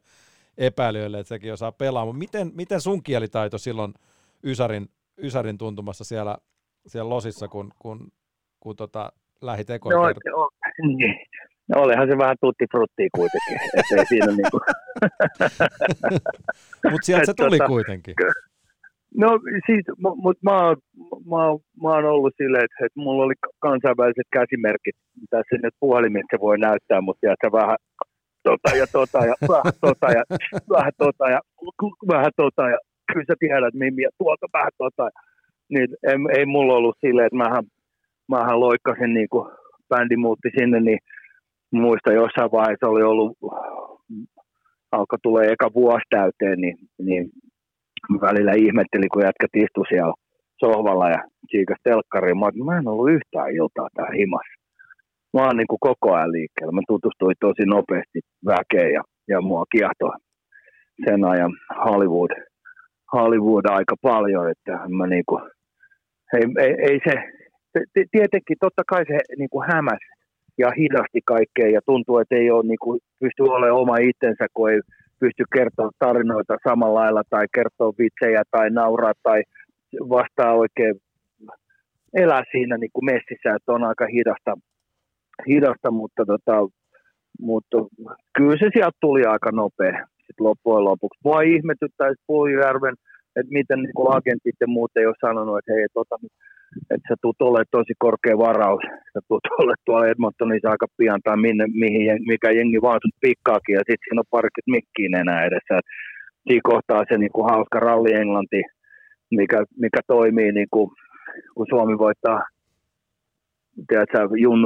epäilijöille, 0.58 1.20
että 1.20 1.30
sekin 1.30 1.54
osaa 1.54 1.72
pelaa. 1.72 2.06
Mutta 2.06 2.20
miten, 2.20 2.52
miten 2.54 2.82
sun 2.82 3.04
kielitaito 3.04 3.58
silloin– 3.58 3.94
Ysärin, 4.44 4.90
Ysärin 5.18 5.58
tuntumassa 5.58 6.04
siellä, 6.04 6.38
siellä 6.88 7.10
losissa, 7.10 7.48
kun, 7.48 7.72
kun, 7.80 8.12
kun 8.60 8.76
tota, 8.76 9.12
lähi 9.42 9.64
tekoon. 9.64 9.96
No, 9.96 10.02
no, 10.02 10.50
niin. 10.88 11.16
no, 11.70 11.82
olihan 11.82 12.08
se 12.08 12.18
vähän 12.18 12.36
tutti 12.42 12.66
fruttia 12.72 13.10
kuitenkin. 13.16 13.58
ettei 13.78 14.06
siinä 14.06 14.28
niinku... 14.28 14.60
Mutta 16.92 17.06
sieltä 17.06 17.26
se 17.26 17.34
tuli 17.34 17.58
tota, 17.58 17.68
kuitenkin. 17.68 18.16
No 19.16 19.40
siis, 19.66 19.86
mutta 19.98 20.40
mä, 20.44 20.52
mä, 20.52 20.76
mä, 21.32 21.44
mä 21.84 21.90
oon 21.90 22.06
ollut 22.06 22.34
silleen, 22.38 22.66
että, 22.66 22.86
että 22.86 23.00
mulla 23.00 23.24
oli 23.24 23.34
kansainväliset 23.60 24.28
käsimerkit, 24.32 24.96
mitä 25.22 25.42
nyt 25.64 25.74
puhelimessa 25.80 26.38
voi 26.42 26.58
näyttää, 26.58 27.02
mutta 27.02 27.28
se 27.42 27.52
vähän 27.52 27.78
tota 28.44 28.78
ja 28.78 28.88
tota 28.92 29.26
ja 29.26 29.36
vähän 29.54 29.74
tota 29.82 30.08
ja 30.18 30.24
vähän 30.70 30.92
tota 30.98 31.30
ja 31.30 31.40
vähän 32.08 32.32
tota 32.36 32.70
ja 32.70 32.78
kyllä 33.14 33.26
sä 33.28 33.36
tiedät 33.40 33.74
Mimmi, 33.74 34.02
ja 34.02 34.10
tuolta 34.18 34.48
vähän 34.54 34.72
tota. 34.78 35.10
Niin 35.70 35.88
ei, 36.04 36.18
ei 36.38 36.46
mulla 36.46 36.74
ollut 36.74 36.98
silleen, 37.00 37.26
että 37.26 37.38
mähän, 37.38 37.64
mähän 38.32 38.60
loikkasin 38.60 39.14
niin 39.14 39.30
kuin 39.30 39.52
bändi 39.90 40.18
muutti 40.18 40.50
sinne, 40.60 40.80
niin 40.80 41.00
muista 41.72 42.14
jossain 42.14 42.52
vaiheessa 42.52 42.90
oli 42.90 43.04
ollut, 43.04 43.38
alkoi 44.92 45.20
tulee 45.24 45.52
eka 45.52 45.70
vuosi 45.74 46.06
täyteen, 46.10 46.62
niin, 46.62 46.78
niin 47.00 47.30
välillä 48.22 48.52
ihmetteli, 48.52 49.08
kun 49.08 49.24
jätkät 49.28 49.54
istu 49.56 49.84
siellä 49.90 50.14
sohvalla 50.60 51.10
ja 51.10 51.24
siikas 51.52 51.78
telkkariin. 51.84 52.40
Mä, 52.40 52.66
mä 52.66 52.78
en 52.78 52.88
ollut 52.88 53.10
yhtään 53.10 53.52
iltaa 53.52 53.88
tää 53.96 54.10
himassa. 54.18 54.56
Mä 55.34 55.42
oon 55.46 55.58
niin 55.58 55.68
kuin 55.68 55.86
koko 55.90 56.14
ajan 56.14 56.32
liikkeellä. 56.32 56.72
Mä 56.72 56.82
tutustuin 56.88 57.36
tosi 57.40 57.66
nopeasti 57.66 58.20
väkeen 58.46 58.94
ja, 58.94 59.04
ja 59.28 59.42
mua 59.42 59.64
kiehtoi 59.72 60.16
sen 61.06 61.26
ajan 61.26 61.52
Hollywood 61.86 62.32
Hollywood 63.14 63.66
aika 63.70 63.96
paljon, 64.02 64.52
että 64.52 64.72
mä 64.98 65.08
niinku, 65.08 65.40
ei, 66.34 66.44
ei, 66.60 66.76
ei 66.90 67.00
se, 67.08 67.16
tietenkin 68.12 68.58
totta 68.60 68.84
kai 68.88 69.04
se 69.08 69.18
niinku 69.38 69.64
hämäs 69.70 70.04
ja 70.58 70.72
hidasti 70.78 71.20
kaikkea 71.26 71.68
ja 71.68 71.82
tuntuu, 71.86 72.18
että 72.20 72.36
ei 72.36 72.52
ole 72.52 72.64
niinku, 72.64 72.98
pysty 73.20 73.44
olemaan 73.44 73.82
oma 73.82 73.98
itsensä, 73.98 74.46
kun 74.54 74.72
ei 74.72 74.80
pysty 75.20 75.44
kertoa 75.54 75.90
tarinoita 76.00 76.58
samalla 76.68 77.00
lailla 77.00 77.24
tai 77.30 77.46
kertoa 77.56 77.94
vitsejä 78.00 78.44
tai 78.52 78.70
nauraa 78.70 79.14
tai 79.24 79.44
vastaa 80.10 80.54
oikein 80.54 80.96
elää 82.14 82.44
siinä 82.52 82.78
niin 82.78 82.90
kuin 82.94 83.06
messissä, 83.06 83.56
että 83.56 83.72
on 83.72 83.84
aika 83.84 84.06
hidasta, 84.06 84.54
hidasta 85.48 85.92
mutta, 85.92 86.26
tota, 86.26 86.68
mutta 87.40 87.78
kyllä 88.38 88.58
se 88.60 88.70
sieltä 88.74 88.98
tuli 89.02 89.24
aika 89.26 89.52
nopea 89.52 90.08
sitten 90.28 90.48
loppujen 90.48 90.84
lopuksi. 90.84 91.20
Mua 91.24 91.42
ihmetyttäisi 91.42 92.24
Puljujärven, 92.28 92.96
että 93.36 93.54
miten 93.54 93.80
niin 93.80 93.94
kuin 93.96 94.16
agentit 94.16 94.56
ja 94.62 94.68
muut 94.68 94.92
ei 94.96 95.06
ole 95.06 95.16
sanonut, 95.22 95.58
että 95.58 95.74
hei, 95.74 95.88
tota, 95.94 96.16
että 96.92 97.08
sä 97.08 97.16
tulet 97.22 97.42
olemaan 97.42 97.66
tosi 97.72 97.94
korkea 98.06 98.38
varaus, 98.38 98.84
sä 99.14 99.20
tulet 99.28 99.48
olemaan 99.60 99.84
tuolla 99.86 100.08
Edmontonissa 100.08 100.70
aika 100.70 100.88
pian 100.98 101.22
tai 101.24 101.38
minne, 101.38 101.66
mihin, 101.84 102.06
mikä 102.32 102.50
jengi 102.52 102.82
vaan 102.82 103.00
sut 103.04 103.22
pikkaakin 103.22 103.74
ja 103.74 103.84
sitten 103.88 104.04
siinä 104.04 104.22
on 104.24 104.34
parikymmentä 104.36 104.76
mikkiin 104.76 105.16
enää 105.24 105.46
edessä. 105.46 105.74
Et 105.78 105.88
siinä 106.48 106.70
kohtaa 106.72 107.04
se 107.10 107.18
niin 107.18 107.34
kuin 107.36 107.50
hauska 107.52 107.80
ralli 107.80 108.14
Englanti, 108.14 108.62
mikä, 109.40 109.60
mikä 109.84 110.00
toimii 110.08 110.52
niin 110.52 110.72
kuin, 110.74 110.90
kun 111.56 111.68
Suomi 111.70 111.98
voittaa 111.98 112.40
tiedätkö, 113.88 114.18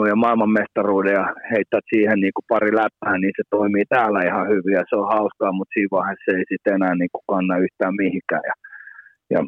ja 0.10 0.16
maailmanmestaruuden 0.16 1.14
ja 1.14 1.26
heittää 1.52 1.80
siihen 1.90 2.20
niin 2.20 2.36
kuin 2.36 2.46
pari 2.48 2.72
läppää, 2.76 3.18
niin 3.18 3.34
se 3.38 3.44
toimii 3.50 3.86
täällä 3.90 4.20
ihan 4.30 4.48
hyvin 4.52 4.74
ja 4.80 4.84
se 4.90 4.96
on 4.96 5.14
hauskaa, 5.16 5.52
mutta 5.52 5.74
siinä 5.74 5.96
vaiheessa 5.98 6.26
se 6.26 6.38
ei 6.38 6.46
sitten 6.52 6.76
enää 6.76 6.96
niin 6.96 7.12
kuin 7.14 7.24
kanna 7.32 7.64
yhtään 7.66 7.96
mihinkään. 8.02 8.44
Ja, 8.50 8.56
ja 9.34 9.40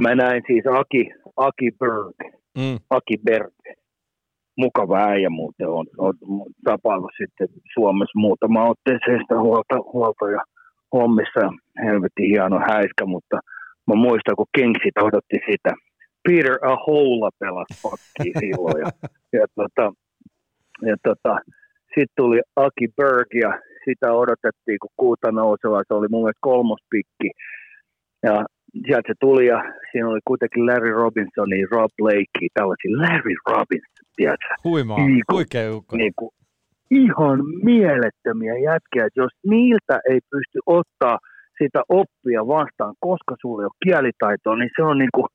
mä 0.00 0.14
näin 0.14 0.42
siis 0.46 0.64
Aki, 0.66 1.10
Aki 1.36 1.70
Berg, 1.78 2.34
mm. 2.58 2.78
Aki 2.90 3.16
Berg, 3.24 3.54
mukava 4.56 4.98
äijä 4.98 5.30
muuten 5.30 5.68
on, 5.68 5.86
on 5.98 6.14
tapaillut 6.64 7.10
sitten 7.18 7.48
Suomessa 7.74 8.18
muutama 8.18 8.68
otteeseen 8.68 9.20
sitä 9.20 9.40
huolta, 9.40 9.76
huolta 9.92 10.30
ja 10.30 10.42
hommissa. 10.92 11.40
Helvetin 11.84 12.30
hieno 12.30 12.58
häiskä, 12.58 13.04
mutta 13.06 13.36
mä 13.86 13.94
muistan, 13.94 14.36
kun 14.36 14.54
Kingsit 14.56 14.98
odotti 14.98 15.38
sitä. 15.50 15.72
Peter 16.28 16.58
Ahola 16.62 17.30
pelasi 17.38 17.80
pakki 17.82 18.30
silloin. 18.40 18.80
Ja, 18.84 18.90
ja, 19.40 19.46
tota, 19.54 19.92
ja 20.88 20.96
tota, 21.02 21.34
sitten 21.94 22.16
tuli 22.16 22.40
Aki 22.56 22.88
Berg 22.96 23.28
ja 23.34 23.60
sitä 23.84 24.12
odotettiin, 24.12 24.78
kun 24.82 24.90
kuuta 24.96 25.32
nouseva. 25.32 25.82
Se 25.88 25.94
oli 25.94 26.08
mun 26.10 26.22
mielestä 26.22 26.48
kolmospikki. 26.50 27.30
Ja 28.22 28.44
sieltä 28.86 29.08
se 29.08 29.14
tuli 29.20 29.46
ja 29.46 29.62
siinä 29.92 30.08
oli 30.08 30.20
kuitenkin 30.24 30.66
Larry 30.66 30.92
Robinson 30.92 31.50
ja 31.50 31.66
Rob 31.70 31.90
Blakey, 31.98 32.48
tällaisia 32.54 32.98
Larry 33.02 33.34
Robinson, 33.50 34.04
tiedätkö? 34.16 34.54
Huimaa, 34.64 34.98
niin 34.98 35.22
kuin, 35.26 35.36
huikea 35.36 35.74
ukko. 35.76 35.96
Niin 35.96 36.12
kuin, 36.16 36.30
ihan 36.90 37.38
mielettömiä 37.64 38.54
jätkiä, 38.58 39.06
että 39.06 39.20
jos 39.20 39.32
niiltä 39.46 40.00
ei 40.10 40.20
pysty 40.30 40.58
ottaa 40.66 41.18
sitä 41.62 41.82
oppia 41.88 42.46
vastaan, 42.46 42.94
koska 43.00 43.34
sulla 43.40 43.62
ei 43.62 43.70
ole 43.70 43.82
kielitaitoa, 43.84 44.56
niin 44.56 44.70
se 44.76 44.82
on, 44.82 44.98
niin 44.98 45.14
kuin, 45.14 45.28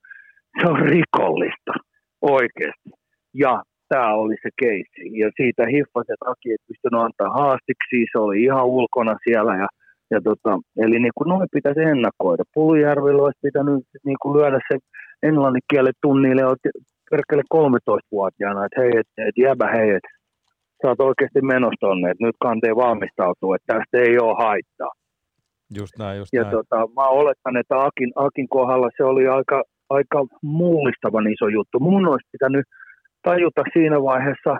se 0.59 0.67
on 0.67 0.79
rikollista 0.79 1.73
oikeasti. 2.21 2.89
Ja 3.33 3.63
tämä 3.89 4.13
oli 4.13 4.35
se 4.43 4.49
keissi. 4.61 5.03
Ja 5.21 5.29
siitä 5.37 5.63
hiffaset 5.73 6.21
Aki 6.25 6.51
ei 6.51 6.65
pystynyt 6.67 7.01
antaa 7.05 7.37
haastiksi, 7.41 8.05
se 8.11 8.17
oli 8.19 8.43
ihan 8.43 8.65
ulkona 8.65 9.15
siellä 9.23 9.53
ja 9.55 9.67
ja 10.15 10.21
tota, 10.29 10.51
eli 10.83 10.97
niin 10.99 11.15
kuin 11.17 11.29
noin 11.29 11.55
pitäisi 11.57 11.81
ennakoida. 11.93 12.43
Pulujärvellä 12.53 13.21
olisi 13.23 13.45
pitänyt 13.47 13.79
niin 14.05 14.19
kuin 14.21 14.33
lyödä 14.37 14.59
se 14.67 14.75
englannin 15.27 15.67
kielen 15.69 15.99
tunnille 16.01 16.43
perkele 17.11 17.43
13-vuotiaana, 17.55 18.65
että 18.65 18.81
hei, 18.81 18.91
että 19.01 19.19
et 19.27 19.37
jäbä 19.37 19.67
hei, 19.75 19.89
että 19.97 20.09
sä 20.79 20.87
oot 20.87 21.07
oikeasti 21.09 21.41
menossa 21.41 21.85
tonne, 21.85 22.11
että 22.11 22.25
nyt 22.25 22.37
kantee 22.47 22.75
valmistautuu, 22.75 23.53
että 23.53 23.73
tästä 23.73 23.95
ei 24.07 24.19
ole 24.19 24.35
haittaa. 24.45 24.91
Just 25.77 25.93
näin, 25.99 26.17
just 26.19 26.33
ja 26.33 26.41
näin. 26.41 26.51
Tota, 26.55 26.77
mä 26.97 27.07
oletan, 27.19 27.57
että 27.57 27.75
Akin, 27.85 28.11
Akin 28.15 28.47
kohdalla 28.49 28.89
se 28.97 29.03
oli 29.03 29.27
aika, 29.27 29.63
aika 29.89 30.25
mullistavan 30.41 31.27
iso 31.33 31.47
juttu. 31.47 31.79
Mun 31.79 32.07
olisi 32.07 32.29
pitänyt 32.31 32.65
tajuta 33.27 33.63
siinä 33.73 33.97
vaiheessa 34.01 34.53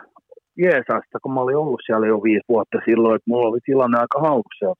Jeesasta, 0.63 1.19
kun 1.21 1.33
mä 1.33 1.41
olin 1.41 1.57
ollut 1.57 1.81
siellä 1.85 2.07
jo 2.07 2.23
viisi 2.23 2.49
vuotta 2.49 2.77
silloin, 2.85 3.15
että 3.15 3.29
mulla 3.29 3.47
oli 3.49 3.59
tilanne 3.65 3.97
aika 3.99 4.19
hauska 4.19 4.73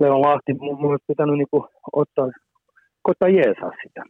Leon 0.00 0.22
Lahti, 0.22 0.54
mun 0.54 0.90
olisi 0.90 1.04
pitänyt 1.08 1.38
niinku 1.38 1.68
ottaa, 1.92 2.28
koittaa 3.02 3.28
jeesaa 3.28 3.70
sitä 3.82 4.02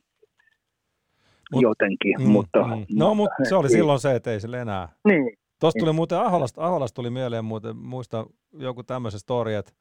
Mut, 1.52 1.62
jotenkin. 1.62 2.14
Mm, 2.18 2.28
mutta, 2.28 2.64
mm. 2.64 2.86
No, 2.98 3.14
mutta 3.14 3.44
se 3.48 3.54
oli 3.54 3.66
ei. 3.66 3.70
silloin 3.70 3.98
se, 3.98 4.14
että 4.14 4.30
ei 4.30 4.40
sille 4.40 4.60
enää. 4.60 4.88
Niin. 5.08 5.36
Tuosta 5.60 5.78
tuli 5.80 5.92
muuten 5.92 6.18
Aholasta, 6.18 6.66
Aholasta 6.66 6.94
tuli 6.94 7.10
mieleen 7.10 7.44
muuten, 7.44 7.76
muista 7.76 8.26
joku 8.52 8.82
tämmöisen 8.82 9.20
story, 9.20 9.54
että 9.54 9.72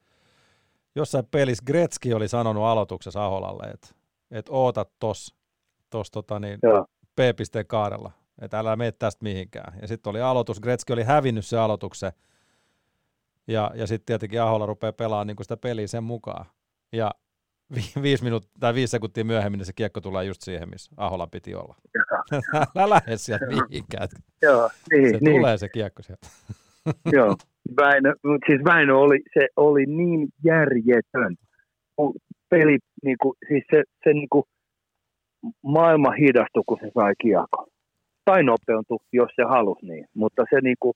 jossain 0.96 1.26
pelissä 1.32 1.64
Gretzki 1.68 2.14
oli 2.14 2.28
sanonut 2.28 2.64
aloituksessa 2.64 3.26
Aholalle, 3.26 3.64
että, 3.64 3.88
että 4.32 4.52
oota 4.52 4.86
tos, 5.00 5.36
tos 5.90 6.12
tota 6.12 6.40
niin, 6.40 6.60
P-pisteen 7.16 7.68
kaarella, 7.68 8.12
että 8.42 8.60
älä 8.60 8.76
mene 8.76 8.92
tästä 8.92 9.24
mihinkään. 9.24 9.80
Ja 9.82 9.88
sitten 9.88 10.10
oli 10.10 10.22
aloitus, 10.22 10.60
Gretzki 10.60 10.94
oli 10.94 11.04
hävinnyt 11.04 11.46
se 11.46 11.58
aloituksen, 11.58 12.12
ja, 13.48 13.72
ja 13.76 13.88
sitten 13.88 14.06
tietenkin 14.06 14.42
Ahola 14.42 14.66
rupeaa 14.66 14.94
pelaamaan 14.94 15.28
niin 15.28 15.38
sitä 15.42 15.58
peliä 15.58 15.88
sen 15.88 16.04
mukaan. 16.04 16.46
Ja 16.92 17.12
vi, 17.76 18.02
viisi, 18.02 18.24
minuut, 18.24 18.44
tai 18.60 18.74
viisi 18.74 18.92
sekuntia 18.92 19.26
myöhemmin 19.26 19.58
niin 19.58 19.66
se 19.66 19.74
kiekko 19.74 20.02
tulee 20.02 20.26
just 20.26 20.42
siihen, 20.42 20.70
missä 20.70 20.92
Ahola 20.98 21.28
piti 21.28 21.56
olla. 21.56 21.76
Älä 22.76 22.90
lähde 22.90 23.18
sieltä 23.18 23.46
mihinkään. 23.46 24.08
Joo, 24.42 24.70
niin, 24.92 25.10
se 25.10 25.18
niin. 25.22 25.36
tulee 25.36 25.58
se 25.58 25.70
kiekko 25.70 26.04
sieltä. 26.04 26.28
Joo, 27.18 27.36
Väinö, 27.78 28.14
siis 28.50 28.64
Väinö 28.66 28.96
oli, 28.98 29.20
se 29.34 29.48
oli 29.56 29.86
niin 29.86 30.28
järjetön. 30.46 31.36
Peli, 32.50 32.78
niin 33.04 33.18
kuin, 33.22 33.34
siis 33.48 33.64
se, 33.72 33.84
se 34.04 34.14
niin 34.14 34.30
kuin, 34.30 34.44
maailma 35.64 36.12
hidastui, 36.12 36.64
kun 36.66 36.78
se 36.82 36.92
sai 36.94 37.14
kiekko. 37.22 37.68
Tai 38.26 38.44
nopeuntui, 38.44 38.98
jos 39.14 39.32
se 39.36 39.44
halusi 39.44 39.86
niin. 39.86 40.06
Mutta 40.14 40.44
se 40.50 40.62
niin 40.62 40.76
kuin, 40.80 40.94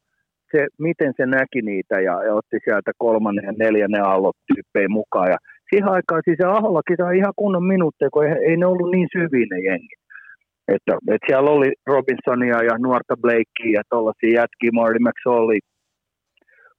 se, 0.51 0.67
miten 0.79 1.13
se 1.17 1.25
näki 1.25 1.61
niitä 1.61 1.95
ja, 2.07 2.23
ja 2.25 2.33
otti 2.33 2.57
sieltä 2.63 2.91
kolmannen 2.97 3.45
ja 3.45 3.53
neljännen 3.57 4.03
aallot 4.03 4.35
tyyppejä 4.47 4.89
mukaan. 4.89 5.29
Ja 5.29 5.37
siihen 5.69 5.89
aikaan 5.89 6.21
siis 6.25 6.39
Ahollakin 6.41 6.97
sai 6.97 7.17
ihan 7.17 7.33
kunnon 7.35 7.63
minuutteja, 7.63 8.09
kun 8.13 8.25
ei, 8.25 8.33
ei 8.49 8.57
ne 8.57 8.65
ollut 8.65 8.91
niin 8.91 9.07
syviä 9.17 9.45
ne 9.51 9.59
jengit. 9.59 10.01
Että, 10.67 10.93
että 11.13 11.27
siellä 11.27 11.51
oli 11.51 11.71
Robinsonia 11.87 12.63
ja 12.63 12.77
nuorta 12.77 13.15
Blakea 13.21 13.75
ja 13.77 13.81
tuollaisia 13.89 14.39
jätkiä, 14.39 14.71
Marty 14.73 14.99
McSorley. 14.99 15.59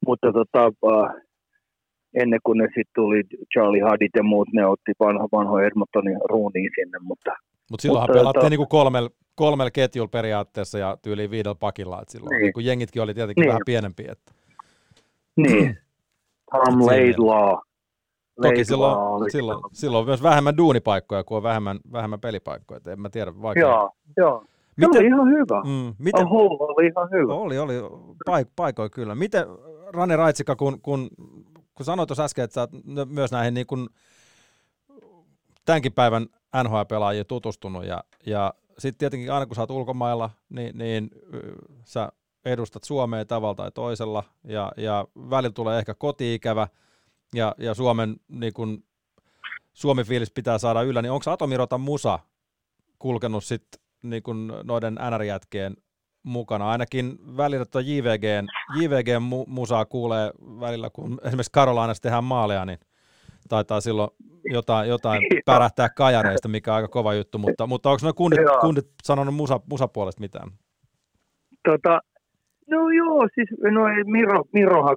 Mutta 0.07 0.33
tota, 0.33 0.73
uh, 0.83 1.09
ennen 2.15 2.41
kuin 2.45 2.59
ne 2.59 2.65
sitten 2.65 2.95
tuli 2.95 3.23
Charlie 3.53 3.83
Hadit 3.83 4.15
ja 4.17 4.23
muut, 4.23 4.49
ne 4.53 4.67
otti 4.67 4.93
vanho, 5.01 5.29
vanho 5.33 5.59
Edmontonin 5.59 6.21
ruuniin 6.31 6.71
sinne. 6.75 6.99
Mutta, 7.03 7.31
Mut 7.71 7.81
silloinhan 7.81 8.09
mutta 8.09 8.19
pelattiin 8.19 8.41
tota, 8.41 8.51
niinku 8.51 8.67
kolmella 8.67 9.11
kolmel 9.39 9.71
ketjulla 9.73 10.09
periaatteessa 10.09 10.79
ja 10.79 10.97
tyyli 11.03 11.31
viidellä 11.31 11.55
pakilla. 11.55 12.03
Et 12.03 12.09
silloin 12.09 12.31
niin. 12.31 12.53
Niin 12.57 12.67
jengitkin 12.67 13.03
oli 13.03 13.15
tietenkin 13.15 13.43
niin. 13.43 13.49
vähän 13.49 13.63
pienempi. 13.67 14.05
Että. 14.09 14.33
Niin. 15.37 15.79
Tom 16.51 16.87
Laidlaw. 16.87 17.59
Toki 18.43 18.65
silloin, 18.65 19.31
silloin, 19.31 19.61
silloin 19.73 20.01
on 20.01 20.07
myös 20.07 20.23
vähemmän 20.23 20.57
duunipaikkoja 20.57 21.25
kuin 21.25 21.37
on 21.37 21.43
vähemmän, 21.43 21.79
vähemmän 21.93 22.21
pelipaikkoja. 22.21 22.77
Et 22.77 22.87
en 22.87 23.01
mä 23.01 23.11
tiedä, 23.11 23.33
vaikka... 23.43 23.61
Joo, 23.61 23.91
joo. 24.17 24.45
Miten, 24.77 24.93
se 24.93 24.99
oli 24.99 25.07
ihan 25.07 25.29
hyvä. 25.29 25.63
Mm, 25.65 25.95
miten, 25.99 26.27
Oho, 26.27 26.57
oli 26.61 26.87
ihan 26.87 27.09
hyvä. 27.11 27.35
Oli, 27.35 27.59
oli. 27.59 27.75
Paik, 28.27 28.49
paikoin 28.57 28.91
kyllä. 28.91 29.15
Miten, 29.15 29.47
Rane 29.95 30.17
Raitsikka, 30.17 30.57
kun, 30.57 30.81
kun, 30.81 31.09
kun 31.75 31.87
sanoit 31.87 32.07
tuossa 32.07 32.25
äsken, 32.25 32.45
että 32.45 32.55
sä 32.55 32.61
oot 32.61 32.71
myös 33.09 33.33
näihin 33.33 33.55
niin 33.55 33.67
kun, 33.67 33.89
tämänkin 35.65 35.93
päivän 35.93 36.27
NHL-pelaajia 36.57 37.25
tutustunut 37.25 37.85
ja, 37.85 38.05
ja 38.27 38.55
sitten 38.79 38.99
tietenkin 38.99 39.33
aina 39.33 39.47
kun 39.47 39.57
sä 39.57 39.63
oot 39.63 39.71
ulkomailla, 39.71 40.31
niin, 40.49 40.79
niin 40.79 41.11
sä 41.85 42.13
edustat 42.45 42.85
Suomea 42.85 43.25
tavalla 43.25 43.55
tai 43.55 43.71
toisella, 43.71 44.25
ja, 44.45 44.73
ja 44.77 45.07
välillä 45.31 45.53
tulee 45.53 45.79
ehkä 45.79 45.95
kotiikävä, 45.95 46.69
ja, 47.35 47.55
ja 47.59 47.75
Suomen 47.75 48.17
niin 48.29 48.53
kun, 48.53 48.85
Suomi-fiilis 49.73 50.31
pitää 50.31 50.59
saada 50.59 50.83
yllä, 50.83 51.03
niin 51.03 51.13
onko 51.13 51.31
Atomirotan 51.31 51.81
musa 51.81 52.19
kulkenut 52.99 53.45
sitten 53.45 53.81
niin 54.03 54.23
kun 54.23 54.61
noiden 54.65 54.99
NR-jätkeen 55.11 55.77
mukana? 56.23 56.71
Ainakin 56.71 57.19
välillä 57.37 57.65
tuota 57.65 57.89
JVGn, 57.89 58.47
JVGn 58.81 59.23
mu- 59.23 59.47
musaa 59.47 59.85
kuulee 59.85 60.31
välillä, 60.41 60.91
kun 60.91 61.21
esimerkiksi 61.25 61.53
Karolainassa 61.53 62.03
tehdään 62.03 62.25
maaleja, 62.25 62.65
niin 62.65 62.79
taitaa 63.49 63.81
silloin 63.81 64.11
jotain, 64.57 64.89
jotain 64.89 65.23
pärähtää 65.47 65.89
kajareista, 65.89 66.49
mikä 66.49 66.71
on 66.71 66.77
aika 66.77 66.89
kova 66.89 67.15
juttu, 67.15 67.39
mutta, 67.39 67.67
mutta 67.67 67.91
onko 67.91 68.01
nuo 68.03 68.13
kundit, 68.13 68.41
kundit 68.61 68.87
sanonut 69.03 69.35
musa, 69.35 69.61
musapuolesta 69.71 70.21
mitään? 70.21 70.49
Tota, 71.69 72.01
no 72.71 72.91
joo, 72.91 73.29
siis 73.35 73.49
no 73.73 73.83
Miro, 74.07 74.45
Mirohan, 74.53 74.97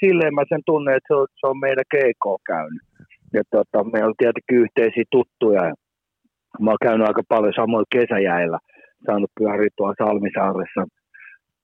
silleen 0.00 0.34
mä 0.34 0.42
sen 0.48 0.60
tunnen, 0.66 0.96
että 0.96 1.06
se 1.08 1.14
on, 1.14 1.26
se 1.40 1.46
on 1.46 1.58
meidän 1.60 1.84
keikkoa 1.90 2.36
käynyt. 2.46 2.82
Ja 3.32 3.42
tota, 3.50 3.84
meillä 3.84 4.08
on 4.08 4.14
tietenkin 4.18 4.58
yhteisiä 4.64 5.04
tuttuja. 5.10 5.62
Mä 6.60 6.70
oon 6.70 6.84
käynyt 6.86 7.08
aika 7.08 7.22
paljon 7.28 7.52
samoin 7.56 7.86
kesäjäillä, 7.92 8.58
saanut 9.06 9.30
pyöriä 9.38 9.68
tuolla 9.76 9.94
Salmisaaressa 9.98 10.82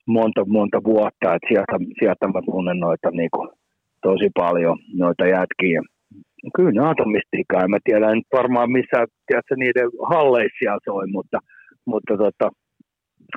monta, 0.07 0.45
monta 0.45 0.79
vuotta, 0.85 1.35
että 1.35 1.49
sieltä, 1.49 1.77
sieltä 1.99 2.27
mä 2.27 2.41
tunnen 2.51 2.79
noita 2.79 3.11
niin 3.11 3.31
kuin, 3.35 3.49
tosi 4.03 4.31
paljon, 4.35 4.79
noita 4.99 5.27
jätkiä 5.27 5.81
kyllä 6.57 6.73
ne 6.73 6.89
atomistiikaa. 6.89 7.69
Mä 7.69 7.79
tiedän 7.85 8.15
nyt 8.15 8.27
varmaan 8.33 8.73
missä 8.73 9.07
tiedätkö, 9.27 9.55
niiden 9.57 9.89
halleissa 10.11 10.79
soi, 10.85 11.07
mutta, 11.07 11.39
mutta, 11.87 12.17
tota, 12.17 12.51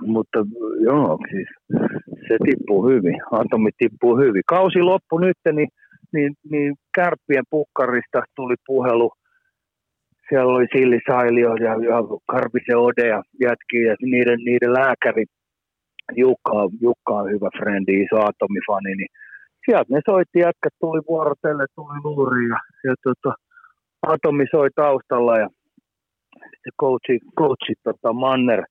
mutta 0.01 0.39
joo, 0.79 1.17
siis 1.31 1.49
se 2.27 2.35
tippuu 2.45 2.87
hyvin. 2.89 3.17
Atomit 3.31 3.75
tippuu 3.77 4.17
hyvin. 4.17 4.41
Kausi 4.47 4.81
loppu 4.81 5.17
nyt, 5.17 5.37
niin, 5.51 5.69
niin, 6.13 6.33
niin 6.51 6.75
kärppien 6.95 7.43
pukkarista 7.49 8.23
tuli 8.35 8.55
puhelu. 8.65 9.11
Siellä 10.29 10.53
oli 10.53 10.65
Silli 10.75 10.99
Sailio 11.09 11.55
ja, 11.55 11.71
ja 11.71 11.97
Karpise 12.31 12.75
Ode 12.75 13.07
ja 13.07 13.23
jätki 13.41 13.81
ja 13.81 13.95
niiden, 14.01 14.39
niiden 14.39 14.73
lääkäri 14.73 15.25
Jukka, 16.15 16.51
Jukka 16.81 17.13
on 17.13 17.31
hyvä 17.31 17.49
frendi, 17.57 18.01
iso 18.01 18.15
atomifani, 18.15 18.95
niin 18.95 19.11
sieltä 19.65 19.93
ne 19.93 19.99
soitti, 20.09 20.39
jätkät 20.39 20.73
tuli 20.79 21.01
vuorotelle, 21.09 21.65
tuli 21.75 21.97
luuri 22.03 22.47
ja, 22.47 22.59
ja 22.83 22.95
tota, 23.03 23.35
Atomi 24.07 24.45
soi 24.51 24.69
taustalla 24.75 25.37
ja 25.37 25.47
sitten 26.43 26.77
coachi, 26.81 27.19
coachi 27.39 27.73
tota 27.83 28.13
Manner, 28.13 28.63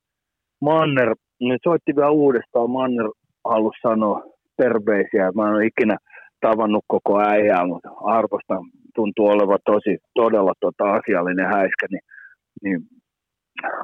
Manner, 0.61 1.15
ne 1.41 1.57
soitti 1.65 1.97
vielä 1.97 2.11
uudestaan, 2.11 2.71
Manner 2.71 3.09
halusi 3.45 3.79
sanoa 3.83 4.23
terveisiä, 4.57 5.33
mä 5.35 5.49
en 5.49 5.55
ole 5.55 5.67
ikinä 5.67 5.97
tavannut 6.41 6.85
koko 6.89 7.21
äijää, 7.21 7.67
mutta 7.67 7.89
arvostan, 8.05 8.61
tuntuu 8.95 9.27
olevan 9.27 9.59
tosi, 9.65 9.99
todella 10.15 10.53
tota 10.61 10.85
asiallinen 10.85 11.47
häiskä, 11.47 11.87
niin, 11.91 12.05
niin 12.63 12.81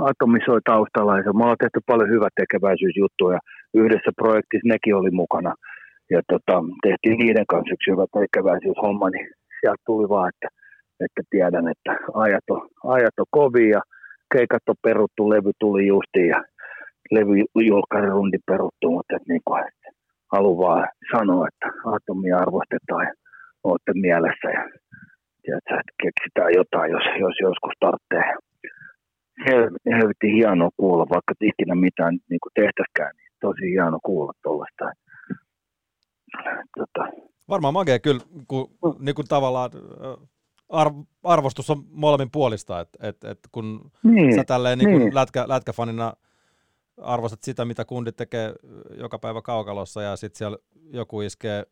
Atomi 0.08 0.38
soi 0.44 0.60
taustalla 0.64 1.18
ja 1.18 1.32
mä 1.32 1.44
oon 1.46 1.56
tehty 1.60 1.80
paljon 1.86 2.10
hyvä 2.10 2.28
tekeväisyysjuttuja, 2.40 3.38
yhdessä 3.74 4.10
projektissa 4.16 4.68
nekin 4.68 4.96
oli 4.96 5.10
mukana, 5.10 5.54
tota, 6.28 6.62
tehtiin 6.82 7.18
niiden 7.18 7.46
kanssa 7.46 7.74
yksi 7.74 7.90
hyvä 7.90 8.06
tekeväisyyshomma, 8.12 9.10
niin 9.10 9.28
sieltä 9.60 9.82
tuli 9.86 10.08
vaan, 10.08 10.28
että, 10.28 10.48
että 11.04 11.22
tiedän, 11.30 11.68
että 11.68 11.92
ajat 12.14 12.46
on, 12.50 12.68
ajat 12.84 13.16
on 13.18 13.26
kovia, 13.30 13.80
keikat 14.34 14.68
on 14.68 14.74
peruttu, 14.82 15.30
levy 15.30 15.50
tuli 15.58 15.86
justiin 15.86 16.28
ja 16.28 16.44
levyjulkkarundi 17.10 18.38
peruttu, 18.46 18.90
mutta 18.90 19.16
että 19.16 19.32
niin 19.32 19.44
kuin, 19.44 19.60
että 19.68 19.88
haluan 20.32 20.58
vaan 20.66 20.88
sanoa, 21.12 21.48
että 21.48 21.66
atomia 21.94 22.36
arvostetaan 22.36 23.04
ja 23.06 23.12
olette 23.64 23.92
mielessä 23.94 24.48
ja 24.56 24.62
tiedätkö, 25.42 25.74
että 25.80 25.94
keksitään 26.02 26.52
jotain, 26.60 26.92
jos, 26.92 27.04
jos 27.24 27.36
joskus 27.46 27.74
tarvitsee. 27.80 28.26
Helvetin 29.96 30.34
hienoa 30.38 30.70
kuulla, 30.76 31.06
vaikka 31.14 31.34
ikinä 31.40 31.74
mitään 31.74 32.14
niin 32.30 32.42
kuin 32.42 32.56
tehtäskään, 32.60 33.12
niin 33.16 33.30
tosi 33.40 33.70
hienoa 33.70 34.06
kuulla 34.08 34.32
tuollaista 34.42 34.84
tota. 36.78 37.08
Varmaan 37.48 37.74
magea 37.74 37.98
kyllä, 37.98 38.20
kun 38.48 38.70
mm. 38.84 39.04
niin 39.04 39.14
kuin 39.14 39.28
tavallaan 39.28 39.70
arv- 40.72 41.06
arvostus 41.24 41.70
on 41.70 41.84
molemmin 41.90 42.30
puolista, 42.30 42.80
että 42.80 43.08
et, 43.08 43.24
et 43.24 43.38
kun 43.52 43.90
niin, 44.02 44.34
sä 44.34 44.44
tälleen 44.44 44.78
niin 44.78 44.98
niin. 44.98 45.14
Lätkä, 45.14 45.44
lätkäfanina 45.48 46.12
arvostat 47.02 47.42
sitä, 47.42 47.64
mitä 47.64 47.84
kundit 47.84 48.16
tekee 48.16 48.52
joka 48.98 49.18
päivä 49.18 49.42
kaukalossa 49.42 50.02
ja 50.02 50.16
sitten 50.16 50.38
siellä 50.38 50.56
joku 50.92 51.20
iskee 51.20 51.64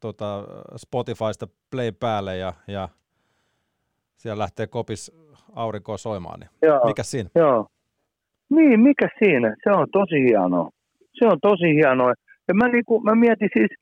tota, 0.00 0.44
Spotifysta 0.76 1.48
play 1.70 1.92
päälle 1.92 2.36
ja, 2.36 2.52
ja 2.68 2.88
siellä 4.16 4.42
lähtee 4.42 4.66
kopis 4.66 5.12
aurinkoa 5.54 5.96
soimaan, 5.96 6.40
niin 6.40 6.50
joo, 6.62 6.86
mikä 6.86 7.02
siinä? 7.02 7.30
Joo. 7.34 7.66
Niin, 8.50 8.80
mikä 8.80 9.08
siinä? 9.18 9.56
Se 9.64 9.70
on 9.70 9.86
tosi 9.92 10.24
hienoa. 10.28 10.70
Se 11.12 11.26
on 11.26 11.38
tosi 11.42 11.74
hienoa. 11.74 12.14
Ja 12.50 12.54
mä, 12.54 12.68
niin 12.68 12.86
kuin, 12.88 13.04
mä 13.04 13.14
mietin 13.14 13.50
siis 13.56 13.72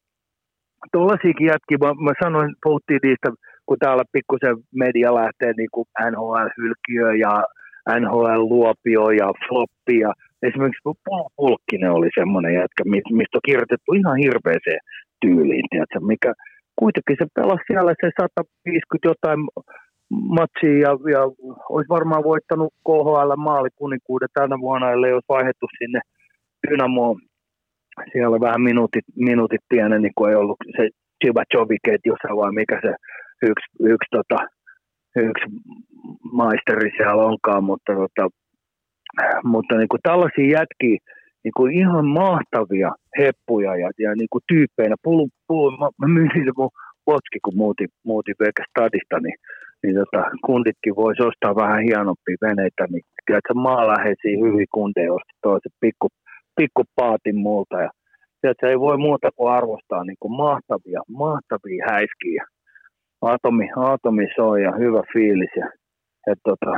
tuollaisiakin 0.93 1.51
jätkiä, 1.53 1.79
mä, 1.85 1.91
mä 2.07 2.13
sanoin, 2.25 2.51
puhuttiin 2.65 3.01
niistä, 3.03 3.29
kun 3.67 3.79
täällä 3.79 4.05
pikkusen 4.13 4.57
media 4.85 5.11
lähtee 5.21 5.53
niin 5.57 5.73
kuin 5.75 5.87
NHL-hylkiö 6.13 7.09
ja 7.25 7.33
NHL-luopio 8.01 9.05
ja 9.21 9.29
floppi 9.45 9.97
ja 10.05 10.13
esimerkiksi 10.43 10.89
Pulkkinen 11.37 11.93
oli 11.99 12.11
semmoinen 12.21 12.55
jätkä, 12.55 12.83
mistä 13.19 13.37
on 13.39 13.49
kirjoitettu 13.49 13.93
ihan 13.93 14.17
hirveäseen 14.25 14.83
tyyliin, 15.23 15.67
tiedätkö, 15.71 16.01
mikä 16.01 16.33
kuitenkin 16.81 17.17
se 17.19 17.27
pelasi 17.35 17.65
siellä 17.67 17.93
se 18.01 18.11
150 18.21 19.09
jotain 19.13 19.41
matsia 20.39 20.79
ja, 20.85 20.93
ja 21.15 21.23
olisi 21.69 21.95
varmaan 21.97 22.25
voittanut 22.25 22.73
KHL 22.87 23.33
maalikuninkuuden 23.37 24.33
tänä 24.35 24.57
vuonna, 24.61 24.93
ellei 24.93 25.13
olisi 25.13 25.35
vaihdettu 25.37 25.67
sinne 25.79 26.01
Dynamoon 26.63 27.17
siellä 28.13 28.29
oli 28.29 28.41
vähän 28.41 28.61
minuutit, 28.61 29.05
minuutit 29.17 29.61
pienen, 29.69 30.03
niin 30.03 30.13
kuin 30.17 30.31
ei 30.31 30.37
ollut 30.37 30.57
se 30.77 30.89
Chibachovi-ketjussa 31.25 32.37
vai 32.37 32.53
mikä 32.53 32.79
se 32.83 32.93
yksi, 33.43 33.67
yksi, 33.81 34.09
tota, 34.11 34.39
yksi 35.17 35.47
maisteri 36.33 36.91
siellä 36.97 37.25
onkaan, 37.25 37.65
mutta, 37.65 37.93
tota, 37.95 38.29
mutta 39.45 39.77
niin 39.77 39.89
kuin 39.89 40.01
tällaisia 40.03 40.59
jätkiä, 40.59 40.99
niin 41.45 41.57
kuin 41.57 41.73
ihan 41.73 42.07
mahtavia 42.07 42.91
heppuja 43.19 43.77
ja, 43.77 43.91
ja 43.99 44.15
niin 44.15 44.29
kuin 44.33 44.43
tyyppeinä. 44.49 44.97
Pulu, 45.03 45.29
pulu, 45.49 45.71
mä, 45.71 45.89
mä 46.01 46.07
myin 46.15 46.31
mun 46.57 46.71
potski, 47.05 47.39
kun 47.45 47.57
muutin, 47.57 47.89
muutin 48.05 48.35
stadista, 48.71 49.17
niin, 49.21 49.39
niin 49.83 49.95
tota, 50.01 50.23
kunditkin 50.47 50.97
voisi 50.97 51.23
ostaa 51.23 51.63
vähän 51.65 51.83
hienompia 51.89 52.37
veneitä, 52.47 52.85
niin 52.91 53.05
tiedätkö, 53.27 53.55
maaläheisiä 53.55 54.43
hyviä 54.45 54.67
kundeja 54.75 55.13
ostaa 55.13 55.39
toiset 55.43 55.73
pikku, 55.81 56.09
pikkupaatin 56.59 57.37
multa 57.37 57.77
ja 57.83 57.91
sieltä 58.41 58.69
ei 58.69 58.79
voi 58.81 58.99
muuta 58.99 59.29
kuin 59.37 59.53
arvostaa 59.53 60.05
niin 60.05 60.21
kuin 60.21 60.33
mahtavia, 60.33 61.01
mahtavia 61.09 61.85
häiskiä. 61.91 62.45
Atomi, 63.23 63.67
atomi 63.77 64.27
soi 64.37 64.63
ja 64.63 64.73
hyvä 64.79 65.03
fiilis. 65.13 65.51
Ja, 65.57 65.69
ja 66.27 66.35
tota, 66.45 66.73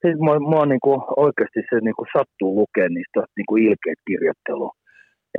siis 0.00 0.16
mua, 0.18 0.40
mua 0.40 0.66
niin 0.66 0.80
kuin 0.80 1.00
oikeasti 1.16 1.60
se 1.70 1.80
niin 1.80 1.94
kuin 1.98 2.08
sattuu 2.16 2.56
lukea 2.56 2.88
niistä 2.88 3.20
niin 3.36 3.46
kuin 3.48 3.62
ilkeät 3.62 4.00
kirjoittelua. 4.08 4.72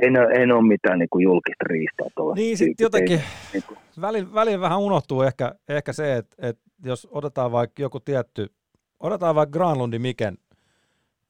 Ei, 0.00 0.08
ei 0.38 0.52
ole 0.52 0.68
mitään 0.68 0.98
niin 0.98 1.08
kuin 1.12 1.22
julkista 1.22 1.64
riistää. 1.64 2.06
Niin, 2.34 2.56
sitten 2.56 2.84
jotenkin 2.84 3.18
ei, 3.18 3.24
niin 3.52 3.62
kuin... 3.68 3.78
välillä, 4.00 4.34
välillä 4.34 4.60
vähän 4.60 4.80
unohtuu 4.80 5.22
ehkä, 5.22 5.54
ehkä 5.68 5.92
se, 5.92 6.16
että, 6.16 6.36
että 6.48 6.62
jos 6.84 7.08
otetaan 7.10 7.52
vaikka 7.52 7.82
joku 7.82 8.00
tietty, 8.00 8.46
otetaan 9.00 9.34
vaikka 9.34 9.58
Granlundi 9.58 9.98
Miken 9.98 10.34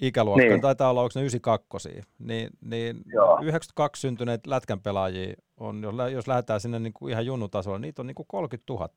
ikäluokka, 0.01 0.45
niin. 0.45 0.61
taitaa 0.61 0.91
olla, 0.91 1.01
onko 1.01 1.13
ne 1.15 1.21
92, 1.21 1.89
niin, 2.19 2.51
niin 2.61 2.97
92 3.43 4.01
syntyneet 4.01 4.47
lätkän 4.47 4.81
pelaajia 4.81 5.35
on, 5.57 5.83
jos, 5.83 5.95
jos 6.13 6.29
lähdetään 6.29 6.61
sinne 6.61 6.79
niin 6.79 6.93
kuin 6.93 7.13
ihan 7.13 7.27
junnutasolle, 7.27 7.79
niitä 7.79 8.03
on 8.03 8.07
niin 8.07 8.15
kuin 8.15 8.27
30 8.29 8.73
000. 8.73 8.89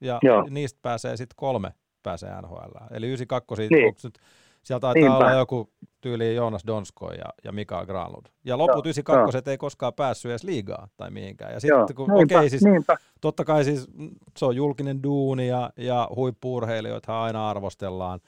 Ja 0.00 0.18
Joo. 0.22 0.46
niistä 0.50 0.78
pääsee 0.82 1.16
sitten 1.16 1.36
kolme 1.36 1.74
pääsee 2.02 2.42
NHL. 2.42 2.76
Eli 2.90 3.06
92, 3.06 3.68
niin. 3.70 3.86
onko 3.86 4.00
nyt, 4.04 4.18
siellä 4.62 4.80
taitaa 4.80 5.00
Niinpä. 5.02 5.16
olla 5.16 5.30
joku 5.30 5.70
tyyli 6.00 6.34
Joonas 6.34 6.66
Donsko 6.66 7.12
ja, 7.12 7.24
ja 7.44 7.52
Mika 7.52 7.86
Granlund. 7.86 8.26
Ja 8.44 8.58
loput 8.58 8.74
Joo, 8.74 8.90
92 8.90 9.50
ei 9.50 9.58
koskaan 9.58 9.94
päässyt 9.94 10.30
edes 10.30 10.44
liigaan 10.44 10.88
tai 10.96 11.10
mihinkään. 11.10 11.52
Ja 11.52 11.60
sitten 11.60 11.96
kun, 11.96 12.12
okei 12.12 12.36
okay, 12.36 12.48
siis, 12.48 12.64
niinpä. 12.64 12.96
totta 13.20 13.44
kai 13.44 13.64
siis 13.64 13.88
se 14.36 14.44
on 14.44 14.56
julkinen 14.56 15.02
duuni 15.02 15.48
ja, 15.48 15.70
ja 15.76 16.08
huippuurheilijoita 16.16 17.22
aina 17.22 17.50
arvostellaan, 17.50 18.20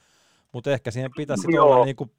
mutta 0.53 0.71
ehkä 0.71 0.91
siihen 0.91 1.11
pitäisi 1.17 1.47
Joo. 1.55 1.65
olla 1.65 1.85
niin 1.85 1.95
kuin 1.95 2.09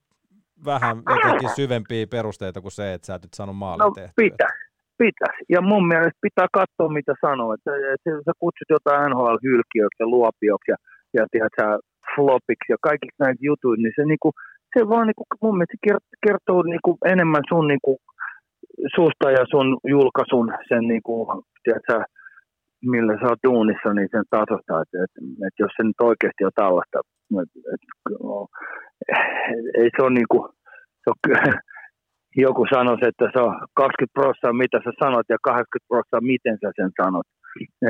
vähän 0.65 0.97
jotenkin 1.15 1.49
syvempiä 1.49 2.07
perusteita 2.07 2.61
kuin 2.61 2.73
se, 2.73 2.95
että 2.95 3.07
sä 3.07 3.15
et 3.15 3.23
nyt 3.23 3.35
saanut 3.35 3.57
maalin 3.57 3.85
no, 3.85 3.91
tehtyä. 3.91 4.23
Pitäisi, 4.25 4.63
pitäisi. 4.99 5.45
Ja 5.49 5.61
mun 5.61 5.89
mielestä 5.89 6.25
pitää 6.29 6.49
katsoa, 6.53 6.97
mitä 6.99 7.15
sanoo. 7.27 7.55
Että, 7.55 7.71
että 7.95 8.11
sä 8.27 8.33
kutsut 8.43 8.71
jotain 8.77 9.11
NHL-hylkiöksi 9.11 10.01
ja 10.01 10.07
luopioksi 10.07 10.71
ja, 10.73 10.77
ja 11.17 11.23
tiedätkö, 11.31 11.65
flopiksi 12.15 12.73
ja 12.75 12.77
kaikiksi 12.89 13.23
näitä 13.25 13.41
jutuja, 13.49 13.77
niin 13.83 13.93
se, 13.97 14.05
niinku, 14.05 14.31
se 14.75 14.81
vaan 14.89 15.07
niinku, 15.07 15.25
mun 15.43 15.57
mielestä 15.57 15.77
kertoo 16.27 16.63
niinku 16.63 16.99
enemmän 17.13 17.45
sun 17.49 17.67
niinku, 17.69 17.93
susta 18.97 19.27
ja 19.39 19.45
sun 19.53 19.69
julkaisun 19.95 20.49
sen 20.69 20.83
niinku, 20.93 21.15
tiedätkö, 21.65 21.97
millä 22.93 23.15
sä 23.15 23.27
oot 23.29 23.47
duunissa, 23.47 23.95
niin 23.95 24.09
sen 24.11 24.27
tasosta, 24.31 24.83
että, 24.83 24.97
että, 25.05 25.21
että 25.47 25.63
jos 25.63 25.73
se 25.77 25.83
nyt 25.83 26.01
oikeasti 26.11 26.45
on 26.45 26.59
tällaista, 26.63 26.99
että, 27.43 27.59
että, 27.75 27.89
ei 29.81 29.89
se 29.95 30.03
ole 30.03 30.15
niin 30.19 30.31
kuin, 30.33 30.45
se 31.03 31.07
on, 31.13 31.17
joku 32.47 32.67
sanoisi, 32.75 33.05
että 33.09 33.27
se 33.33 33.39
on 33.47 33.55
20 33.75 34.13
prosenttia 34.19 34.63
mitä 34.63 34.79
sä 34.85 34.93
sanot 35.03 35.27
ja 35.29 35.39
80 35.43 35.89
prosenttia 35.89 36.31
miten 36.33 36.57
sä 36.61 36.69
sen 36.77 36.93
sanot. 37.03 37.27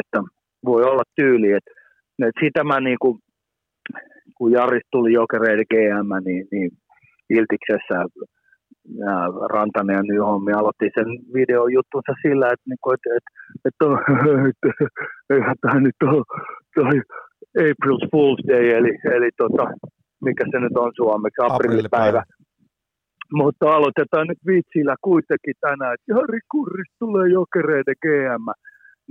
Että 0.01 0.19
voi 0.65 0.83
olla 0.91 1.05
tyyli, 1.17 1.53
että, 1.59 1.71
että 2.29 2.41
sitä 2.45 2.65
mä 2.65 2.81
niin 2.81 3.01
kuin, 3.03 3.19
kun 4.37 4.53
Jari 4.53 4.81
tuli 4.93 5.13
Jokereiden 5.13 5.71
GM, 5.73 6.11
niin, 6.25 6.47
niin 6.53 6.71
Iltiksessä 7.31 7.95
Rantanen 9.53 9.97
ja 9.97 10.03
Nyholmi 10.03 10.53
aloitti 10.53 10.91
sen 10.95 11.09
videojuttunsa 11.35 12.13
sillä, 12.23 12.47
että, 12.47 12.67
niin 12.69 12.83
kuin, 12.83 12.95
että, 12.95 13.11
että, 13.17 13.31
että, 13.69 13.87
että, 14.51 14.69
eihän 15.35 15.57
tämä 15.61 15.81
nyt 15.81 16.01
ole 16.03 16.25
toi 16.75 16.97
April 17.69 17.99
Fool's 18.11 18.43
Day, 18.49 18.67
eli, 18.79 18.93
eli 19.17 19.31
tota, 19.37 19.65
mikä 20.25 20.45
se 20.51 20.59
nyt 20.61 20.77
on 20.77 20.93
suomeksi, 20.97 21.43
aprillipäivä. 21.43 22.23
Mutta 23.33 23.73
aloitetaan 23.77 24.27
nyt 24.27 24.39
vitsillä 24.47 24.95
kuitenkin 25.03 25.55
tänään, 25.61 25.95
että 25.95 26.13
Jari 26.13 26.41
Kurris 26.53 26.93
tulee 26.99 27.29
jokereiden 27.29 27.95
GM. 28.03 28.47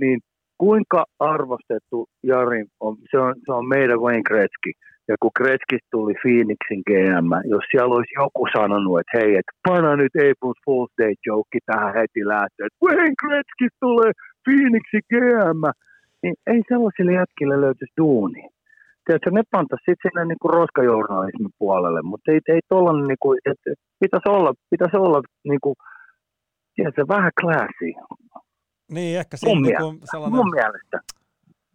Niin 0.00 0.20
kuinka 0.58 1.04
arvostettu 1.18 2.06
Jari 2.22 2.64
on, 2.80 2.96
se 3.10 3.18
on, 3.18 3.34
se 3.44 3.52
on 3.52 3.68
meidän 3.68 4.00
Wayne 4.00 4.22
Gretzky. 4.22 4.70
Ja 5.08 5.14
kun 5.20 5.36
Gretzkistä 5.38 5.88
tuli 5.90 6.14
Phoenixin 6.22 6.82
GM, 6.88 7.30
jos 7.54 7.64
siellä 7.70 7.94
olisi 7.96 8.14
joku 8.22 8.42
sanonut, 8.56 9.00
että 9.00 9.14
hei, 9.18 9.30
että 9.40 9.52
panna 9.68 9.96
nyt 9.96 10.14
April 10.26 10.54
Fool's 10.64 10.92
Day 11.00 11.14
joke 11.26 11.58
tähän 11.66 11.94
heti 11.98 12.22
lähtöön, 12.32 12.66
että 12.68 12.82
Wayne 12.84 13.18
Gretzky 13.22 13.66
tulee 13.80 14.12
Phoenixin 14.44 15.04
GM, 15.10 15.62
niin 16.22 16.34
ei 16.52 16.60
sellaisille 16.68 17.12
jätkille 17.20 17.60
löytyisi 17.60 17.98
duuni. 18.00 18.42
Tiedätkö, 19.04 19.30
ne 19.30 19.42
pantaisi 19.50 19.84
sitten 19.88 20.10
sinne 20.10 20.24
niin 20.24 20.42
kuin 20.42 20.54
roskajournalismin 20.58 21.54
puolelle, 21.58 22.02
mutta 22.02 22.32
ei, 22.32 22.40
ei 22.48 22.60
tollainen, 22.68 23.06
niin 23.08 23.22
kuin, 23.24 23.38
että 23.50 23.70
pitäisi 24.00 24.28
olla, 24.28 24.52
pitäisi 24.70 24.96
olla 24.96 25.20
niin 25.50 25.60
kuin, 25.64 25.74
tiedätkö, 26.74 27.02
vähän 27.08 27.32
classy. 27.40 27.90
Niin, 28.92 29.18
ehkä 29.18 29.36
mun, 29.44 29.64
siinä 29.64 29.80
mielestä, 29.80 30.06
sellainen... 30.10 30.36
mun 30.36 30.50
mielestä. 30.50 30.96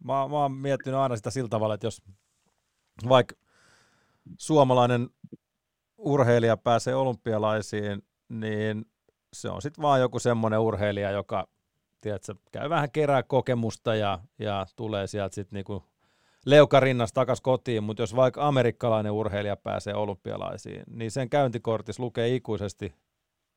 Mä, 0.04 0.12
mä 0.32 0.38
oon 0.42 0.52
miettinyt 0.52 1.00
aina 1.00 1.16
sitä 1.16 1.30
sillä 1.30 1.48
tavalla, 1.48 1.74
että 1.74 1.86
jos 1.86 2.02
vaikka 3.08 3.34
suomalainen 4.38 5.10
urheilija 5.98 6.56
pääsee 6.56 6.94
olympialaisiin, 6.94 8.02
niin 8.28 8.84
se 9.32 9.48
on 9.48 9.62
sitten 9.62 9.82
vaan 9.82 10.00
joku 10.00 10.18
semmoinen 10.18 10.60
urheilija, 10.60 11.10
joka 11.10 11.48
tiedätkö, 12.00 12.34
käy 12.52 12.70
vähän 12.70 12.90
kerää 12.90 13.22
kokemusta 13.22 13.94
ja, 13.94 14.18
ja 14.38 14.66
tulee 14.76 15.06
sieltä 15.06 15.34
sitten 15.34 15.56
niinku 15.56 15.84
leukarinnasta 16.46 17.14
takaisin 17.14 17.42
kotiin, 17.42 17.84
mutta 17.84 18.02
jos 18.02 18.16
vaikka 18.16 18.48
amerikkalainen 18.48 19.12
urheilija 19.12 19.56
pääsee 19.56 19.94
olympialaisiin, 19.94 20.82
niin 20.90 21.10
sen 21.10 21.30
käyntikortissa 21.30 22.02
lukee 22.02 22.34
ikuisesti 22.34 22.94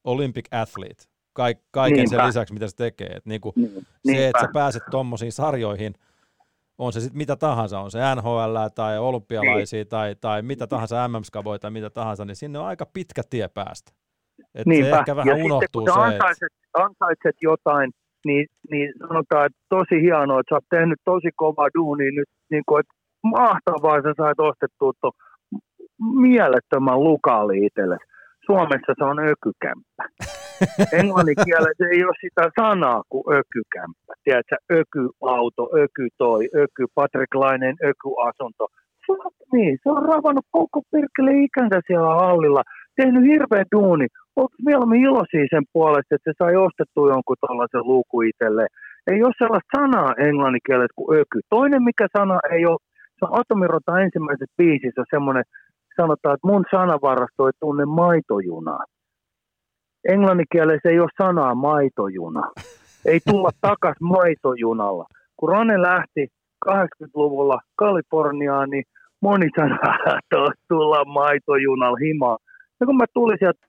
Olympic 0.03 0.45
Athlete, 0.51 1.03
Kaik, 1.33 1.57
kaiken 1.71 1.97
Niinpä. 1.97 2.17
sen 2.17 2.27
lisäksi, 2.27 2.53
mitä 2.53 2.67
se 2.67 2.75
tekee. 2.75 3.07
Et 3.07 3.25
niinku 3.25 3.53
Niin, 3.55 3.85
se, 4.05 4.27
että 4.27 4.41
sä 4.41 4.49
pääset 4.53 4.83
tommosiin 4.91 5.31
sarjoihin, 5.31 5.95
on 6.77 6.93
se 6.93 6.99
sitten 6.99 7.17
mitä 7.17 7.35
tahansa, 7.35 7.79
on 7.79 7.91
se 7.91 7.99
NHL 8.15 8.57
tai 8.75 8.99
olympialaisia 8.99 9.77
Niin. 9.77 9.87
tai, 9.87 10.15
tai 10.21 10.41
mitä 10.41 10.67
tahansa 10.67 11.07
MM-skavoja 11.07 11.59
tai 11.59 11.71
mitä 11.71 11.89
tahansa, 11.89 12.25
niin 12.25 12.35
sinne 12.35 12.59
on 12.59 12.65
aika 12.65 12.85
pitkä 12.85 13.21
tie 13.29 13.47
päästä. 13.47 13.91
Et 14.55 14.65
se 14.75 14.89
ehkä 14.89 15.15
vähän 15.15 15.27
ja 15.27 15.35
sitten 15.35 15.45
unohtuu 15.45 15.81
kun 15.81 15.93
se, 15.93 15.93
sä 15.93 16.07
että 16.07 16.25
ansaitset, 16.25 16.53
ansaitset 16.73 17.35
jotain, 17.41 17.91
niin, 18.25 18.47
niin 18.71 18.93
sanotaan, 19.07 19.45
että 19.45 19.59
tosi 19.69 20.01
hienoa, 20.01 20.39
että 20.39 20.49
sä 20.49 20.55
oot 20.55 20.65
tehnyt 20.69 20.99
tosi 21.05 21.29
kovaa 21.35 21.67
duunia 21.77 22.11
nyt, 22.11 22.29
niin 22.51 22.63
kuin, 22.67 22.79
että 22.79 22.93
mahtavaa, 23.23 24.01
sä 24.01 24.13
sait 24.17 24.39
ostettua 24.39 24.91
tuon 25.01 25.13
mielettömän 26.21 27.03
lukaali 27.03 27.65
itsellesi. 27.65 28.05
Suomessa 28.45 28.93
se 28.97 29.03
on 29.03 29.19
ökykämppä. 29.19 30.03
Englannin 30.99 31.39
kielessä 31.45 31.85
ei 31.91 32.03
ole 32.05 32.15
sitä 32.21 32.43
sanaa 32.61 33.01
kuin 33.09 33.23
ökykämppä. 33.39 34.13
Tiedätkö, 34.23 34.55
ökyauto, 34.79 35.63
öky, 35.83 36.85
patriklainen 36.95 37.75
ökyasunto. 37.89 38.67
Fuck 39.07 39.35
me, 39.53 39.65
se 39.83 39.89
on 39.95 40.05
ravannut 40.11 40.45
koko 40.51 40.81
perkele 40.91 41.31
ikänsä 41.47 41.81
siellä 41.87 42.13
hallilla, 42.23 42.63
tehnyt 42.95 43.23
hirveän 43.31 43.65
duuni. 43.75 44.07
Oletko 44.35 44.57
mieluummin 44.65 45.05
iloisia 45.07 45.45
sen 45.49 45.65
puolesta, 45.73 46.15
että 46.15 46.31
se 46.31 46.33
sai 46.37 46.55
ostettua 46.55 47.13
jonkun 47.13 47.35
tällaisen 47.41 47.87
luuku 47.91 48.21
itselleen. 48.21 48.71
Ei 49.11 49.23
ole 49.23 49.33
sellaista 49.37 49.75
sanaa 49.77 50.13
englannin 50.27 50.65
kielessä 50.65 50.97
kuin 50.99 51.19
öky. 51.19 51.39
Toinen 51.49 51.83
mikä 51.83 52.07
sana 52.17 52.37
ei 52.55 52.65
ole, 52.65 52.77
se 53.17 53.21
on 53.25 53.39
Atomirota 53.39 54.01
ensimmäisessä 54.05 54.57
biisissä 54.57 55.03
semmoinen, 55.13 55.43
sanotaan, 56.01 56.35
että 56.35 56.47
mun 56.47 56.65
sanavarasto 56.71 57.47
ei 57.47 57.53
tunne 57.59 57.85
maitojunaa. 57.85 58.83
Englannin 60.09 60.45
kielessä 60.51 60.89
ei 60.89 60.99
ole 60.99 61.09
sanaa 61.23 61.55
maitojuna. 61.55 62.51
Ei 63.05 63.19
tulla 63.29 63.49
takas 63.67 63.95
maitojunalla. 64.01 65.05
Kun 65.37 65.49
Rane 65.49 65.81
lähti 65.81 66.27
80-luvulla 66.69 67.59
Kaliforniaan, 67.75 68.69
niin 68.69 68.83
moni 69.21 69.49
sanoi, 69.55 69.77
että 70.17 70.37
tulla 70.69 71.05
maitojunalla 71.05 71.97
himaa. 71.97 72.37
Ja 72.79 72.85
kun 72.85 72.97
mä 72.97 73.05
tulin 73.13 73.37
sieltä, 73.39 73.65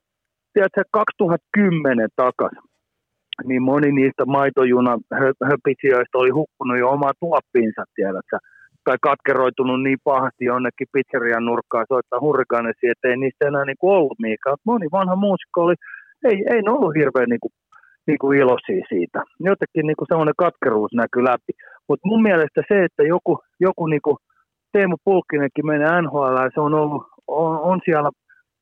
tiedätkö, 0.53 0.83
2010 0.91 2.09
takaisin, 2.17 2.59
niin 3.45 3.63
moni 3.63 3.93
niistä 3.93 4.25
maitojunan 4.27 5.01
hö- 5.15 5.49
höpisijöistä 5.51 6.19
oli 6.19 6.31
hukkunut 6.31 6.79
jo 6.79 6.91
omaa 6.91 7.13
tuoppiinsa, 7.21 7.85
tiedätkö, 7.95 8.39
tai 8.85 8.97
katkeroitunut 9.03 9.83
niin 9.83 9.99
pahasti 10.05 10.45
jonnekin 10.45 10.93
pizzerian 10.93 11.45
nurkkaan 11.45 11.87
soittaa 11.89 12.21
hurrikaanesi, 12.21 12.85
että 12.89 13.09
ei 13.09 13.17
niistä 13.17 13.49
enää 13.49 13.65
niin 13.65 13.77
ollut 13.83 14.19
mihinkään. 14.25 14.57
Moni 14.67 14.87
vanha 14.93 15.17
muusikko 15.17 15.61
oli, 15.65 15.75
ei, 16.29 16.37
ei 16.53 16.63
ne 16.63 16.71
ollut 16.71 16.95
hirveän 16.99 17.29
niin 17.29 17.41
kuin, 17.45 17.53
niin 18.07 18.19
kuin 18.19 18.39
iloisia 18.39 18.85
siitä. 18.89 19.19
Jotenkin 19.51 19.87
niin 19.87 19.99
kuin 19.99 20.09
semmoinen 20.11 20.43
katkeruus 20.45 20.93
näkyy 20.95 21.25
läpi. 21.25 21.53
Mutta 21.89 22.09
mun 22.09 22.23
mielestä 22.23 22.61
se, 22.69 22.85
että 22.85 23.03
joku, 23.03 23.33
joku 23.61 23.87
niin 23.87 24.05
kuin 24.07 24.17
Teemu 24.73 24.97
Pulkkinenkin 25.05 25.67
menee 25.67 26.03
NHL, 26.03 26.37
se 26.55 26.61
on 26.61 26.75
ollut, 26.75 27.03
on, 27.27 27.61
on 27.61 27.79
siellä 27.85 28.11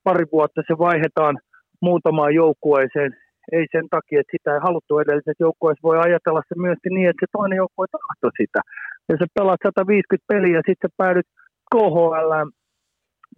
pari 0.05 0.25
vuotta, 0.33 0.63
se 0.67 0.75
vaihdetaan 0.79 1.39
muutamaan 1.81 2.35
joukkueeseen, 2.35 3.13
ei 3.53 3.67
sen 3.73 3.87
takia, 3.91 4.21
että 4.21 4.35
sitä 4.37 4.55
ei 4.55 4.61
haluttu 4.67 4.99
edellisessä 4.99 5.45
joukkueessa, 5.47 5.89
voi 5.89 5.99
ajatella 5.99 6.43
se 6.49 6.55
myöskin 6.67 6.95
niin, 6.95 7.09
että 7.11 7.23
se 7.25 7.31
toinen 7.33 7.57
joukkue 7.57 7.87
tahtoi 7.97 8.31
sitä. 8.41 8.61
Ja 9.09 9.17
sä 9.19 9.27
pelaat 9.35 9.61
150 9.63 10.25
peliä 10.33 10.57
ja 10.57 10.63
sitten 10.67 10.91
sä 10.91 10.95
päädyt 10.97 11.29
KHL, 11.75 12.33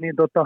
niin 0.03 0.17
tota, 0.17 0.45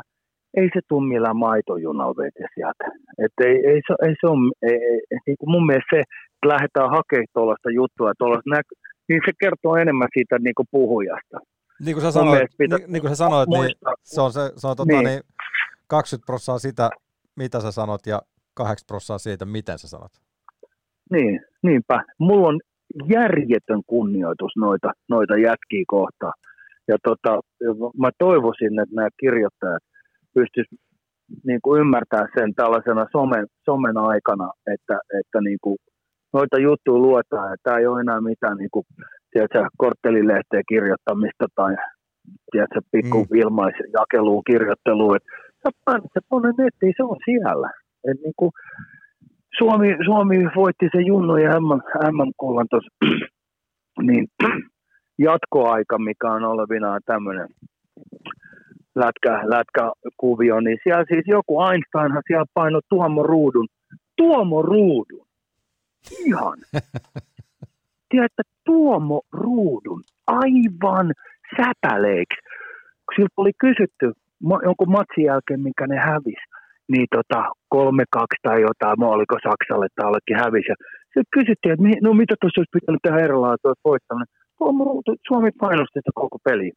ei 0.56 0.68
se 0.74 0.80
tule 0.88 1.08
millään 1.08 1.36
maitojunalla 1.36 2.16
vete 2.16 2.44
sieltä. 2.54 2.84
Et 3.24 3.34
ei, 3.46 3.56
ei, 3.70 3.80
se, 3.86 3.92
ei 4.06 4.14
se 4.20 4.26
ole, 4.32 4.52
ei, 4.62 4.78
ei, 5.10 5.18
niin 5.26 5.36
kuin 5.40 5.50
mun 5.50 5.66
mielestä 5.66 5.96
se, 5.96 6.00
että 6.00 6.48
lähdetään 6.52 6.90
hakemaan 6.90 7.26
tuollaista 7.34 7.70
juttua, 7.70 8.12
tuollaista 8.18 8.50
näky, 8.50 8.74
niin 9.08 9.20
se 9.26 9.32
kertoo 9.40 9.76
enemmän 9.76 10.08
siitä 10.14 10.38
niin 10.38 10.54
kuin 10.54 10.68
puhujasta. 10.70 11.38
niin 11.84 11.94
kuin 11.94 12.04
sä 12.04 12.10
sanoit, 12.10 12.50
pitää 12.58 12.78
niin, 12.78 12.92
niin 12.92 13.02
kuin 13.02 13.10
sä 13.10 13.16
sanoit 13.16 13.48
niin 13.48 13.74
se 14.02 14.20
on, 14.20 14.32
se, 14.32 14.40
se 14.56 14.66
on 14.66 14.76
tota, 14.76 14.92
Niin. 14.92 15.04
niin. 15.04 15.20
20 15.86 16.26
prosenttia 16.26 16.58
sitä, 16.58 16.90
mitä 17.36 17.60
sä 17.60 17.70
sanot, 17.72 18.06
ja 18.06 18.22
80 18.54 18.86
prosenttia 18.86 19.18
siitä, 19.18 19.44
miten 19.44 19.78
sä 19.78 19.88
sanot. 19.88 20.12
Niin, 21.12 21.40
niinpä. 21.62 22.04
Mulla 22.18 22.48
on 22.48 22.60
järjetön 23.08 23.82
kunnioitus 23.86 24.52
noita, 24.56 24.92
noita 25.08 25.36
jätkiä 25.36 25.84
kohtaan. 25.86 26.32
Ja 26.88 26.96
tota, 27.04 27.40
mä 27.98 28.10
toivoisin, 28.18 28.80
että 28.80 28.94
nämä 28.94 29.08
kirjoittajat 29.20 29.82
pystyisivät 30.34 30.80
niin 31.46 31.60
kuin 31.62 31.80
ymmärtää 31.80 32.26
sen 32.38 32.54
tällaisena 32.54 33.06
somen, 33.12 33.46
somen 33.64 33.96
aikana, 33.96 34.52
että, 34.74 34.96
että 35.20 35.40
niin 35.40 35.58
kuin 35.62 35.76
noita 36.32 36.58
juttuja 36.58 36.98
luetaan, 36.98 37.54
että 37.54 37.64
tämä 37.64 37.78
ei 37.78 37.86
ole 37.86 38.00
enää 38.00 38.20
mitään 38.20 38.56
niin 38.56 38.72
kuin, 38.72 38.84
tiedätkö, 39.30 39.66
korttelilehteen 39.78 40.64
kirjoittamista 40.68 41.46
tai 41.54 41.74
tiedätkö, 42.52 42.80
pikku 42.92 43.18
Mm. 43.18 43.36
ilmaisjakeluun 43.42 44.42
kirjoitteluun. 44.50 45.16
Että 45.16 45.28
sä 45.62 45.70
painat 45.84 46.10
se 46.14 46.20
tuonne 46.28 46.48
nettiin, 46.58 46.94
se 46.96 47.02
on 47.02 47.16
siellä. 47.24 47.70
Et 48.08 48.18
niin 48.24 48.36
kuin, 48.36 48.52
Suomi, 49.58 49.96
Suomi 50.04 50.36
voitti 50.56 50.88
se 50.92 51.02
junnojen 51.06 51.50
MM, 51.62 51.80
MM-kullan 52.12 52.66
tuossa, 52.70 52.90
niin 54.08 54.26
jatkoaika, 55.28 55.98
mikä 55.98 56.30
on 56.30 56.44
olevinaan 56.44 57.00
tämmöinen 57.06 57.48
lätkä, 58.94 59.40
lätkäkuvio, 59.44 60.60
niin 60.60 60.78
siellä 60.82 61.04
siis 61.08 61.24
joku 61.26 61.62
Einsteinhan 61.62 62.22
siellä 62.26 62.44
painoi 62.54 62.80
Tuomo 62.88 63.22
Ruudun. 63.22 63.68
Tuomo 64.16 64.62
Ruudun. 64.62 65.26
Ihan. 66.26 66.58
Tiedätte, 68.10 68.42
Tuomo 68.64 69.20
Ruudun 69.32 70.02
aivan 70.26 71.12
säpäleiksi. 71.56 72.40
Siltä 73.16 73.34
oli 73.36 73.52
kysytty 73.60 74.12
jonkun 74.62 74.90
matsin 74.90 75.24
jälkeen, 75.24 75.60
minkä 75.60 75.86
ne 75.86 75.96
hävisi, 75.96 76.47
niin 76.92 77.08
tota, 77.16 77.40
3-2 77.74 77.78
tai 78.42 78.58
jotain, 78.68 79.00
mä 79.00 79.06
oliko 79.16 79.36
Saksalle 79.48 79.86
tai 79.94 80.06
jollekin 80.06 80.40
hävisi. 80.44 80.72
Sitten 81.12 81.34
kysyttiin, 81.36 81.72
että 81.72 81.84
no 82.06 82.10
mitä 82.22 82.34
tuossa 82.40 82.60
olisi 82.60 82.76
pitänyt 82.78 83.02
tehdä 83.02 83.24
erilailla, 83.26 83.54
että 83.56 83.68
olisi 83.68 83.88
voittanut. 83.90 84.28
Suomi 85.28 85.50
painosti 85.64 85.98
sitä 85.98 86.12
koko 86.22 86.38
peliä. 86.46 86.74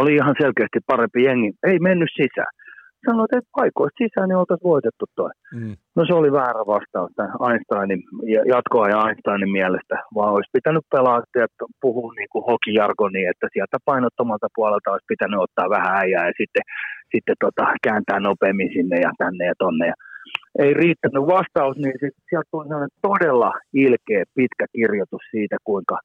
Oli 0.00 0.12
ihan 0.14 0.34
selkeästi 0.42 0.78
parempi 0.86 1.20
jengi. 1.28 1.50
Ei 1.68 1.78
mennyt 1.78 2.12
sisään. 2.20 2.52
Sanoit, 3.06 3.32
että 3.32 3.56
paikoista 3.56 4.00
sisään, 4.02 4.28
niin 4.28 4.42
oltaisiin 4.42 4.72
voitettu 4.74 5.04
toi. 5.16 5.30
Mm. 5.54 5.74
No 5.96 6.00
se 6.06 6.14
oli 6.14 6.30
väärä 6.32 6.62
vastaus 6.74 7.10
tämän 7.16 7.36
Einsteinin, 7.48 8.02
ja 8.34 8.40
jatkoa 8.54 8.88
ja 8.88 8.98
Einsteinin 9.06 9.52
mielestä, 9.58 9.94
vaan 10.14 10.34
olisi 10.34 10.56
pitänyt 10.58 10.84
pelaa 10.94 11.22
ja 11.42 11.46
puhua 11.80 12.12
niin 12.18 12.30
kuin 12.32 12.44
hokijargonia, 12.50 13.30
että 13.30 13.46
sieltä 13.52 13.76
painottomalta 13.84 14.48
puolelta 14.56 14.92
olisi 14.92 15.12
pitänyt 15.14 15.40
ottaa 15.40 15.74
vähän 15.76 15.96
äijää 16.02 16.26
ja 16.26 16.34
sitten, 16.40 16.64
sitten 17.12 17.36
tota, 17.44 17.64
kääntää 17.86 18.20
nopeammin 18.20 18.72
sinne 18.76 18.96
ja 19.06 19.10
tänne 19.18 19.44
ja 19.46 19.54
tonne. 19.58 19.86
Ja 19.86 19.96
ei 20.58 20.74
riittänyt 20.74 21.26
vastaus, 21.36 21.76
niin 21.76 21.96
sit 22.00 22.14
sieltä 22.28 22.48
tuli 22.50 22.68
sellainen 22.68 22.98
todella 23.08 23.52
ilkeä 23.72 24.24
pitkä 24.34 24.66
kirjoitus 24.76 25.24
siitä, 25.30 25.56
kuinka 25.64 25.96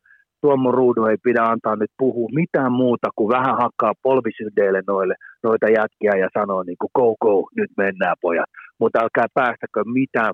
Tuomo 0.42 0.72
Ruudu 0.72 1.06
ei 1.06 1.18
pidä 1.24 1.44
antaa 1.44 1.76
nyt 1.76 1.92
puhua 1.98 2.30
mitään 2.34 2.72
muuta 2.72 3.10
kuin 3.16 3.30
vähän 3.30 3.58
hakkaa 3.62 3.94
polvisyydeille 4.04 4.82
noille, 4.88 5.16
noita 5.44 5.68
jätkiä 5.70 6.16
ja 6.24 6.30
sanoo 6.39 6.64
niin 6.64 6.78
kuin 6.82 6.92
go 6.96 7.16
go, 7.22 7.50
nyt 7.56 7.72
mennään 7.78 8.16
pojat. 8.22 8.50
Mutta 8.80 9.00
älkää 9.04 9.26
päästäkö 9.34 9.84
mitään 9.86 10.34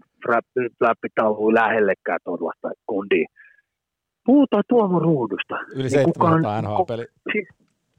fläppitauluja 0.79 1.55
lähellekään 1.61 2.19
tuollaista 2.23 2.69
kundia. 2.85 3.27
puhutaan 4.25 4.63
Tuomo 4.69 4.99
Ruudusta. 4.99 5.55
Yli 5.55 5.81
Niin 5.81 5.89
700 5.89 6.29
kukaan- 6.37 6.63
NHL-peli. 6.63 7.05
Siis, 7.31 7.47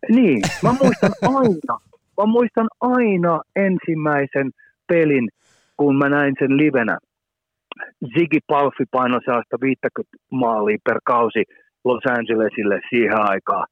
niin, 0.08 0.40
mä 0.62 0.72
muistan 0.82 1.12
aina, 1.38 1.74
mä 2.18 2.26
muistan 2.26 2.68
aina 2.80 3.40
ensimmäisen 3.56 4.50
pelin, 4.88 5.28
kun 5.76 5.96
mä 5.98 6.08
näin 6.08 6.34
sen 6.38 6.56
livenä. 6.56 6.98
Ziggy 8.14 8.38
Palfi 8.46 8.84
painoi 8.90 9.20
sellaista 9.24 9.56
50 9.60 10.16
maalia 10.30 10.78
per 10.84 10.98
kausi 11.04 11.42
Los 11.88 12.04
Angelesille 12.16 12.78
siihen 12.90 13.20
aikaan. 13.32 13.66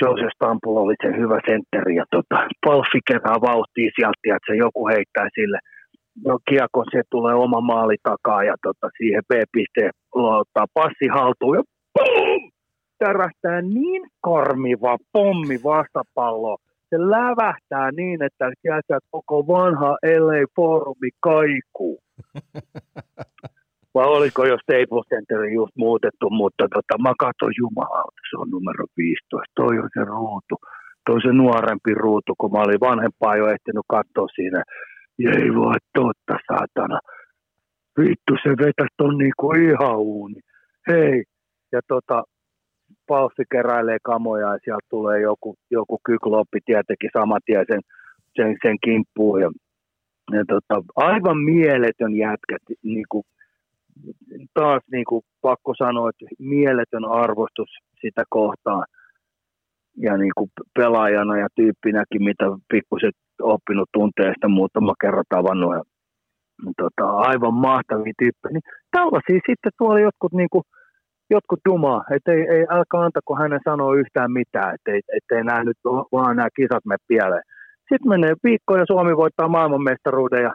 Joseph 0.00 0.34
Stample 0.34 0.80
oli 0.84 0.94
se 1.02 1.08
hyvä 1.20 1.38
sentteri 1.48 1.94
ja 1.96 2.04
tota, 2.10 2.36
Palfi 2.64 3.00
kerää 3.08 3.38
vauhtia 3.48 3.90
sieltä, 3.96 4.36
että 4.36 4.48
se 4.48 4.56
joku 4.56 4.88
heittää 4.88 5.28
sille 5.34 5.58
no, 6.26 6.38
kiekon, 6.48 6.86
se 6.92 7.02
tulee 7.10 7.34
oma 7.34 7.60
maali 7.60 7.96
takaa 8.02 8.42
ja 8.44 8.54
tota, 8.62 8.86
siihen 8.98 9.22
B-pisteen 9.28 9.90
ottaa 10.12 10.66
passi 10.74 11.06
haltuun 11.16 11.56
ja 11.56 11.62
boom! 11.94 12.42
tärähtää 12.98 13.62
niin 13.62 14.02
karmiva 14.20 14.96
pommi 15.12 15.58
vastapallo. 15.64 16.56
Se 16.90 16.96
lävähtää 16.98 17.90
niin, 17.96 18.22
että 18.22 18.52
sieltä 18.62 18.98
koko 19.10 19.46
vanha 19.46 19.96
LA-foorumi 20.04 21.10
kaikuu. 21.20 21.98
Vai 23.94 24.06
oliko 24.06 24.40
jo 24.46 24.56
Staples 24.62 25.06
Center 25.12 25.40
just 25.58 25.76
muutettu, 25.76 26.30
mutta 26.30 26.64
tota, 26.74 27.02
mä 27.02 27.12
katson 27.18 27.52
jumalauta, 27.58 28.20
se 28.30 28.36
on 28.42 28.50
numero 28.50 28.84
15. 28.96 29.52
Toi 29.54 29.78
on 29.78 29.90
se 29.94 30.04
ruutu. 30.04 30.54
Toi 31.04 31.14
on 31.14 31.22
se 31.26 31.32
nuorempi 31.32 31.94
ruutu, 31.94 32.32
kun 32.38 32.52
mä 32.52 32.64
olin 32.64 32.86
vanhempaa 32.90 33.36
jo 33.36 33.46
ehtinyt 33.54 33.86
katsoa 33.96 34.28
siinä. 34.34 34.62
Ei 35.36 35.54
voi 35.54 35.78
totta, 35.98 36.34
saatana. 36.48 36.98
Vittu, 37.98 38.32
se 38.42 38.50
vetäisi 38.50 38.94
ton 38.96 39.18
niinku 39.18 39.52
ihan 39.52 39.96
uuni. 39.98 40.40
Hei. 40.88 41.24
Ja 41.72 41.80
tota, 41.88 42.22
Palfi 43.08 43.44
keräilee 43.52 43.98
kamoja 44.02 44.52
ja 44.52 44.58
sieltä 44.64 44.86
tulee 44.90 45.20
joku, 45.20 45.54
joku 45.70 45.98
kykloppi 46.06 46.58
tietenkin 46.64 47.10
saman 47.18 47.40
tien 47.46 47.64
sen, 47.70 47.80
sen, 48.36 48.56
sen 48.62 48.76
kimppuun. 48.84 49.40
Ja, 49.40 49.50
ja 50.32 50.44
tota, 50.48 50.82
aivan 50.96 51.38
mieletön 51.38 52.14
jätkä, 52.14 52.56
niin 52.82 53.04
kuin, 53.08 53.24
taas 54.54 54.82
niin 54.92 55.04
kuin, 55.08 55.22
pakko 55.42 55.74
sanoa, 55.78 56.10
että 56.10 56.34
mieletön 56.38 57.04
arvostus 57.04 57.70
sitä 58.00 58.24
kohtaan. 58.30 58.84
Ja 59.96 60.16
niin 60.16 60.32
kuin 60.36 60.50
pelaajana 60.78 61.38
ja 61.38 61.48
tyyppinäkin, 61.56 62.24
mitä 62.24 62.44
pikkuset 62.72 63.16
oppinut 63.42 63.88
tunteesta 63.92 64.48
muutama 64.48 64.94
kerran 65.00 65.24
tavannut. 65.28 65.74
Ja, 65.74 65.82
tota, 66.76 67.10
aivan 67.10 67.54
mahtavia 67.54 68.12
tyyppejä. 68.18 68.52
Niin 68.52 68.70
tällaisia 68.90 69.40
sitten 69.50 69.72
tuolla 69.78 70.00
jotkut 70.00 70.32
niin 70.32 70.48
kuin, 70.52 70.64
jotkut 71.30 71.60
jumaa, 71.68 72.04
että 72.16 72.32
ei, 72.32 72.42
ei 72.54 72.64
älkää 72.70 73.00
antako 73.00 73.36
hänen 73.36 73.60
sanoa 73.64 73.96
yhtään 73.96 74.32
mitään, 74.32 74.74
että 74.74 74.92
ei, 74.92 75.00
ettei 75.16 75.44
nämä 75.44 75.64
nyt 75.64 75.78
vaan 76.12 76.36
nämä 76.36 76.48
kisat 76.56 76.84
mene 76.84 76.98
pieleen. 77.08 77.42
Sitten 77.88 78.08
menee 78.08 78.34
viikko 78.44 78.76
ja 78.76 78.84
Suomi 78.86 79.16
voittaa 79.16 79.48
maailmanmestaruuden 79.48 80.42
ja 80.42 80.52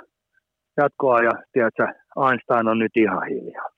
jatkoa 0.78 1.20
ja 1.22 1.32
tiedätkö, 1.54 1.88
Einstein 2.30 2.68
on 2.68 2.80
nyt 2.80 2.92
ihan 2.98 3.28
hiljaa. 3.28 3.70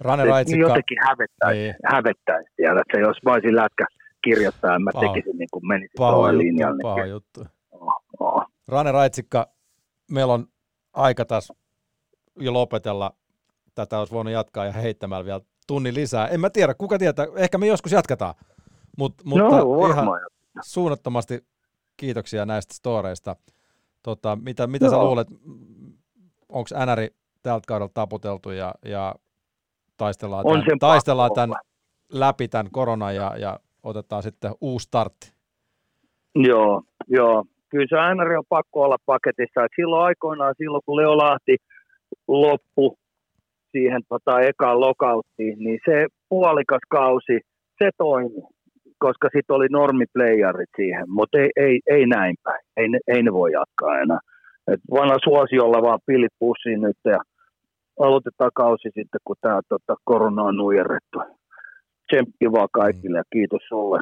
Rane 0.00 0.24
Raitsikka, 0.24 0.68
jotenkin 0.68 0.98
hävettäisi, 1.08 1.60
Niin. 1.60 1.74
hävettäisi 1.84 2.50
tiedätkö, 2.56 3.00
jos 3.00 3.16
mä 3.24 3.32
olisin 3.32 3.56
lätkä 3.56 3.86
kirjoittaa, 4.24 4.78
mä 4.78 4.90
Paha. 4.94 5.06
tekisin 5.12 5.38
niin 5.38 5.48
kuin 5.52 5.66
menisin 5.68 5.90
paha 5.98 6.28
juttu, 6.32 6.38
linjalle. 6.38 6.82
paha 6.82 7.06
juttu. 7.06 7.46
Oh, 7.70 7.92
oh. 8.20 8.44
Rane 8.68 8.92
Raitsikka, 8.92 9.48
meillä 10.10 10.32
on 10.34 10.46
aika 10.92 11.24
taas 11.24 11.52
jo 12.40 12.52
lopetella. 12.52 13.12
Tätä 13.74 13.98
olisi 13.98 14.12
voinut 14.14 14.32
jatkaa 14.32 14.64
ja 14.64 14.72
heittämällä 14.72 15.24
vielä 15.24 15.40
tunnin 15.66 15.94
lisää. 15.94 16.28
En 16.28 16.40
mä 16.40 16.50
tiedä, 16.50 16.74
kuka 16.74 16.98
tietää. 16.98 17.26
Ehkä 17.36 17.58
me 17.58 17.66
joskus 17.66 17.92
jatketaan. 17.92 18.34
Mut, 18.98 19.14
mutta 19.24 19.44
no, 19.58 19.88
ihan 19.88 20.08
suunnattomasti 20.62 21.46
kiitoksia 21.96 22.46
näistä 22.46 22.74
storeista. 22.74 23.36
Tota, 24.02 24.38
mitä 24.42 24.66
mitä 24.66 24.88
sä 24.90 24.96
Joo. 24.96 25.04
luulet, 25.04 25.28
onko 26.48 26.68
NRI 26.86 27.08
tältä 27.42 27.64
kaudelta 27.68 27.94
taputeltu 27.94 28.50
ja, 28.50 28.74
ja 28.84 29.14
taistellaan, 29.96 30.44
tämän, 30.44 30.78
taistellaan 30.78 31.30
tämän 31.34 31.56
läpi 32.12 32.48
tämän 32.48 32.70
koronan 32.72 33.14
ja, 33.14 33.32
ja 33.38 33.58
otetaan 33.82 34.22
sitten 34.22 34.52
uusi 34.60 34.84
startti. 34.84 35.32
Joo, 36.34 36.82
joo. 37.08 37.44
Kyllä 37.68 37.86
se 37.88 38.14
NR 38.14 38.32
on 38.38 38.44
pakko 38.48 38.82
olla 38.82 38.96
paketissa. 39.06 39.64
Et 39.64 39.72
silloin 39.76 40.04
aikoinaan, 40.04 40.54
silloin 40.58 40.82
kun 40.86 40.96
Leo 40.96 41.16
Lahti 41.16 41.56
loppu 42.28 42.98
siihen 43.72 44.02
tota, 44.08 44.40
ekaan 44.40 44.80
lokauttiin, 44.80 45.58
niin 45.58 45.80
se 45.84 46.06
puolikas 46.28 46.80
kausi, 46.88 47.40
se 47.78 47.90
toimi, 47.98 48.42
koska 48.98 49.28
sitten 49.32 49.56
oli 49.56 49.66
normiplayerit 49.70 50.70
siihen, 50.76 51.04
mutta 51.08 51.38
ei, 51.38 51.50
ei, 51.56 51.80
ei 51.90 52.06
näin 52.06 52.36
päin. 52.42 52.60
Ei, 52.76 52.86
ei 53.08 53.22
ne 53.22 53.32
voi 53.32 53.52
jatkaa 53.52 54.00
enää. 54.00 54.20
Et 54.72 54.80
vanha 54.90 55.16
suosiolla 55.24 55.82
vaan 55.82 55.98
pilit 56.06 56.32
pussiin 56.38 56.80
nyt 56.80 56.96
ja 57.04 57.18
aloitetaan 58.00 58.50
kausi 58.54 58.88
sitten, 58.94 59.20
kun 59.24 59.36
tämä 59.40 59.60
tota, 59.68 59.94
korona 60.04 60.42
on 60.42 60.56
nujerrettu. 60.56 61.18
Tsemppi 62.06 62.52
vaan 62.52 62.68
kaikille 62.72 63.18
ja 63.18 63.24
kiitos 63.32 63.62
sulle. 63.68 64.00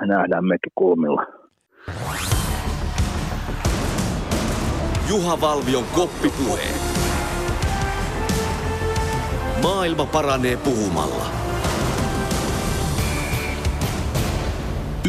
Nähdään 0.00 0.44
mekin 0.44 0.72
kulmilla. 0.74 1.26
Juha 5.08 5.40
Valvion 5.40 5.84
koppipuhe. 5.94 6.62
Maailma 9.62 10.06
paranee 10.06 10.56
puhumalla. 10.56 11.26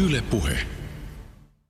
Yle 0.06 0.22
Puhe. 0.30 0.77